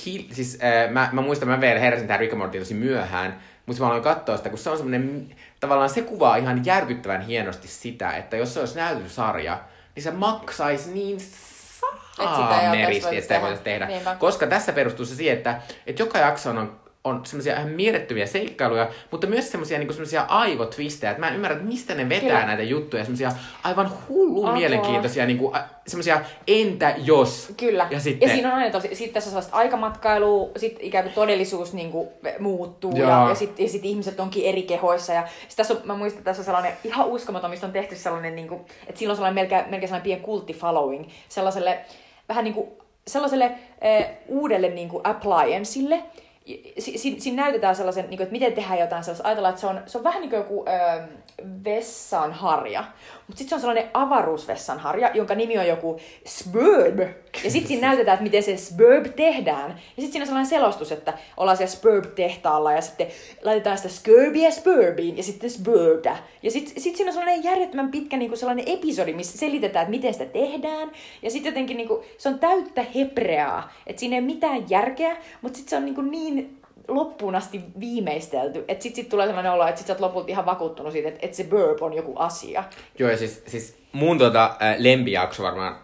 [0.05, 3.81] hi, siis äh, mä, mä muistan, mä vielä heräsin tähän Rick Morty tosi myöhään, mutta
[3.81, 8.11] mä aloin katsoa sitä, kun se on semmoinen, tavallaan se kuvaa ihan järkyttävän hienosti sitä,
[8.17, 9.59] että jos se olisi näytetty sarja,
[9.95, 11.19] niin se maksaisi niin
[12.29, 13.87] voitu että sitä ei tehdä.
[13.87, 14.15] Niinpä.
[14.15, 18.89] Koska tässä perustuu se siihen, että, että joka jakso on, on semmoisia ihan mielettömiä seikkailuja,
[19.11, 22.45] mutta myös semmoisia niin semmoisia aivotwistejä, että mä en ymmärrä, että mistä ne vetää Kyllä.
[22.45, 23.31] näitä juttuja, semmoisia
[23.63, 24.57] aivan hullun Apua.
[24.57, 25.57] mielenkiintoisia, niin kuin,
[25.87, 27.53] semmoisia entä jos.
[27.57, 27.87] Kyllä.
[27.91, 31.13] Ja sitten, ja siinä on aina tosi, sitten tässä on sellaista aikamatkailua, sitten ikään kuin
[31.13, 32.09] todellisuus niin kuin
[32.39, 33.09] muuttuu Joo.
[33.09, 35.13] ja, ja sitten ja sit ihmiset onkin eri kehoissa.
[35.13, 37.95] Ja sit tässä on, mä muistan, että tässä on sellainen ihan uskomaton, mistä on tehty
[37.95, 41.79] sellainen, niin kuin, että sillä on sellainen melkein, melkein sellainen pieni kultti-following sellaiselle
[42.31, 42.67] vähän niin kuin,
[43.07, 46.03] sellaiselle äh, uudelle niin kuin applianceille.
[46.79, 49.27] Si- si- siinä näytetään sellaisen, niin kuin, että miten tehdään jotain sellaista.
[49.27, 50.65] Ajatellaan, että se on, se on vähän niin kuin joku
[51.41, 52.83] ö, vessanharja.
[53.27, 56.99] Mutta sitten se on sellainen avaruusvessanharja, jonka nimi on joku Sburb.
[57.43, 59.69] Ja sitten siinä näytetään, että miten se Sburb tehdään.
[59.71, 63.07] Ja sitten siinä on sellainen selostus, että ollaan siellä Sburb-tehtaalla ja sitten
[63.43, 66.17] laitetaan sitä Scurbia Spurbiin ja sitten Sburbda.
[66.43, 69.91] Ja sitten sit siinä on sellainen järjettömän pitkä niin kuin sellainen episodi, missä selitetään, että
[69.91, 70.91] miten sitä tehdään.
[71.21, 73.73] Ja sitten jotenkin niin kuin, se on täyttä hebreaa.
[73.87, 77.61] Että siinä ei ole mitään järkeä, mutta sitten se on niin, kuin niin loppuun asti
[77.79, 78.65] viimeistelty.
[78.67, 81.19] Että sitten sit tulee sellainen olo, että sit sä oot lopulta ihan vakuuttunut siitä, että,
[81.21, 82.63] että se burp on joku asia.
[82.99, 85.75] Joo, ja siis, siis mun tota, äh, lempijakso varmaan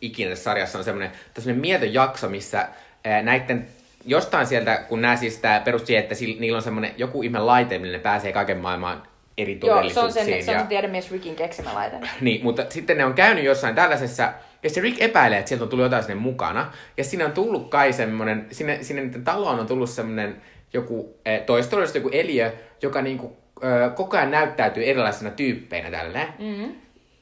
[0.00, 3.68] ikinä tässä sarjassa on semmoinen, semmoinen mietön jakso, missä äh, näiden
[4.06, 7.38] jostain sieltä, kun nämä siis tää perustuu siihen, että sillä, niillä on semmoinen joku ihme
[7.38, 9.02] laite, millä ne pääsee kaiken maailman
[9.38, 11.96] eri Joo, se on sen, se on ja- sen tiedemies Rickin keksimä laite.
[12.20, 14.32] Niin, mutta sitten ne on käynyt jossain tällaisessa,
[14.64, 16.72] ja se Rick epäilee, että sieltä on tullut jotain sinne mukana.
[16.96, 20.42] Ja siinä on tullut kai semmoinen, sinne, sinne niiden taloon on tullut semmoinen
[20.72, 22.52] joku, eh, toistollisuus joku eliö,
[22.82, 26.28] joka niinku, ö, koko ajan näyttäytyy erilaisina tyyppeinä tälleen.
[26.38, 26.74] Mm-hmm.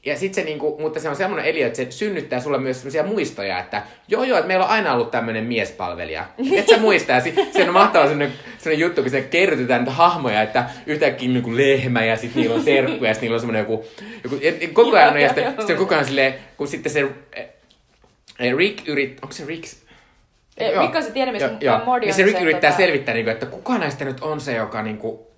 [0.05, 3.03] Ja sit se niinku, mutta se on semmoinen eliö, että se synnyttää sulle myös semmoisia
[3.03, 6.25] muistoja, että joo joo, että meillä on aina ollut tämmöinen miespalvelija.
[6.57, 10.41] Et sä muistaa, si- se on mahtava semmoinen, semmoinen juttu, kun se kerrytetään niitä hahmoja,
[10.41, 13.85] että yhtäkkiä niinku lehmä ja sitten niillä on serkku ja sitten niillä on semmoinen joku,
[14.23, 17.07] joku et, et koko ajan, on, ja sitten, on koko ajan silleen, kun sitten se
[17.35, 17.47] eh,
[18.39, 19.63] eh, Rick yrit, onko se Rick?
[20.57, 20.83] Eh, Joo.
[20.95, 21.79] On se tiedemies, Joo, joo.
[21.85, 24.41] Morty Ja on se Rick se, yrittää tota- selvittää, niinku, että kuka näistä nyt on
[24.41, 25.32] se, joka niinku,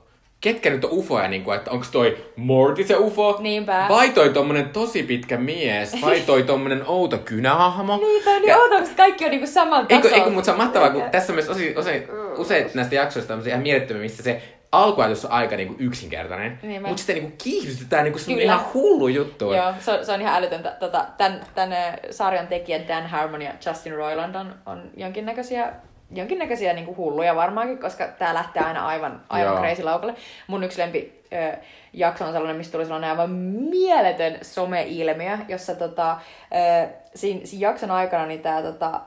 [0.45, 3.85] ketkä nyt on ufoja, niinku, että onko toi Morty se ufo, Niinpä.
[3.89, 7.97] vai toi tommonen tosi pitkä mies, vai toi tommonen outo kynähahmo.
[7.97, 10.15] Niin, tai niin Ja- koska kaikki on niinku samalla Eikö, tasolla.
[10.17, 13.47] eikö, mutta se on mahtavaa, kun tässä on myös osi, osi, usein näistä jaksoista on
[13.47, 14.41] ihan mielettömiä, missä se
[14.71, 16.87] alkuajatus on aika niinku yksinkertainen, Niinpä.
[16.87, 18.53] mutta sitten niinku kiihdytetään niinku semmonen Kyllä.
[18.59, 19.53] ihan hullu juttu.
[19.53, 20.71] Joo, se on, se on ihan älytöntä.
[20.79, 21.73] Tota, tämän, tämän
[22.11, 25.71] sarjan tekijät Dan Harmon ja Justin Roiland on, on jonkinnäköisiä,
[26.11, 29.61] jonkinnäköisiä niin kuin hulluja varmaankin, koska tämä lähtee aina aivan, aivan Joo.
[29.61, 30.15] crazy laukalle.
[30.47, 31.57] Mun yksi lempi ö,
[31.93, 33.29] jakso on sellainen, mistä tuli sellainen aivan
[33.69, 39.01] mieletön some-ilmiö, jossa tota, ö, siinä, siinä jakson aikana niin tää, tota,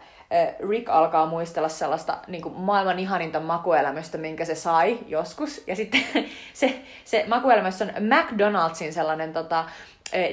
[0.68, 5.64] Rick alkaa muistella sellaista niin kuin maailman ihaninta makuelämystä, minkä se sai joskus.
[5.66, 6.00] Ja sitten
[6.52, 9.64] se, se makuelämys on McDonald'sin sellainen tota,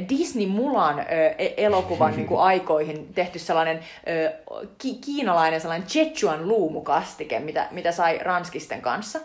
[0.09, 3.79] Disney Mulan e-, elokuvan niin kuin aikoihin tehty sellainen
[4.77, 9.19] ki- kiinalainen sellainen Chechuan luumukastike, mitä, mitä sai ranskisten kanssa.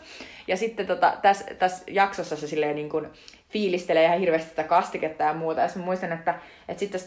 [0.46, 3.06] Ja sitten tota, tässä, tässä jaksossa se silleen niin kuin,
[3.50, 5.60] fiilistelee ihan hirveästi sitä kastiketta ja muuta.
[5.60, 6.34] Ja mä muistan, että,
[6.68, 7.00] että sitten,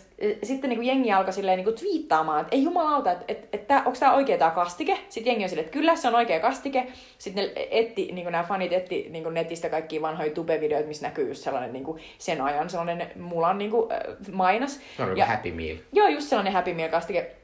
[0.44, 3.78] sitten niin kuin jengi alkoi silleen niin kuin twiittaamaan, että ei jumalauta, että, että, että
[3.78, 4.98] onko tämä oikea tämä kastike?
[5.10, 6.88] Sitten jengi on silleen, että kyllä se on oikea kastike.
[7.18, 11.08] Sitten ne etti, niin kuin nämä fanit etti niin kuin netistä kaikki vanhoja tube-videoita, missä
[11.08, 13.90] näkyy just sellainen niin kuin sen ajan sellainen mulan niin kuin,
[14.32, 14.80] mainos.
[14.98, 15.78] Se on ja, Happy Meal.
[15.92, 17.43] Joo, just sellainen Happy Meal kastike.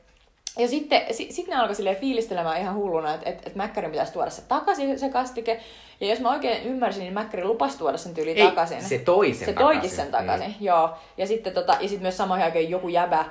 [0.60, 4.30] Ja sitten sit, sit ne alkoi fiilistelemään ihan hulluna, että et, et Mäkkärin pitäisi tuoda
[4.30, 5.60] se takaisin, se kastike.
[6.02, 8.84] Ja jos mä oikein ymmärsin, niin Mäkkäri lupasi tuoda sen tyyli Ei, takaisin.
[8.84, 10.56] se toi sen Se toikin sen takaisin, mm.
[10.60, 10.90] joo.
[11.18, 13.26] Ja sitten tota, ja sit myös samaan aikaan joku jäbä,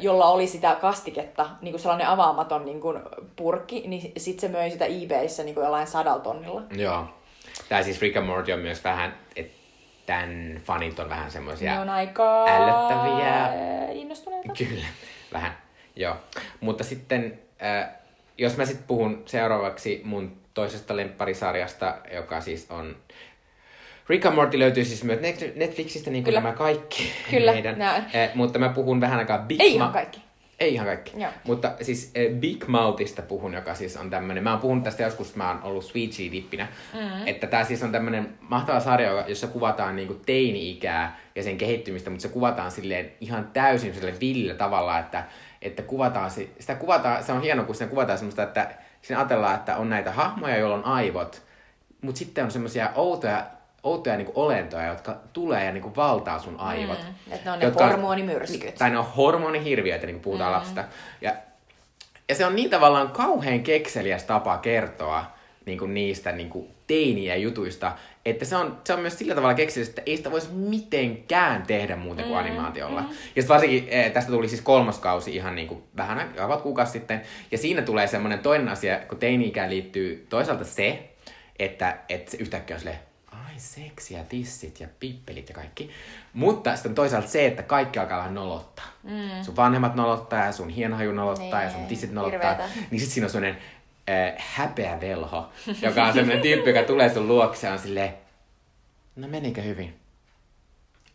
[0.00, 3.00] jolla oli sitä kastiketta, niin kuin sellainen avaamaton niin kuin
[3.36, 6.62] purkki, niin sitten se möi sitä eBayssä niin kuin jollain sadalla tonnilla.
[6.76, 7.04] Joo.
[7.68, 9.58] Tää siis Rick and Morty on myös vähän, että
[10.06, 13.48] tämän fanit on vähän semmoisia ne on aika ällöttäviä.
[13.92, 14.52] innostuneita.
[14.58, 14.86] Kyllä,
[15.32, 15.67] vähän.
[15.98, 16.16] Joo.
[16.60, 17.88] Mutta sitten, äh,
[18.38, 22.96] jos mä sitten puhun seuraavaksi mun toisesta lempparisarjasta, joka siis on
[24.08, 25.20] Rick and Morty löytyy siis myös
[25.54, 26.40] Netflixistä, niin kuin Kyllä.
[26.40, 27.82] nämä kaikki Kyllä, meidän.
[27.82, 30.20] Äh, mutta mä puhun vähän aikaa Big Ei Ma- ihan kaikki.
[30.60, 31.12] Ei ihan kaikki.
[31.20, 31.30] Joo.
[31.44, 35.36] Mutta siis äh, Big Mouthista puhun, joka siis on tämmönen, mä oon puhunut tästä joskus,
[35.36, 37.26] mä oon ollut Sweet dippinä mm-hmm.
[37.26, 42.22] että tää siis on tämmönen mahtava sarja, jossa kuvataan niinku teini-ikää ja sen kehittymistä, mutta
[42.22, 45.24] se kuvataan silleen ihan täysin sille villä tavalla, että
[45.62, 48.70] että kuvataan, sitä kuvataan, se on hieno, kun siinä kuvataan semmoista, että
[49.02, 51.42] siinä ajatellaan, että on näitä hahmoja, joilla on aivot,
[52.00, 53.46] mutta sitten on semmoisia outoja,
[53.82, 56.98] outoja niin olentoja, jotka tulee ja niin valtaa sun aivot.
[56.98, 58.74] Mm, että ne on ne hormonimyrskyt.
[58.74, 60.54] Tai ne on hormonihirviöitä, niin kuin puhutaan mm.
[60.54, 60.84] lapsista.
[61.20, 61.32] Ja,
[62.28, 65.24] ja se on niin tavallaan kauhean kekseliäs tapa kertoa
[65.66, 67.92] niin kuin niistä niin kuin teiniä jutuista,
[68.30, 71.96] että se on, se on myös sillä tavalla keksinyt, että ei sitä voisi mitenkään tehdä
[71.96, 73.00] muuten kuin mm, animaatiolla.
[73.00, 73.08] Mm.
[73.36, 77.22] Ja varsinkin eh, tästä tuli siis kolmoskausi ihan niin kuin vähän aikaa kuukausi sitten.
[77.52, 81.10] Ja siinä tulee semmoinen toinen asia, kun teini-ikään liittyy toisaalta se,
[81.58, 82.98] että, että se yhtäkkiä on silleen,
[83.32, 85.90] ai seksi ja tissit ja pippelit ja kaikki.
[86.32, 88.86] Mutta sitten toisaalta se, että kaikki alkaa vähän nolottaa.
[89.02, 89.42] Mm.
[89.42, 92.50] Sun vanhemmat nolottaa ja sun hienhaju nolottaa niin, ja sun tissit nolottaa.
[92.50, 92.74] Hirveetä.
[92.90, 93.58] Niin sitten siinä on semmoinen
[94.08, 95.48] äh, häpeä velho,
[95.82, 98.14] joka on semmoinen tyyppi, joka tulee sun luokse on silleen,
[99.16, 99.94] no menikö hyvin?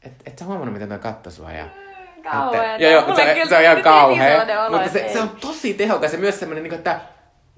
[0.03, 1.65] Et, et sä huomannut, miten toi katto sua ja...
[2.31, 2.83] Kauheeta.
[2.83, 4.45] Joo, joo, se, se, on ihan kauhea.
[4.69, 6.99] Mutta se, se, on tosi tehokas ja myös semmoinen, niin että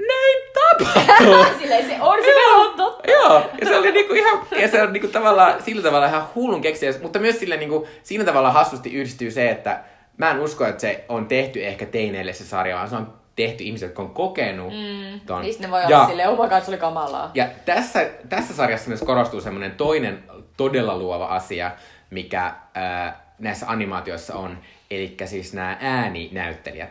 [0.07, 1.45] näin tapahtuu.
[1.59, 3.11] Silleen se on, se on totta.
[3.11, 6.61] Joo, ja se oli niinku ihan, ja se on niinku tavallaan sillä tavalla ihan hullun
[6.61, 9.79] keksiä, mutta myös sille niinku, siinä tavalla hassusti yhdistyy se, että
[10.17, 13.63] mä en usko, että se on tehty ehkä teineille se sarja, vaan se on tehty
[13.63, 15.19] ihmiset, jotka on kokenut mm.
[15.25, 15.41] ton.
[15.41, 17.31] Niistä ne voi ja, olla silleen, oh my God, se oli kamalaa.
[17.33, 20.23] Ja tässä, tässä sarjassa myös korostuu semmoinen toinen
[20.57, 21.71] todella luova asia,
[22.09, 24.57] mikä ää, näissä animaatioissa on,
[24.91, 26.89] eli siis nämä ääninäyttelijät.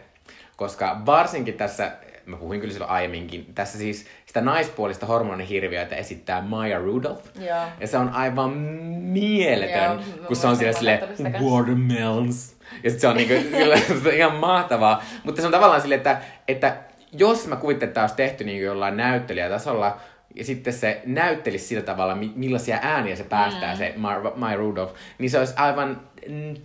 [0.57, 1.93] Koska varsinkin tässä,
[2.27, 7.23] mä puhuin kyllä silloin aiemminkin, tässä siis sitä naispuolista hormonihirviöitä esittää Maya Rudolph.
[7.41, 11.01] Ja, ja se on aivan mieletön, Joo, kun se on siellä silleen,
[11.41, 12.57] watermelons.
[12.83, 13.35] Ja sit se on niinku,
[14.09, 15.03] on ihan mahtavaa.
[15.25, 16.77] Mutta se on tavallaan silleen, että, että
[17.13, 20.01] jos mä kuvittelen, että tämä olisi tehty niin jollain näyttelijätasolla,
[20.35, 23.79] ja sitten se näyttelisi sillä tavalla, millaisia ääniä se päästää, mm.
[23.79, 26.01] se My, My Rudolph, niin se olisi aivan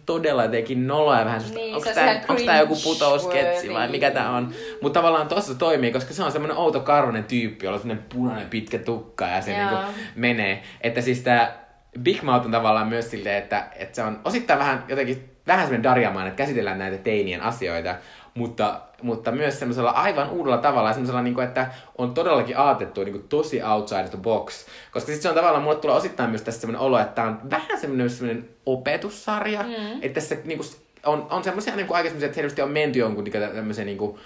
[0.06, 1.90] todella jotenkin noloa ja vähän niin, onko
[2.46, 4.54] tämä joku putousketsi vai mikä tämä on.
[4.82, 8.50] Mutta tavallaan tuossa toimii, koska se on semmoinen outo karvonen tyyppi, jolla on semmoinen punainen
[8.50, 9.76] pitkä tukka ja se niinku
[10.16, 10.64] menee.
[10.82, 11.52] Että siis tämä
[12.00, 15.84] Big Mouth on tavallaan myös silleen, että, että se on osittain vähän jotenkin vähän semmoinen
[15.84, 17.96] darjamaan, että käsitellään näitä teinien asioita,
[18.40, 21.68] mutta, mutta myös semmoisella aivan uudella tavalla, semmoisella, niin kuin, että
[21.98, 24.66] on todellakin aatettu niin kuin, tosi outside the box.
[24.92, 27.50] Koska sitten se on tavallaan, mulle tulee osittain myös tässä semmoinen olo, että tämä on
[27.50, 30.00] vähän semmoinen, semmoinen opetussarja, mm.
[30.02, 30.70] että tässä niin kuin,
[31.06, 34.20] on, on semmoisia niin aika semmoisia, että selvästi on menty jonkun niin tämmöisen niin kuin,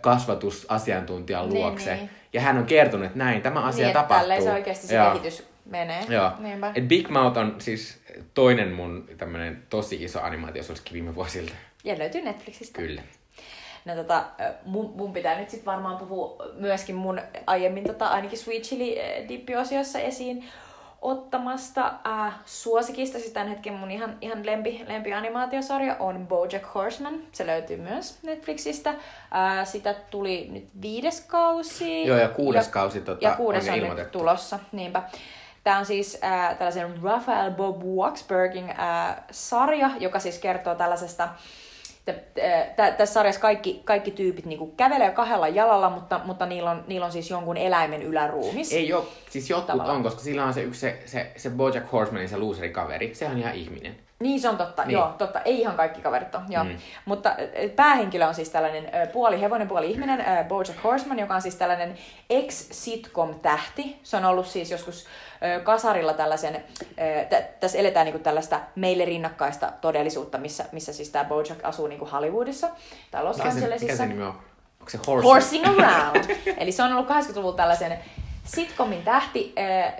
[0.00, 1.90] kasvatusasiantuntijan niin, luokse.
[1.90, 2.10] Niin, niin.
[2.32, 4.42] Ja hän on kertonut, että näin tämä asia niin, tapahtuu.
[4.42, 5.10] se oikeasti se ja.
[5.10, 6.04] kehitys menee.
[6.08, 6.30] Joo.
[6.74, 8.00] Et Big Mouth on siis
[8.34, 11.52] toinen mun tämmönen tosi iso animaatiosuosikki viime vuosilta.
[11.84, 12.82] Ja löytyy Netflixistä.
[12.82, 13.02] Kyllä.
[13.84, 14.24] No tota,
[14.64, 18.98] mun, mun pitää nyt sitten varmaan puhua myöskin mun aiemmin tota, ainakin Sweet Chili
[19.28, 20.44] dippiosiossa esiin
[21.02, 23.18] ottamasta äh, suosikista.
[23.18, 27.14] Siis tämän hetken mun ihan, ihan lempi, lempi animaatiosarja on BoJack Horseman.
[27.32, 28.90] Se löytyy myös Netflixistä.
[28.90, 32.06] Äh, sitä tuli nyt viides kausi.
[32.06, 34.58] Joo, ja kuudes ja, kausi tota, ja kuudes on, on nyt tulossa.
[34.72, 35.02] Niinpä.
[35.64, 41.28] Tämä on siis äh, tällaisen Raphael Bob Waxbergin äh, sarja, joka siis kertoo tällaisesta
[42.96, 47.12] tässä sarjassa kaikki, kaikki tyypit niinku kävelee kahdella jalalla, mutta, mutta niillä, on, niillä on
[47.12, 48.72] siis jonkun eläimen yläruumis.
[48.72, 49.96] Ei ole, siis jotkut Tavallaan.
[49.96, 53.38] on, koska sillä on se yksi, se, se, se Bojack Horsemanin se kaveri, se on
[53.38, 53.96] ihan ihminen.
[54.22, 54.92] Niin se on totta, niin.
[54.92, 55.40] joo, totta.
[55.40, 56.64] Ei ihan kaikki kaverit on, joo.
[56.64, 56.78] Mm.
[57.04, 57.36] Mutta
[57.76, 61.94] päähenkilö on siis tällainen puoli hevonen, puoli ihminen, Bojack Horseman, joka on siis tällainen
[62.30, 63.98] ex-sitcom-tähti.
[64.02, 65.06] Se on ollut siis joskus
[65.64, 66.64] kasarilla tällaisen,
[67.30, 72.08] t- tässä eletään niinku tällaista meille rinnakkaista todellisuutta, missä, missä siis tämä Bojack asuu niinku
[72.12, 72.68] Hollywoodissa
[73.10, 73.84] tai Los Angelesissa.
[73.84, 74.38] Mikä se nimi on?
[74.80, 75.32] Onko se Horsing?
[75.32, 76.36] Horsing Around.
[76.60, 77.98] Eli se on ollut 80-luvulla tällaisen
[78.44, 79.54] sitcomin tähti.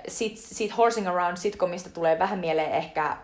[0.09, 3.17] Sit, sit Horsing Around sitcomista tulee vähän mieleen ehkä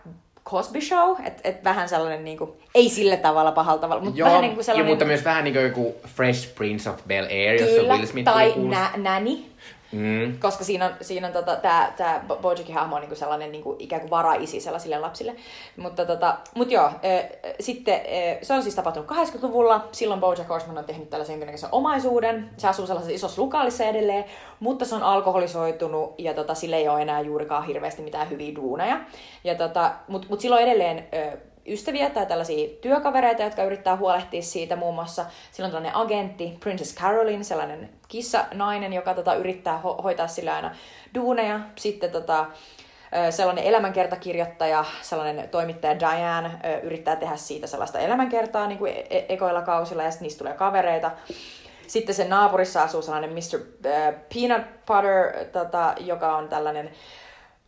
[0.51, 4.43] Cosby Show, että et vähän sellainen niinku, ei sillä tavalla pahalla tavalla, mutta Joo, vähän
[4.43, 4.87] niinku sellainen...
[4.89, 8.55] Jo, mutta myös vähän niinku joku Fresh Prince of Bel Air, jossa Will Smith tai
[8.57, 9.39] nä- Nanny.
[9.95, 10.39] Mm.
[10.41, 14.01] Koska siinä on, siinä on tota, tämä tää Bojackin hahmo on niinku sellainen niinku, ikään
[14.01, 15.35] kuin varaisi sellaisille lapsille.
[15.77, 17.23] Mutta tota, mut joo, e,
[17.61, 19.89] sitten e, se on siis tapahtunut 80-luvulla.
[19.93, 22.51] Silloin Bojack Horseman on tehnyt tällaisen jonkinnäköisen omaisuuden.
[22.57, 24.25] Se asuu sellaisessa isossa lukaalissa edelleen,
[24.61, 29.01] mutta se on alkoholisoitunut ja tota, sille ei ole enää juurikaan hirveästi mitään hyviä duuneja.
[29.45, 34.77] Ja tota, Mutta mut silloin edelleen e, ystäviä tai tällaisia työkavereita, jotka yrittää huolehtia siitä
[34.77, 35.27] muun muassa.
[35.53, 40.77] Silloin tällainen agentti, Princess Caroline, sellainen kissa-nainen, joka tota, yrittää ho- hoitaa sillä aina
[41.15, 41.61] duuneja.
[41.77, 42.47] Sitten tota,
[43.31, 46.51] sellainen elämänkertakirjoittaja, sellainen toimittaja Diane
[46.83, 50.55] yrittää tehdä siitä sellaista elämänkertaa niin kuin e-, e- ekoilla kausilla ja sitten niistä tulee
[50.55, 51.11] kavereita.
[51.87, 53.61] Sitten sen naapurissa asuu sellainen Mr.
[54.35, 56.91] Peanut Butter, tota, joka on tällainen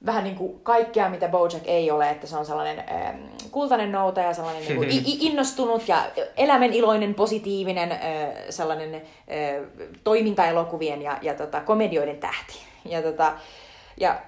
[0.06, 3.16] vähän niin kuin kaikkea, mitä Bojack ei ole, että se on sellainen ähm,
[3.50, 4.90] kultainen noutaja, sellainen niin kuin
[5.30, 6.02] innostunut ja
[6.36, 7.98] elämäniloinen, positiivinen äh,
[8.50, 9.02] sellainen äh,
[10.04, 12.58] toimintaelokuvien ja, ja tota, komedioiden tähti.
[12.84, 13.32] Ja, tota,
[13.96, 14.20] ja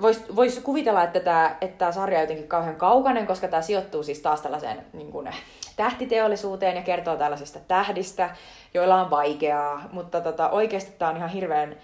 [0.00, 4.20] voisi vois kuvitella, että tämä, että sarja on jotenkin kauhean kaukainen, koska tämä sijoittuu siis
[4.20, 5.28] taas tällaiseen niin kuin,
[5.76, 8.30] tähtiteollisuuteen ja kertoo tällaisista tähdistä,
[8.74, 11.76] joilla on vaikeaa, mutta tota, oikeasti tämä on ihan hirveän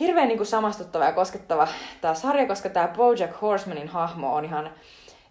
[0.00, 1.68] hirveän niin kuin samastuttava ja koskettava
[2.00, 4.70] tämä sarja, koska tämä Bojack Horsemanin hahmo on ihan,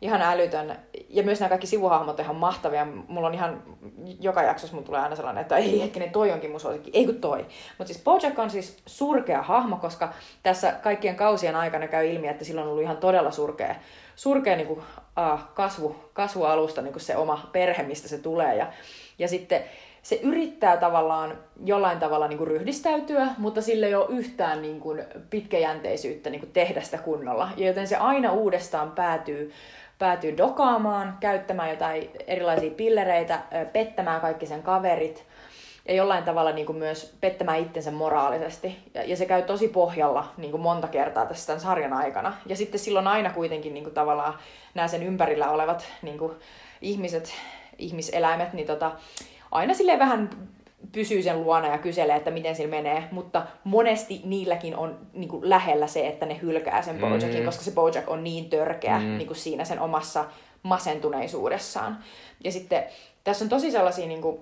[0.02, 0.80] ihan älytön.
[1.10, 2.88] Ja myös nämä kaikki sivuhahmot on ihan mahtavia.
[3.08, 3.64] Mulla on ihan,
[4.20, 6.92] joka jaksossa mun tulee aina sellainen, että ei hetkinen, toi onkin mun suosikki.
[6.94, 7.46] Ei kun toi.
[7.78, 10.14] Mutta siis Bojack on siis surkea hahmo, koska
[10.44, 13.76] tässä kaikkien kausien aikana käy ilmi, että sillä on ollut ihan todella surkea,
[14.16, 18.56] surkea niin kuin, uh, kasvu, kasvualusta niin kuin se oma perhe, mistä se tulee.
[18.56, 18.68] Ja,
[19.20, 19.64] ja sitten
[20.08, 25.04] se yrittää tavallaan jollain tavalla niin kuin ryhdistäytyä, mutta sillä ei ole yhtään niin kuin
[25.30, 27.50] pitkäjänteisyyttä niin kuin tehdä sitä kunnolla.
[27.58, 29.54] Ja joten se aina uudestaan päätyy,
[30.00, 33.40] päätyy dokaamaan, käyttämään jotain erilaisia pillereitä,
[33.74, 35.26] pettämään kaikki sen kaverit
[35.88, 38.78] ja jollain tavalla niin kuin myös pettämään itsensä moraalisesti.
[38.94, 42.34] Ja, ja se käy tosi pohjalla niin kuin monta kertaa tässä tämän sarjan aikana.
[42.46, 44.34] Ja sitten silloin aina kuitenkin niin kuin tavallaan
[44.74, 46.34] nämä sen ympärillä olevat niin kuin
[46.82, 47.34] ihmiset,
[47.78, 48.92] ihmiseläimet, niin tota,
[49.52, 50.30] aina sille vähän
[50.92, 55.50] pysyy sen luona ja kyselee, että miten sillä menee, mutta monesti niilläkin on niin kuin,
[55.50, 57.46] lähellä se, että ne hylkää sen Bojackin, mm.
[57.46, 59.18] koska se Bojack on niin törkeä mm.
[59.18, 60.26] niin kuin siinä sen omassa
[60.64, 61.98] masentuneisuudessaan.
[62.44, 62.84] Ja sitten
[63.24, 64.38] tässä on tosi sellaisia, niin kuin,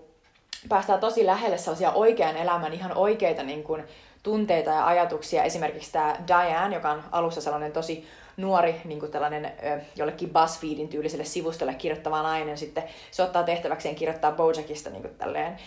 [0.69, 3.83] päästään tosi lähelle sellaisia oikean elämän ihan oikeita niin kuin,
[4.23, 5.43] tunteita ja ajatuksia.
[5.43, 8.07] Esimerkiksi tämä Diane, joka on alussa sellainen tosi
[8.37, 9.51] nuori niin kuin tällainen
[9.95, 15.57] jollekin BuzzFeedin tyyliselle sivustolle kirjoittava nainen sitten se ottaa tehtäväkseen kirjoittaa Bojackista niin kuin tälleen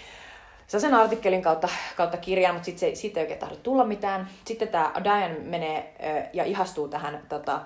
[0.68, 4.28] sen artikkelin kautta, kautta kirjaan, mutta sitten siitä ei oikein tahdo tulla mitään.
[4.44, 7.60] Sitten tämä Diane menee ö, ja ihastuu tähän tota,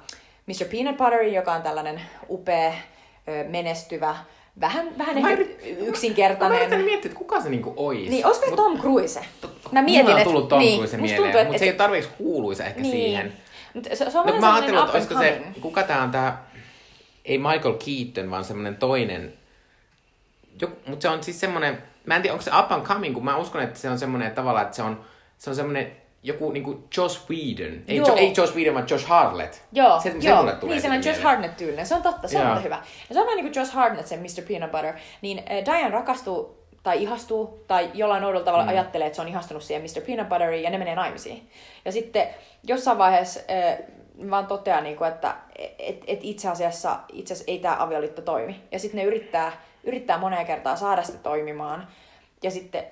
[0.47, 0.69] Mr.
[0.71, 2.73] Peanut Butteriin, joka on tällainen upea,
[3.29, 4.17] ö, menestyvä,
[4.61, 5.59] vähän, vähän ehkä yrit...
[5.79, 6.71] yksinkertainen.
[6.71, 8.11] Mä miettiä, että kuka se niinku ois.
[8.11, 8.57] Niin, olisiko Mut...
[8.57, 9.21] Tom Cruise?
[9.73, 10.25] Mä mietin, että...
[10.25, 12.93] tullut Tom niin, Cruise mieleen, tuntuu, mutta se ei ole tarpeeksi kuuluisa ehkä niin.
[12.93, 13.33] siihen.
[13.95, 16.47] Se, se on no, mä ajattelin, että olisiko se, kuka tää on tää,
[17.25, 19.33] ei Michael Keaton, vaan semmonen toinen,
[20.87, 23.37] mutta se on siis semmonen, mä en tiedä, onko se up and coming, kun mä
[23.37, 25.05] uskon, että se on semmonen että tavallaan, että se on,
[25.39, 25.93] se on semmonen
[26.23, 27.83] joku niinku Josh Whedon.
[27.89, 29.55] Ei, jo, ei Josh Whedon, vaan Josh Hartnett.
[29.73, 30.43] Joo, se, se joo.
[30.43, 31.87] tulee niin semmoinen Josh Hartnett tyylinen.
[31.87, 32.83] Se on totta, se on hyvä.
[33.09, 34.43] Ja se on vähän niin kuin Josh Hartnett, se Mr.
[34.49, 34.95] Peanut Butter.
[35.23, 38.71] Niin äh, Diane rakastuu tai ihastuu tai jollain oudolla tavalla mm.
[38.71, 40.07] ajattelee, että se on ihastunut siihen Mr.
[40.07, 41.51] Peanut Butteriin ja ne menee naimisiin.
[41.85, 42.27] Ja sitten
[42.63, 43.79] jossain vaiheessa äh,
[44.31, 45.37] vaan toteaa, niin kuin, että
[45.79, 48.61] et, et itse, asiassa, itse asiassa ei tämä avioliitto toimi.
[48.73, 49.53] Ja sitten ne yrittää,
[49.85, 51.89] yrittää moneen kertaa saada sitä toimimaan.
[52.43, 52.85] Ja, sitten,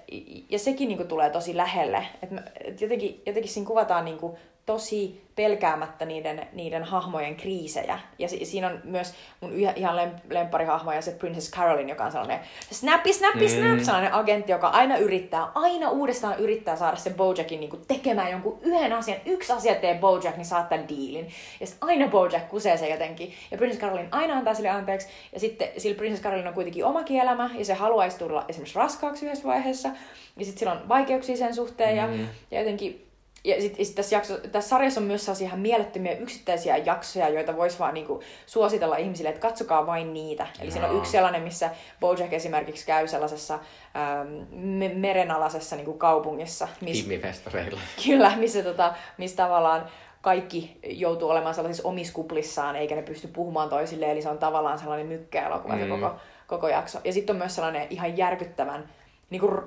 [0.48, 2.06] ja sekin niin kuin, tulee tosi lähelle.
[2.22, 2.30] Et,
[2.64, 4.36] et jotenkin, jotenkin siinä kuvataan niin kuin,
[4.66, 7.98] tosi pelkäämättä niiden, niiden hahmojen kriisejä.
[8.18, 12.12] Ja si- siinä on myös mun ihan lem- lempparihahmo ja se Princess Caroline, joka on
[12.12, 13.84] sellainen snappy, snappy, snap, Mm.
[13.84, 18.92] sellainen agentti, joka aina yrittää, aina uudestaan yrittää saada sen Bojackin niin tekemään jonkun yhden
[18.92, 19.18] asian.
[19.26, 21.28] Yksi asia tee Bojack, niin saat tämän diilin.
[21.60, 23.32] Ja sitten aina Bojack kusee se jotenkin.
[23.50, 25.08] Ja Princess Caroline aina antaa sille anteeksi.
[25.32, 29.26] Ja sitten sillä Princess Caroline on kuitenkin omakin elämä, ja se haluaisi tulla esimerkiksi raskaaksi
[29.26, 29.88] yhdessä vaiheessa.
[30.36, 32.26] Ja sitten sillä on vaikeuksia sen suhteen, ja, Mm.
[32.50, 33.06] ja jotenkin
[33.44, 37.56] ja sitten sit tässä, jakso, tässä sarjassa on myös sellaisia ihan mielettömiä yksittäisiä jaksoja, joita
[37.56, 40.46] voisi vaan niinku suositella ihmisille, että katsokaa vain niitä.
[40.60, 46.68] Eli siinä on yksi sellainen, missä Bojack esimerkiksi käy sellaisessa ähm, me- merenalaisessa niinku kaupungissa,
[46.80, 47.80] missä Filmifestareilla.
[48.06, 49.86] Kyllä, missä, tota, missä tavallaan
[50.20, 54.78] kaikki joutuu olemaan sellaisissa omissa kuplissaan, eikä ne pysty puhumaan toisilleen, eli se on tavallaan
[54.78, 55.90] sellainen mykkäelokuva se Mm.
[56.00, 56.98] koko, koko jakso.
[57.04, 58.88] Ja sitten on myös sellainen ihan järkyttävän,
[59.30, 59.60] niin kuin,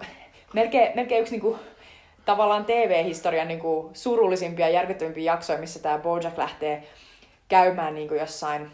[0.54, 1.60] melkein, melkein yksi niin kuin,
[2.26, 6.84] tavallaan TV-historian niin kuin, surullisimpia ja järkyttävimpiä jaksoja, missä tämä Bojack lähtee
[7.48, 8.72] käymään niin kuin jossain,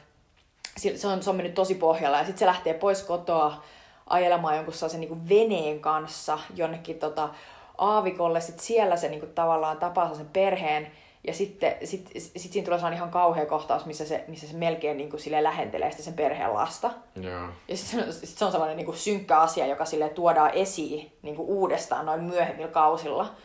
[0.78, 3.64] se on, se on mennyt tosi pohjalla, ja sitten se lähtee pois kotoa
[4.08, 7.30] ajelemaan jonkun sellaisen niin kuin veneen kanssa jonnekin tota,
[7.78, 8.42] aavikolle.
[8.42, 10.92] Sitten siellä se niin kuin, tavallaan tapaa sen perheen,
[11.30, 14.98] ja sitten sit, sit siinä tulee sellainen ihan kauhea kohtaus, missä se, missä se melkein
[14.98, 16.92] niin kuin, silleen lähentelee sitä sen perheen lasta.
[17.22, 17.50] Joo.
[17.68, 21.12] Ja sitten se, sit se on sellainen niin kuin, synkkä asia, joka sille tuodaan esiin
[21.22, 23.36] niin kuin, uudestaan noin myöhemmillä kausilla.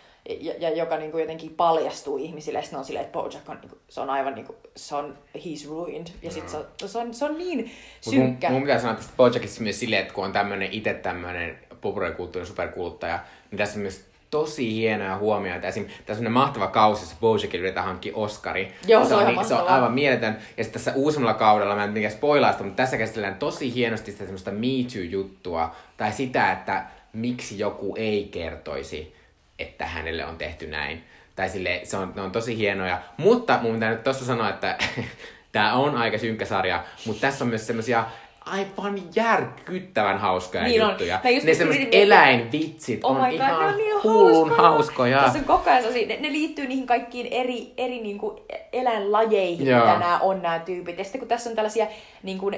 [0.40, 2.58] Ja, ja joka niin kuin, jotenkin paljastuu ihmisille.
[2.58, 4.96] Ja sitten on silleen, että Bojack on, niin kuin, se on aivan niin kuin, se
[4.96, 6.06] on, he's ruined.
[6.22, 8.48] Ja sitten se, on- se, on, se on niin Mut synkkä.
[8.48, 12.46] Mun, mun pitää sanoa tästä Bojackista myös silleen, että kun on tämmönen itse tämmönen populaarikulttuurin
[12.46, 13.20] superkuluttaja,
[13.50, 14.04] niin tässä myös
[14.34, 15.66] tosi hienoja huomioita.
[15.66, 15.86] Esim.
[16.06, 18.72] tässä on mahtava kausi, jossa Bojackille yritetään hankkia Oscari.
[18.86, 19.74] Joo, se on niin- se on mahtavaa.
[19.74, 20.38] aivan mieletön.
[20.56, 24.24] Ja sitten tässä uusimmalla kaudella, mä en mikään spoilaista, mutta tässä käsitellään tosi hienosti sitä
[24.24, 25.74] semmoista Me Too-juttua.
[25.96, 29.16] Tai sitä, että miksi joku ei kertoisi,
[29.58, 31.04] että hänelle on tehty näin.
[31.36, 32.98] Tai sille, se on, ne on tosi hienoja.
[33.16, 34.78] Mutta mun pitää nyt tossa sanoa, että
[35.52, 38.04] tämä on aika synkkä sarja, mutta tässä on myös semmoisia
[38.46, 40.88] aivan järkyttävän hauskoja Niin on.
[40.90, 41.20] juttuja.
[41.34, 44.68] Just ne semmoiset eläinvitsit Oh on god, ihan on niin hullun hauskoja.
[44.70, 45.20] hauskoja.
[45.20, 48.38] Tässä on koko ajan sellaisia- ne, ne liittyy niihin kaikkiin eri, eri niin kuin
[48.72, 49.80] eläinlajeihin, Joo.
[49.80, 50.98] mitä nämä on nämä tyypit.
[50.98, 51.86] Ja sitten kun tässä on tällaisia
[52.22, 52.54] niin kuin,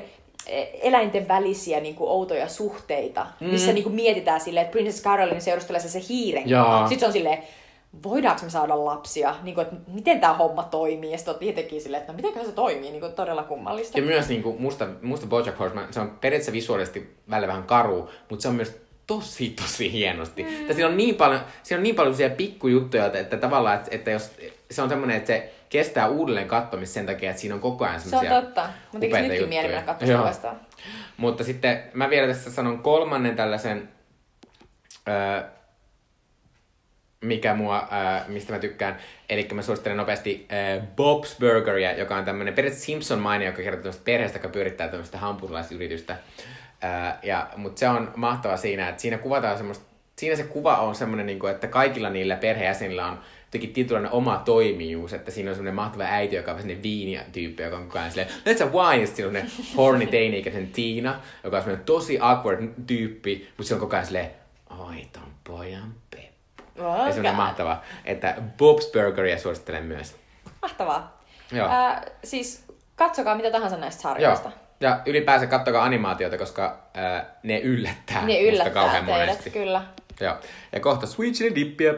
[0.46, 3.46] e- eläinten välisiä niin kuin, outoja suhteita, mm.
[3.46, 6.44] missä niin kuin, mietitään silleen, että Princess Caroline seurustelee se, hiiren.
[6.88, 7.38] Sitten se on silleen,
[8.02, 11.80] voidaanko me saada lapsia, niin kuin, että miten tämä homma toimii, ja sitten on tietenkin
[11.80, 13.98] silleen, että no miten se toimii, niin kuin, todella kummallista.
[13.98, 18.42] Ja myös niinku, musta, musta Bojack Horseman, se on periaatteessa visuaalisesti välillä vähän karu, mutta
[18.42, 20.42] se on myös tosi, tosi hienosti.
[20.42, 20.74] Mm.
[20.74, 24.30] siinä on niin paljon, siinä on niin paljon pikkujuttuja, että, että tavallaan, että, että jos
[24.70, 28.00] se on semmoinen, että se kestää uudelleen katsomista sen takia, että siinä on koko ajan
[28.00, 28.68] Se on semmoisia totta.
[28.92, 29.80] Mun tekisi upeita nytkin mieli juttuja.
[29.80, 30.22] mennä katsomaan Joo.
[30.22, 30.60] uudestaan.
[31.16, 33.88] Mutta sitten mä vielä tässä sanon kolmannen tällaisen,
[35.08, 35.42] öö,
[37.20, 38.96] mikä mua, öö, mistä mä tykkään.
[39.28, 44.04] Eli mä suosittelen nopeasti öö, Bob's Burgeria, joka on tämmönen periaatteessa Simpson-mainen, joka kertoo tämmöistä
[44.04, 46.16] perheestä, joka pyörittää tämmöistä hampurilaisyritystä.
[46.84, 46.90] Öö,
[47.22, 49.84] ja, mutta se on mahtava siinä, että siinä kuvataan semmoista,
[50.16, 54.42] siinä se kuva on semmoinen, niin kuin, että kaikilla niillä perheenjäsenillä on jotenkin tietynlainen oma
[54.44, 58.10] toimijuus, että siinä on semmoinen mahtava äiti, joka on semmoinen viini-tyyppi, joka on koko ajan
[58.10, 59.36] silleen, let's have wine, ja sitten on
[59.76, 64.30] horny teini-ikäisen Tiina, joka on semmoinen tosi awkward tyyppi, mutta se on koko ajan silleen,
[64.70, 66.35] oi ton pojan peppu.
[66.78, 67.34] Oh, Ja se on God.
[67.34, 70.16] mahtavaa, että Bob's Burgeria suosittelen myös.
[70.62, 71.20] Mahtavaa.
[71.52, 71.68] Joo.
[71.68, 72.64] Ää, siis
[72.96, 74.12] katsokaa mitä tahansa näistä Joo.
[74.14, 74.50] sarjoista.
[74.80, 79.50] Ja ylipäänsä kattokaa animaatiota, koska ää, ne yllättää, Ne yllättää kauhean teidät, monesti.
[79.50, 79.82] kyllä.
[80.20, 80.34] Joo.
[80.72, 81.94] Ja kohta Sweet Chili Dippiä.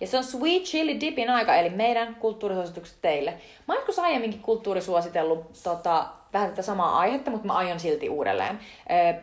[0.00, 3.30] Ja se on Sweet Chili Dipin aika, eli meidän kulttuurisuositukset teille.
[3.30, 8.58] Mä oon joskus aiemminkin kulttuurisuositellut tota, vähän tätä samaa aihetta, mutta mä aion silti uudelleen.
[8.88, 9.14] Ee,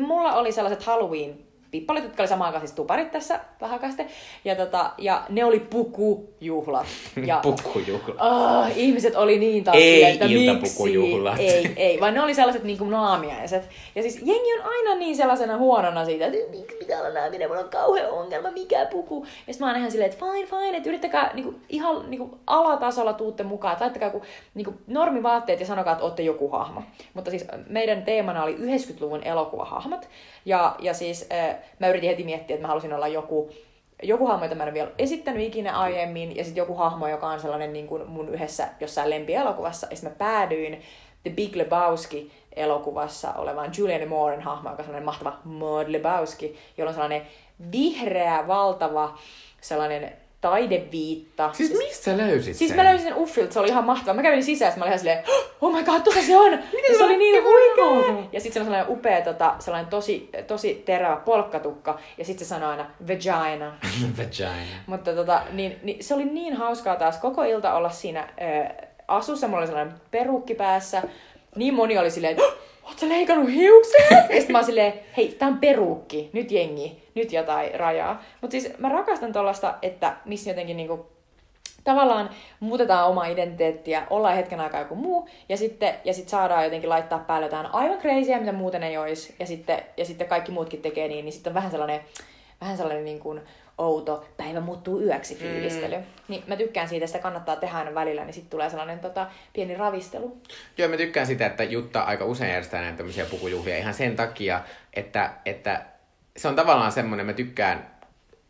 [0.00, 1.38] mulla oli sellaiset Halloween
[1.80, 3.40] pippalit, jotka oli samaan aikaan siis tuparit tässä
[3.88, 4.06] sitten.
[4.44, 6.86] Ja, tota, ja ne oli pukujuhlat.
[7.26, 8.14] Ja, Pukkujuhla.
[8.20, 10.82] Oh, ihmiset oli niin taas Ei silleen, että miksi?
[11.38, 13.68] Ei, ei, vaan ne oli sellaiset niin kuin naamiaiset.
[13.94, 17.60] Ja siis jengi on aina niin sellaisena huonona siitä, että miksi pitää olla naaminen, mulla
[17.60, 19.26] on kauhean ongelma, mikä puku.
[19.46, 22.18] Ja sitten mä oon ihan silleen, että fine, fine, että yrittäkää niin kuin, ihan niin
[22.18, 24.22] kuin, alatasolla tuutte mukaan, laittakaa joku
[24.54, 26.82] niin kuin, normivaatteet ja sanokaa, että olette joku hahmo.
[27.14, 30.08] Mutta siis meidän teemana oli 90-luvun elokuvahahmot.
[30.44, 33.50] Ja, ja siis äh, mä yritin heti miettiä, että mä halusin olla joku
[34.02, 37.28] joku hahmo, jota mä en ole vielä esittänyt ikinä aiemmin, ja sitten joku hahmo, joka
[37.28, 40.82] on sellainen niin kuin mun yhdessä jossain lempielokuvassa, ja mä päädyin
[41.22, 46.88] The Big Lebowski elokuvassa olevaan Julianne Mooren hahmo, joka on sellainen mahtava Maud Lebowski, jolla
[46.90, 47.22] on sellainen
[47.72, 49.18] vihreä, valtava,
[49.60, 50.12] sellainen
[50.50, 51.50] taideviitta.
[51.52, 52.76] Siis missä löysit Siis sen?
[52.76, 54.14] mä löysin sen Uffilta, se oli ihan mahtava.
[54.14, 55.24] Mä kävin sisään, ja mä olin ihan silleen,
[55.60, 56.52] oh my god, tuossa se on!
[56.52, 56.58] ja
[56.92, 58.24] se se oli niin huikea!
[58.32, 62.48] Ja sitten se on sellainen upea, tota, sellainen tosi, tosi terävä polkkatukka, ja sitten se
[62.48, 63.72] sanoi aina vagina.
[64.18, 64.82] Vagina.
[64.86, 69.46] Mutta tota, niin, niin, se oli niin hauskaa taas koko ilta olla siinä äh, asussa.
[69.48, 71.02] Mulla oli sellainen perukki päässä.
[71.56, 72.36] Niin moni oli silleen,
[72.88, 74.10] oot sä leikannut hiukset?
[74.10, 76.30] ja sitten mä oon silleen, hei, tää on perukki.
[76.32, 78.22] Nyt jengi, nyt jotain rajaa.
[78.40, 81.06] Mutta siis mä rakastan tollasta, että missä jotenkin niinku,
[81.84, 82.30] tavallaan
[82.60, 87.18] muutetaan omaa identiteettiä, ollaan hetken aikaa joku muu, ja sitten, ja sitten saadaan jotenkin laittaa
[87.18, 91.08] päälle jotain aivan crazyä, mitä muuten ei olisi, ja sitten, ja sitten kaikki muutkin tekee
[91.08, 92.00] niin, niin sitten on vähän sellainen,
[92.60, 93.40] vähän sellainen niin kuin
[93.78, 95.96] outo, päivä muuttuu yöksi fiilistely.
[95.96, 96.04] Mm.
[96.28, 99.74] Niin mä tykkään siitä, sitä kannattaa tehdä aina välillä, niin sitten tulee sellainen tota, pieni
[99.74, 100.36] ravistelu.
[100.78, 104.60] Joo, mä tykkään sitä, että Jutta aika usein järjestää näitä tämmöisiä pukujuhlia ihan sen takia,
[104.94, 105.82] että, että
[106.36, 107.86] se on tavallaan semmoinen, mä tykkään,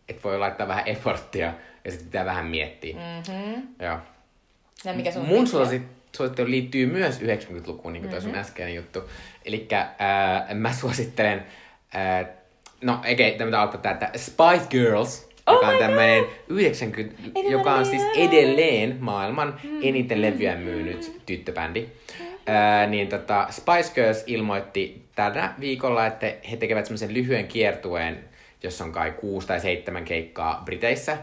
[0.08, 1.52] että voi laittaa vähän efforttia
[1.84, 2.96] ja sitten pitää vähän miettiä.
[2.96, 3.62] Mm-hmm.
[3.80, 3.98] Joo.
[4.84, 5.82] Ja mikä sun Mun suosit,
[6.16, 8.40] suosittelu liittyy myös 90-lukuun, niin kuin toi sun Mm-hmm.
[8.40, 9.10] äskeinen juttu.
[9.44, 9.68] Eli
[10.54, 11.46] mä suosittelen,
[11.94, 12.24] ää,
[12.82, 17.52] no okei, okay, tämä aloittaa tää, että Spice Girls, Oh joka on tämmöinen 90, Enemmän
[17.52, 19.80] joka on siis edelleen maailman Mm-hmm.
[19.82, 21.86] eniten levyä myynyt tyttöbändi.
[22.46, 28.24] Ää, niin tota, Spice Girls ilmoitti tällä viikolla, että he tekevät semmoisen lyhyen kiertueen,
[28.62, 31.18] jossa on kai kuusi tai seitsemän keikkaa Briteissä.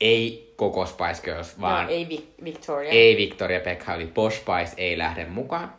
[0.00, 2.90] Ei koko Spice Girls, vaan Joo, ei Vi- Victoria.
[2.90, 5.72] ei Victoria Beckham, eli Posh Spice ei lähde mukaan.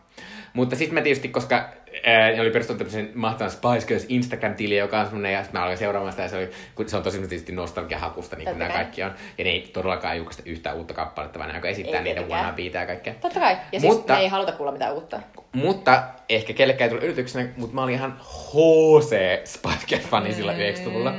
[0.53, 1.69] Mutta sitten mä tietysti, koska
[2.05, 5.77] ää, ne oli perustunut tämmöisen mahtavan Spice Girls Instagram-tili, joka on semmoinen, ja mä aloin
[5.77, 8.77] seuraamaan sitä, ja se, oli, kun se on tosi tietysti nostalgiahakusta, niin kuin nämä kai.
[8.84, 9.11] kaikki on.
[9.38, 12.77] Ja ne ei todellakaan julkaista yhtään uutta kappaletta, vaan ne alkoi esittää Ei niitä wannabeita
[12.77, 13.13] ja kaikkea.
[13.21, 13.57] Totta kai.
[13.71, 15.19] Ja siis Mutta- me ei haluta kuulla mitään uutta.
[15.53, 19.15] Mutta ehkä kellekään ei tullut yllätyksenä, mutta mä olin ihan HC
[19.45, 21.13] Spice Girls-fani sillä 90-luvulla.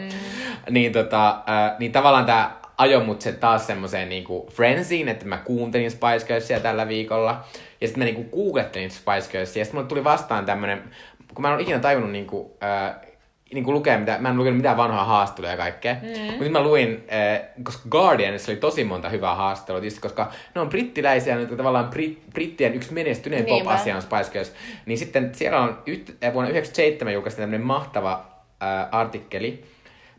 [0.71, 5.37] Niin, tota, äh, niin tavallaan tää ajoi mut se taas semmoiseen niinku frenziin, että mä
[5.37, 7.45] kuuntelin Spice Girlsia tällä viikolla.
[7.85, 9.61] Ja sitten mä niinku googlettelin Spice Girlsia.
[9.61, 10.83] Ja sitten mulle tuli vastaan tämmönen,
[11.35, 12.95] kun mä en ole ikinä tajunnut niinku, äh,
[13.55, 15.95] niinku lukea mitä, mä en lukenut mitään vanhaa haastattelua ja kaikkea.
[15.95, 16.25] Mm.
[16.25, 20.61] Mutta nyt mä luin, äh, koska Guardianissa oli tosi monta hyvää haastattelua, tietysti koska ne
[20.61, 23.65] on brittiläisiä, ne tavallaan brit, brittien yksi menestynein Niinpä.
[23.65, 24.53] pop-asia on Spice Girls.
[24.87, 28.13] Niin sitten siellä on yht, äh, vuonna 1997 julkaistiin tämmöinen mahtava
[28.63, 29.65] äh, artikkeli,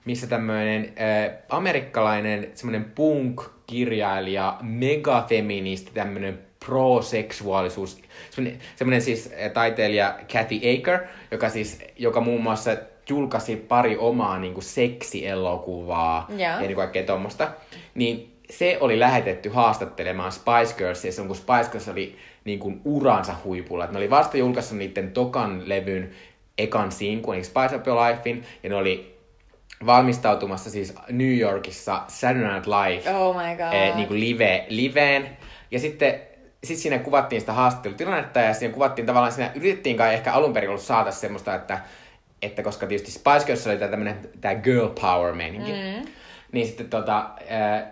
[0.05, 8.01] missä tämmöinen äh, amerikkalainen semmoinen punk-kirjailija, megafeministi, tämmöinen pro-seksuaalisuus,
[8.31, 10.99] semmoinen, semmoinen siis äh, taiteilija Kathy Aker,
[11.31, 12.71] joka siis, joka muun muassa
[13.09, 16.39] julkaisi pari omaa niin kuin seksielokuvaa Joo.
[16.39, 17.51] ja niin kaikkea tuommoista,
[17.95, 22.15] niin se oli lähetetty haastattelemaan Spice Girlsia silloin, kun Spice Girls oli
[22.45, 23.85] niin kuin uransa huipulla.
[23.85, 26.11] Et ne oli vasta julkaissut niiden tokan levyn
[26.57, 29.15] ekan sinkun, eli Spice Up Your Lifein, ja ne oli
[29.85, 33.73] valmistautumassa siis New Yorkissa Saturday Night Live Oh my god.
[33.73, 35.37] eh, niin kuin live, liveen.
[35.71, 36.19] Ja sitten
[36.65, 40.69] sit siinä kuvattiin sitä haastattelutilannetta ja siinä kuvattiin tavallaan, siinä yritettiin kai ehkä alun perin
[40.69, 41.79] ollut saada semmoista, että,
[42.41, 46.07] että koska tietysti Spice Girls oli tämmönen tää girl power meininki, mm.
[46.51, 47.29] niin sitten tota,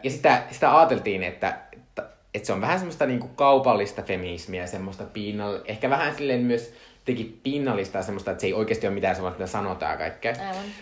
[0.04, 2.04] ja sitä, sitä ajateltiin, että, että,
[2.44, 6.74] se on vähän semmoista niinku kaupallista feminismiä, semmoista pinnall, ehkä vähän silleen myös
[7.06, 10.34] teki pinnallista semmoista, että se ei oikeasti ole mitään semmoista, mitä sanotaan kaikkea.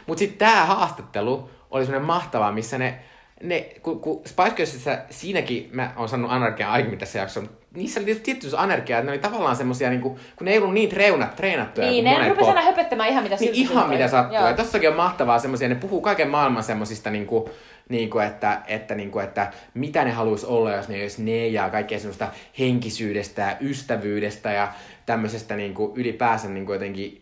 [0.07, 2.99] Mutta sitten tämä haastattelu oli semmoinen mahtava, missä ne,
[3.43, 7.99] ne kun, kun Spice Girlsissa siinäkin, mä oon sanonut anarkian aiemmin tässä jaksossa, mutta niissä
[7.99, 10.89] oli tietysti tietty anarkia, että ne oli tavallaan semmosia, niinku, kun ne ei ollut niin
[10.89, 14.37] treunat, treenattuja Niin, kuin ne rupesi aina höpöttämään ihan mitä niin ihan mitä sattuu.
[14.37, 14.47] Joo.
[14.47, 17.49] Ja tossakin on mahtavaa semmoisia, ne puhuu kaiken maailman semmosista niinku,
[17.89, 21.69] niinku, että, että, niinku, että mitä ne haluaisi olla, jos ne ei olisi ne ja
[21.69, 22.27] kaikkea semmoista
[22.59, 24.73] henkisyydestä ja ystävyydestä ja
[25.05, 27.20] tämmöisestä niinku, ylipäänsä niinku, jotenkin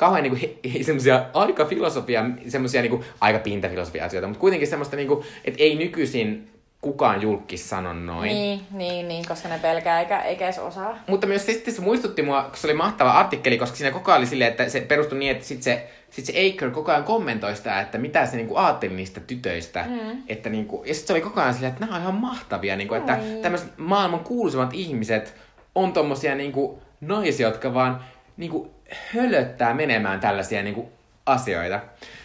[0.00, 0.46] kauhean niinku,
[0.86, 6.48] semmosia aika filosofia, semmosia niinku, aika pintafilosofia asioita, mutta kuitenkin semmoista, niinku, että ei nykyisin
[6.80, 8.28] kukaan julkis sano noin.
[8.28, 10.98] Niin, niin, niin, koska ne pelkää eikä, eikä edes osaa.
[11.06, 14.10] Mutta myös se, sitten se muistutti mua, kun se oli mahtava artikkeli, koska siinä koko
[14.10, 17.04] ajan oli silleen, että se perustui niin, että sit se, sit se Aker koko ajan
[17.04, 19.84] kommentoi sitä, että mitä se niinku ajatteli niistä tytöistä.
[19.88, 20.22] Mm.
[20.28, 22.94] Että niinku, ja sitten se oli koko ajan silleen, että nämä on ihan mahtavia, niinku,
[22.94, 23.42] että Oi.
[23.42, 25.34] tämmöiset maailman kuuluisimmat ihmiset
[25.74, 28.04] on tommosia niinku naisia, jotka vaan
[28.36, 28.70] niinku
[29.14, 30.92] hölöttää menemään tällaisia niinku
[31.26, 31.80] asioita.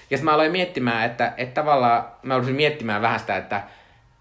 [0.09, 3.63] Ja mä aloin miettimään, että, että tavallaan mä aloin miettimään vähän sitä, että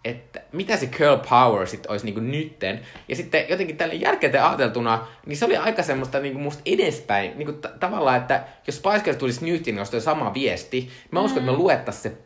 [0.04, 2.80] että mitä se girl power sitten olisi niinku nytten.
[3.08, 7.38] Ja sitten jotenkin tälle jälkikäteen ajateltuna, niin se oli aika semmoista niinku musta edespäin.
[7.38, 10.90] Niinku t- tavallaan, että jos Spice Girls tulisi nyt, niin olisi sama viesti.
[11.10, 12.18] Mä uskon, että me luettaisiin se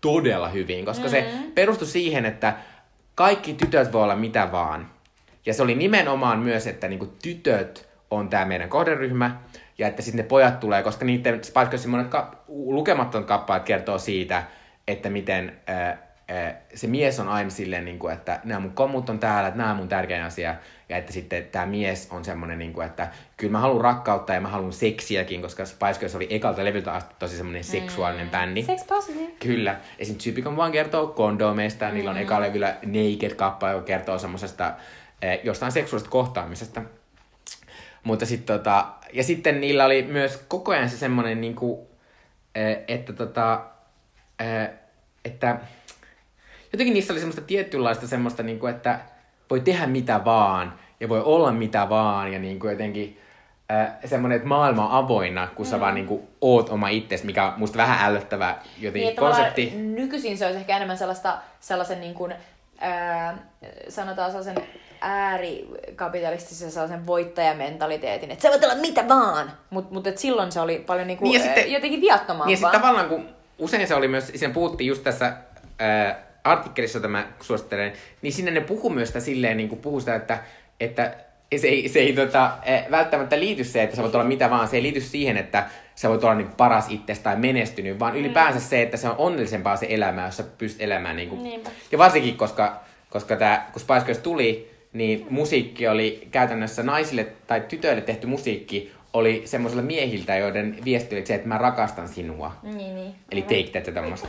[0.00, 2.54] todella hyvin, koska se perustui siihen, että
[3.14, 4.90] kaikki tytöt voi olla mitä vaan.
[5.46, 9.36] Ja se oli nimenomaan myös, että niinku tytöt on tämä meidän kohderyhmä,
[9.78, 13.98] ja että sitten ne pojat tulee, koska niiden Spice Girlsin monet ka- lukemattomat kappaleet kertoo
[13.98, 14.42] siitä,
[14.88, 19.10] että miten, äh, eh, se mies on aina silleen, niin kuin, että nämä mun komut
[19.10, 20.54] on täällä, että nämä on mun tärkein asia.
[20.88, 24.40] Ja että sitten tämä mies on semmoinen, niin kuin, että kyllä mä haluan rakkautta ja
[24.40, 28.30] mä haluan seksiäkin, koska Spice Girls oli ekalta levyltä asti tosi semmoinen seksuaalinen Mm.
[28.30, 28.62] bändi.
[28.62, 29.32] Sex positive.
[29.40, 29.76] Kyllä.
[29.98, 30.16] Esim.
[30.16, 31.94] Typicon vaan kertoo kondomeista, mm.
[31.94, 34.72] niillä on eka levyllä Naked-kappale, joka kertoo semmoisesta
[35.42, 36.82] jostain seksuaalisesta kohtaamisesta.
[38.02, 41.88] Mutta sitten tota, ja sitten niillä oli myös koko ajan se semmoinen niinku,
[42.54, 43.64] eh, että tota,
[45.24, 45.56] että
[46.72, 49.00] jotenkin niissä oli semmoista tietynlaista semmoista niinku, että
[49.50, 53.20] voi tehdä mitä vaan ja voi olla mitä vaan ja niinku jotenkin
[53.72, 57.52] äh, semmoinen, että maailma on avoinna, kun sä vaan niinku oot oma itsesi, mikä on
[57.56, 59.72] musta vähän ällöttävä jotenkin Niin, konsepti.
[59.76, 62.34] nykyisin se olisi ehkä enemmän sellaista, sellaisen niin kuin,
[62.78, 63.38] ää,
[63.88, 64.56] sanotaan sellaisen
[65.00, 70.84] äärikapitalistisen sellaisen voittajamentaliteetin, että sä voit olla mitä vaan, mutta mut, et silloin se oli
[70.86, 72.46] paljon niin kuin, Niin ja sitten- jotenkin viattomampaa.
[72.46, 73.28] Niin ja sitten tavallaan, kun
[73.58, 75.26] usein se oli myös, siinä puhuttiin just tässä
[75.82, 80.00] äh, artikkelissa, jota mä suosittelen, niin sinne ne puhuu myös sitä silleen, niin kuin puhuu
[80.00, 80.38] sitä, että,
[80.80, 81.14] että
[81.58, 84.68] se ei, se ei tota, äh, välttämättä liity se, että sä voit olla mitä vaan,
[84.68, 88.60] se ei liity siihen, että sä voit olla niin paras itsestä tai menestynyt, vaan ylipäänsä
[88.60, 91.16] se, että se on onnellisempaa se elämä, jos sä pystyt elämään.
[91.16, 91.70] Niin kuin, Niinpä.
[91.92, 97.60] ja varsinkin, koska, koska tää, kun Spice Girls tuli, niin musiikki oli käytännössä naisille tai
[97.60, 102.52] tytöille tehty musiikki oli semmoisilla miehiltä, joiden viesti oli se, että mä rakastan sinua.
[102.62, 103.14] Niin, niin.
[103.30, 104.28] Eli take that ja tämmöistä.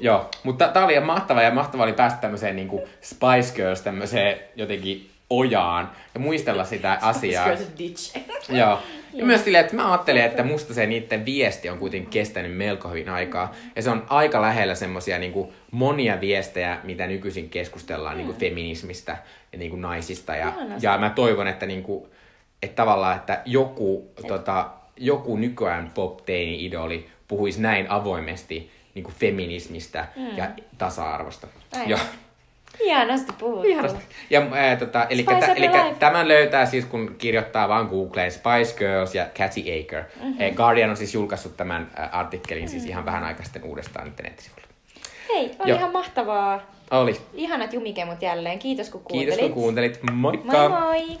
[0.00, 4.38] Joo, mutta tää oli ihan mahtava ja mahtava oli päästä tämmöiseen niinku Spice Girls tämmöiseen
[4.56, 7.44] jotenkin ojaan ja muistella sitä asiaa.
[7.44, 8.16] Girls ditch.
[8.48, 8.78] Joo.
[9.12, 12.88] Ja myös silleen, että mä ajattelin, että musta se niiden viesti on kuitenkin kestänyt melko
[12.88, 13.52] hyvin aikaa.
[13.76, 19.16] Ja se on aika lähellä semmosia niinku monia viestejä, mitä nykyisin keskustellaan niinku feminismistä
[19.52, 20.36] ja niinku naisista.
[20.36, 20.86] Ja, Ihanasti.
[20.86, 22.08] ja mä toivon, että niinku,
[22.62, 31.46] että tavallaan, että joku, tota, joku nykyään pop-teini-idoli puhuisi näin avoimesti niinku feminismistä ja tasa-arvosta.
[31.86, 31.98] Joo.
[32.78, 33.68] Hienosti puhuttu.
[33.68, 34.04] Ihanasti.
[34.30, 39.14] Ja ää, tota, eli, tä, eli tämän löytää siis, kun kirjoittaa vaan Googleen Spice Girls
[39.14, 40.04] ja Cathy Aker.
[40.22, 40.54] Mm-hmm.
[40.54, 44.68] Guardian on siis julkaissut tämän artikkelin siis ihan vähän aikaa sitten uudestaan nyt nettisivuilla.
[45.34, 45.78] Hei, oli Joo.
[45.78, 46.60] ihan mahtavaa.
[46.90, 47.20] Oli.
[47.34, 48.58] Ihanat jumikemut jälleen.
[48.58, 49.52] Kiitos kun Kiitos kuuntelit.
[49.52, 50.00] kun kuuntelit.
[50.12, 50.68] Moikka!
[50.68, 51.18] Moi moi!